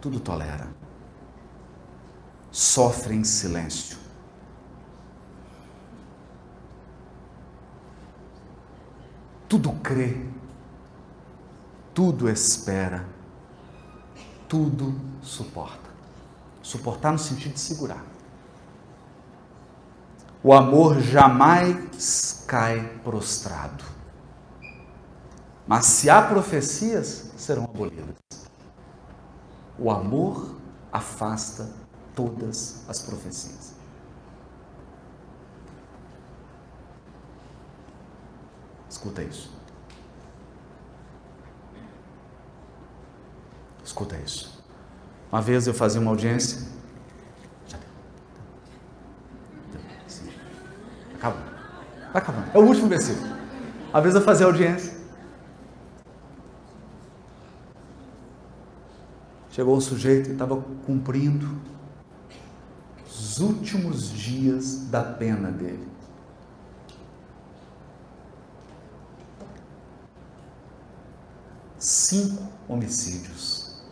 Tudo 0.00 0.20
tolera. 0.20 0.68
Sofre 2.52 3.14
em 3.14 3.24
silêncio. 3.24 3.98
Tudo 9.48 9.72
crê, 9.82 10.24
tudo 11.92 12.30
espera, 12.30 13.04
tudo 14.48 14.94
suporta. 15.20 15.90
Suportar 16.62 17.10
no 17.10 17.18
sentido 17.18 17.54
de 17.54 17.60
segurar. 17.60 18.04
O 20.40 20.52
amor 20.52 21.00
jamais 21.00 22.44
cai 22.46 22.80
prostrado. 23.02 23.99
Mas 25.70 25.86
se 25.86 26.10
há 26.10 26.20
profecias, 26.20 27.30
serão 27.36 27.62
abolidas. 27.62 28.16
O 29.78 29.88
amor 29.88 30.56
afasta 30.90 31.70
todas 32.12 32.84
as 32.88 33.00
profecias. 33.02 33.76
Escuta 38.88 39.22
isso. 39.22 39.56
Escuta 43.84 44.16
isso. 44.16 44.64
Uma 45.30 45.40
vez 45.40 45.68
eu 45.68 45.72
fazia 45.72 46.00
uma 46.00 46.10
audiência. 46.10 46.66
Acabou. 51.14 51.40
Vai 52.12 52.22
acabando. 52.22 52.50
É 52.52 52.58
o 52.58 52.62
último 52.62 52.88
versículo. 52.88 53.28
Uma 53.90 54.00
vez 54.00 54.16
eu 54.16 54.20
fazia 54.20 54.46
audiência. 54.46 54.89
Chegou 59.60 59.76
o 59.76 59.80
sujeito 59.82 60.30
e 60.30 60.32
estava 60.32 60.56
cumprindo 60.86 61.60
os 63.06 63.38
últimos 63.40 64.10
dias 64.10 64.86
da 64.86 65.02
pena 65.02 65.50
dele. 65.50 65.86
Cinco 71.78 72.42
homicídios. 72.66 73.82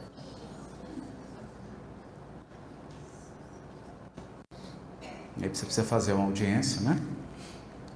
E 5.36 5.44
aí 5.44 5.48
você 5.50 5.66
precisa 5.66 5.86
fazer 5.86 6.14
uma 6.14 6.24
audiência, 6.24 6.80
né? 6.80 6.98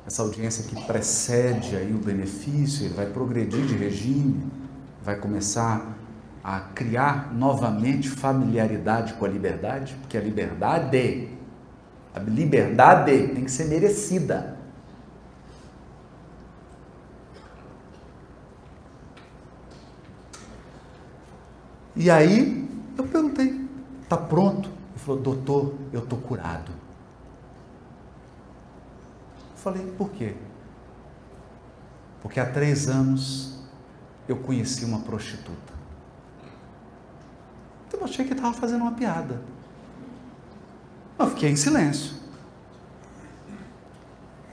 Essa 0.07 0.21
audiência 0.21 0.65
que 0.65 0.85
precede 0.85 1.75
aí 1.75 1.95
o 1.95 1.99
benefício, 1.99 2.85
ele 2.85 2.93
vai 2.93 3.07
progredir 3.07 3.65
de 3.65 3.75
regime, 3.75 4.47
vai 5.03 5.17
começar 5.17 6.02
a 6.43 6.61
criar 6.61 7.33
novamente 7.33 8.09
familiaridade 8.11 9.15
com 9.15 9.25
a 9.25 9.29
liberdade, 9.29 9.95
porque 10.01 10.17
a 10.17 10.21
liberdade, 10.21 11.29
a 12.15 12.19
liberdade 12.19 13.29
tem 13.29 13.45
que 13.45 13.51
ser 13.51 13.67
merecida. 13.67 14.59
E 21.95 22.11
aí 22.11 22.69
eu 22.97 23.05
perguntei, 23.05 23.69
tá 24.09 24.17
pronto? 24.17 24.69
Ele 24.69 24.99
falou, 24.99 25.21
doutor, 25.21 25.75
eu 25.93 26.01
tô 26.05 26.17
curado. 26.17 26.73
Eu 29.51 29.57
falei, 29.57 29.87
por 29.93 30.11
quê? 30.11 30.35
Porque 32.21 32.41
há 32.41 32.51
três 32.51 32.89
anos 32.89 33.63
eu 34.27 34.37
conheci 34.37 34.85
uma 34.85 35.01
prostituta. 35.01 35.82
Eu 38.03 38.07
achei 38.07 38.25
que 38.25 38.33
estava 38.33 38.53
fazendo 38.53 38.83
uma 38.83 38.91
piada. 38.91 39.41
Eu 41.17 41.29
fiquei 41.31 41.51
em 41.51 41.55
silêncio. 41.55 42.17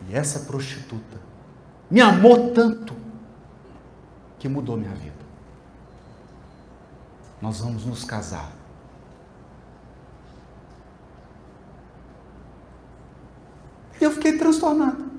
E 0.07 0.15
essa 0.15 0.41
prostituta 0.41 1.19
me 1.89 1.99
amou 1.99 2.51
tanto 2.51 2.93
que 4.37 4.47
mudou 4.47 4.77
minha 4.77 4.93
vida. 4.93 5.15
Nós 7.41 7.59
vamos 7.59 7.85
nos 7.85 8.03
casar. 8.03 8.51
E 13.99 14.03
eu 14.03 14.11
fiquei 14.11 14.37
transtornado. 14.37 15.09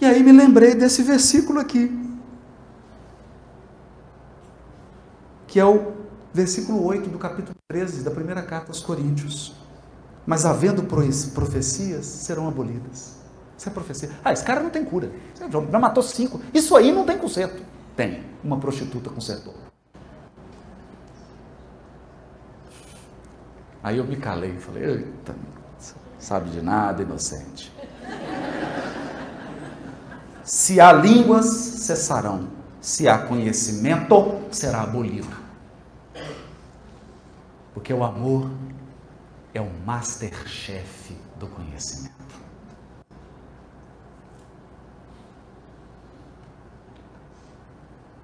E 0.00 0.04
aí 0.04 0.22
me 0.22 0.30
lembrei 0.30 0.76
desse 0.76 1.02
versículo 1.02 1.58
aqui, 1.58 1.88
que 5.52 5.60
é 5.60 5.66
o 5.66 5.92
versículo 6.32 6.82
8 6.82 7.10
do 7.10 7.18
capítulo 7.18 7.54
13 7.68 8.02
da 8.02 8.10
primeira 8.10 8.40
carta 8.40 8.70
aos 8.70 8.80
Coríntios. 8.80 9.54
Mas 10.24 10.46
havendo 10.46 10.82
profecias, 10.82 12.06
serão 12.06 12.48
abolidas. 12.48 13.16
Isso 13.58 13.68
é 13.68 13.70
profecia. 13.70 14.10
Ah, 14.24 14.32
esse 14.32 14.42
cara 14.42 14.62
não 14.62 14.70
tem 14.70 14.82
cura. 14.82 15.12
Já 15.70 15.78
matou 15.78 16.02
cinco. 16.02 16.40
Isso 16.54 16.74
aí 16.74 16.90
não 16.90 17.04
tem 17.04 17.18
conserto. 17.18 17.62
Tem. 17.94 18.24
Uma 18.42 18.56
prostituta 18.56 19.10
consertou. 19.10 19.52
Aí 23.82 23.98
eu 23.98 24.04
me 24.04 24.16
calei 24.16 24.52
e 24.52 24.58
falei, 24.58 24.84
eita, 24.84 25.34
sabe 26.18 26.48
de 26.48 26.62
nada, 26.62 27.02
inocente. 27.02 27.70
Se 30.42 30.80
há 30.80 30.94
línguas, 30.94 31.44
cessarão. 31.44 32.48
Se 32.80 33.06
há 33.06 33.18
conhecimento, 33.18 34.40
será 34.50 34.80
abolido. 34.80 35.41
Porque 37.72 37.92
o 37.92 38.04
amor 38.04 38.50
é 39.54 39.60
o 39.60 39.70
masterchef 39.84 41.16
do 41.38 41.46
conhecimento. 41.46 42.12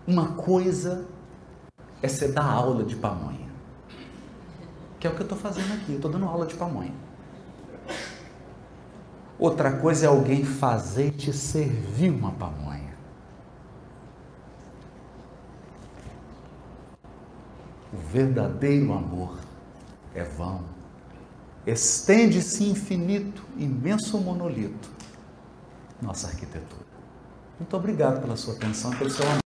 Uma 0.06 0.28
coisa 0.32 1.06
é 2.02 2.08
você 2.08 2.28
dar 2.28 2.50
aula 2.50 2.82
de 2.82 2.96
pamonha, 2.96 3.48
que 4.98 5.06
é 5.06 5.10
o 5.10 5.14
que 5.14 5.20
eu 5.20 5.24
estou 5.24 5.36
fazendo 5.36 5.74
aqui, 5.74 5.92
estou 5.92 6.10
dando 6.10 6.24
aula 6.24 6.46
de 6.46 6.54
pamonha. 6.54 6.94
Outra 9.38 9.70
coisa 9.72 10.06
é 10.06 10.08
alguém 10.08 10.44
fazer 10.44 11.12
te 11.12 11.32
servir 11.32 12.10
uma 12.10 12.32
pamonha. 12.32 12.77
O 17.92 17.96
verdadeiro 17.96 18.92
amor 18.92 19.38
é 20.14 20.22
vão. 20.22 20.64
Estende-se 21.66 22.64
infinito, 22.64 23.42
imenso 23.56 24.18
monolito, 24.18 24.90
nossa 26.00 26.28
arquitetura. 26.28 26.86
Muito 27.58 27.76
obrigado 27.76 28.20
pela 28.20 28.36
sua 28.36 28.54
atenção 28.54 28.90
pelo 28.92 29.10
seu 29.10 29.26
amor. 29.26 29.47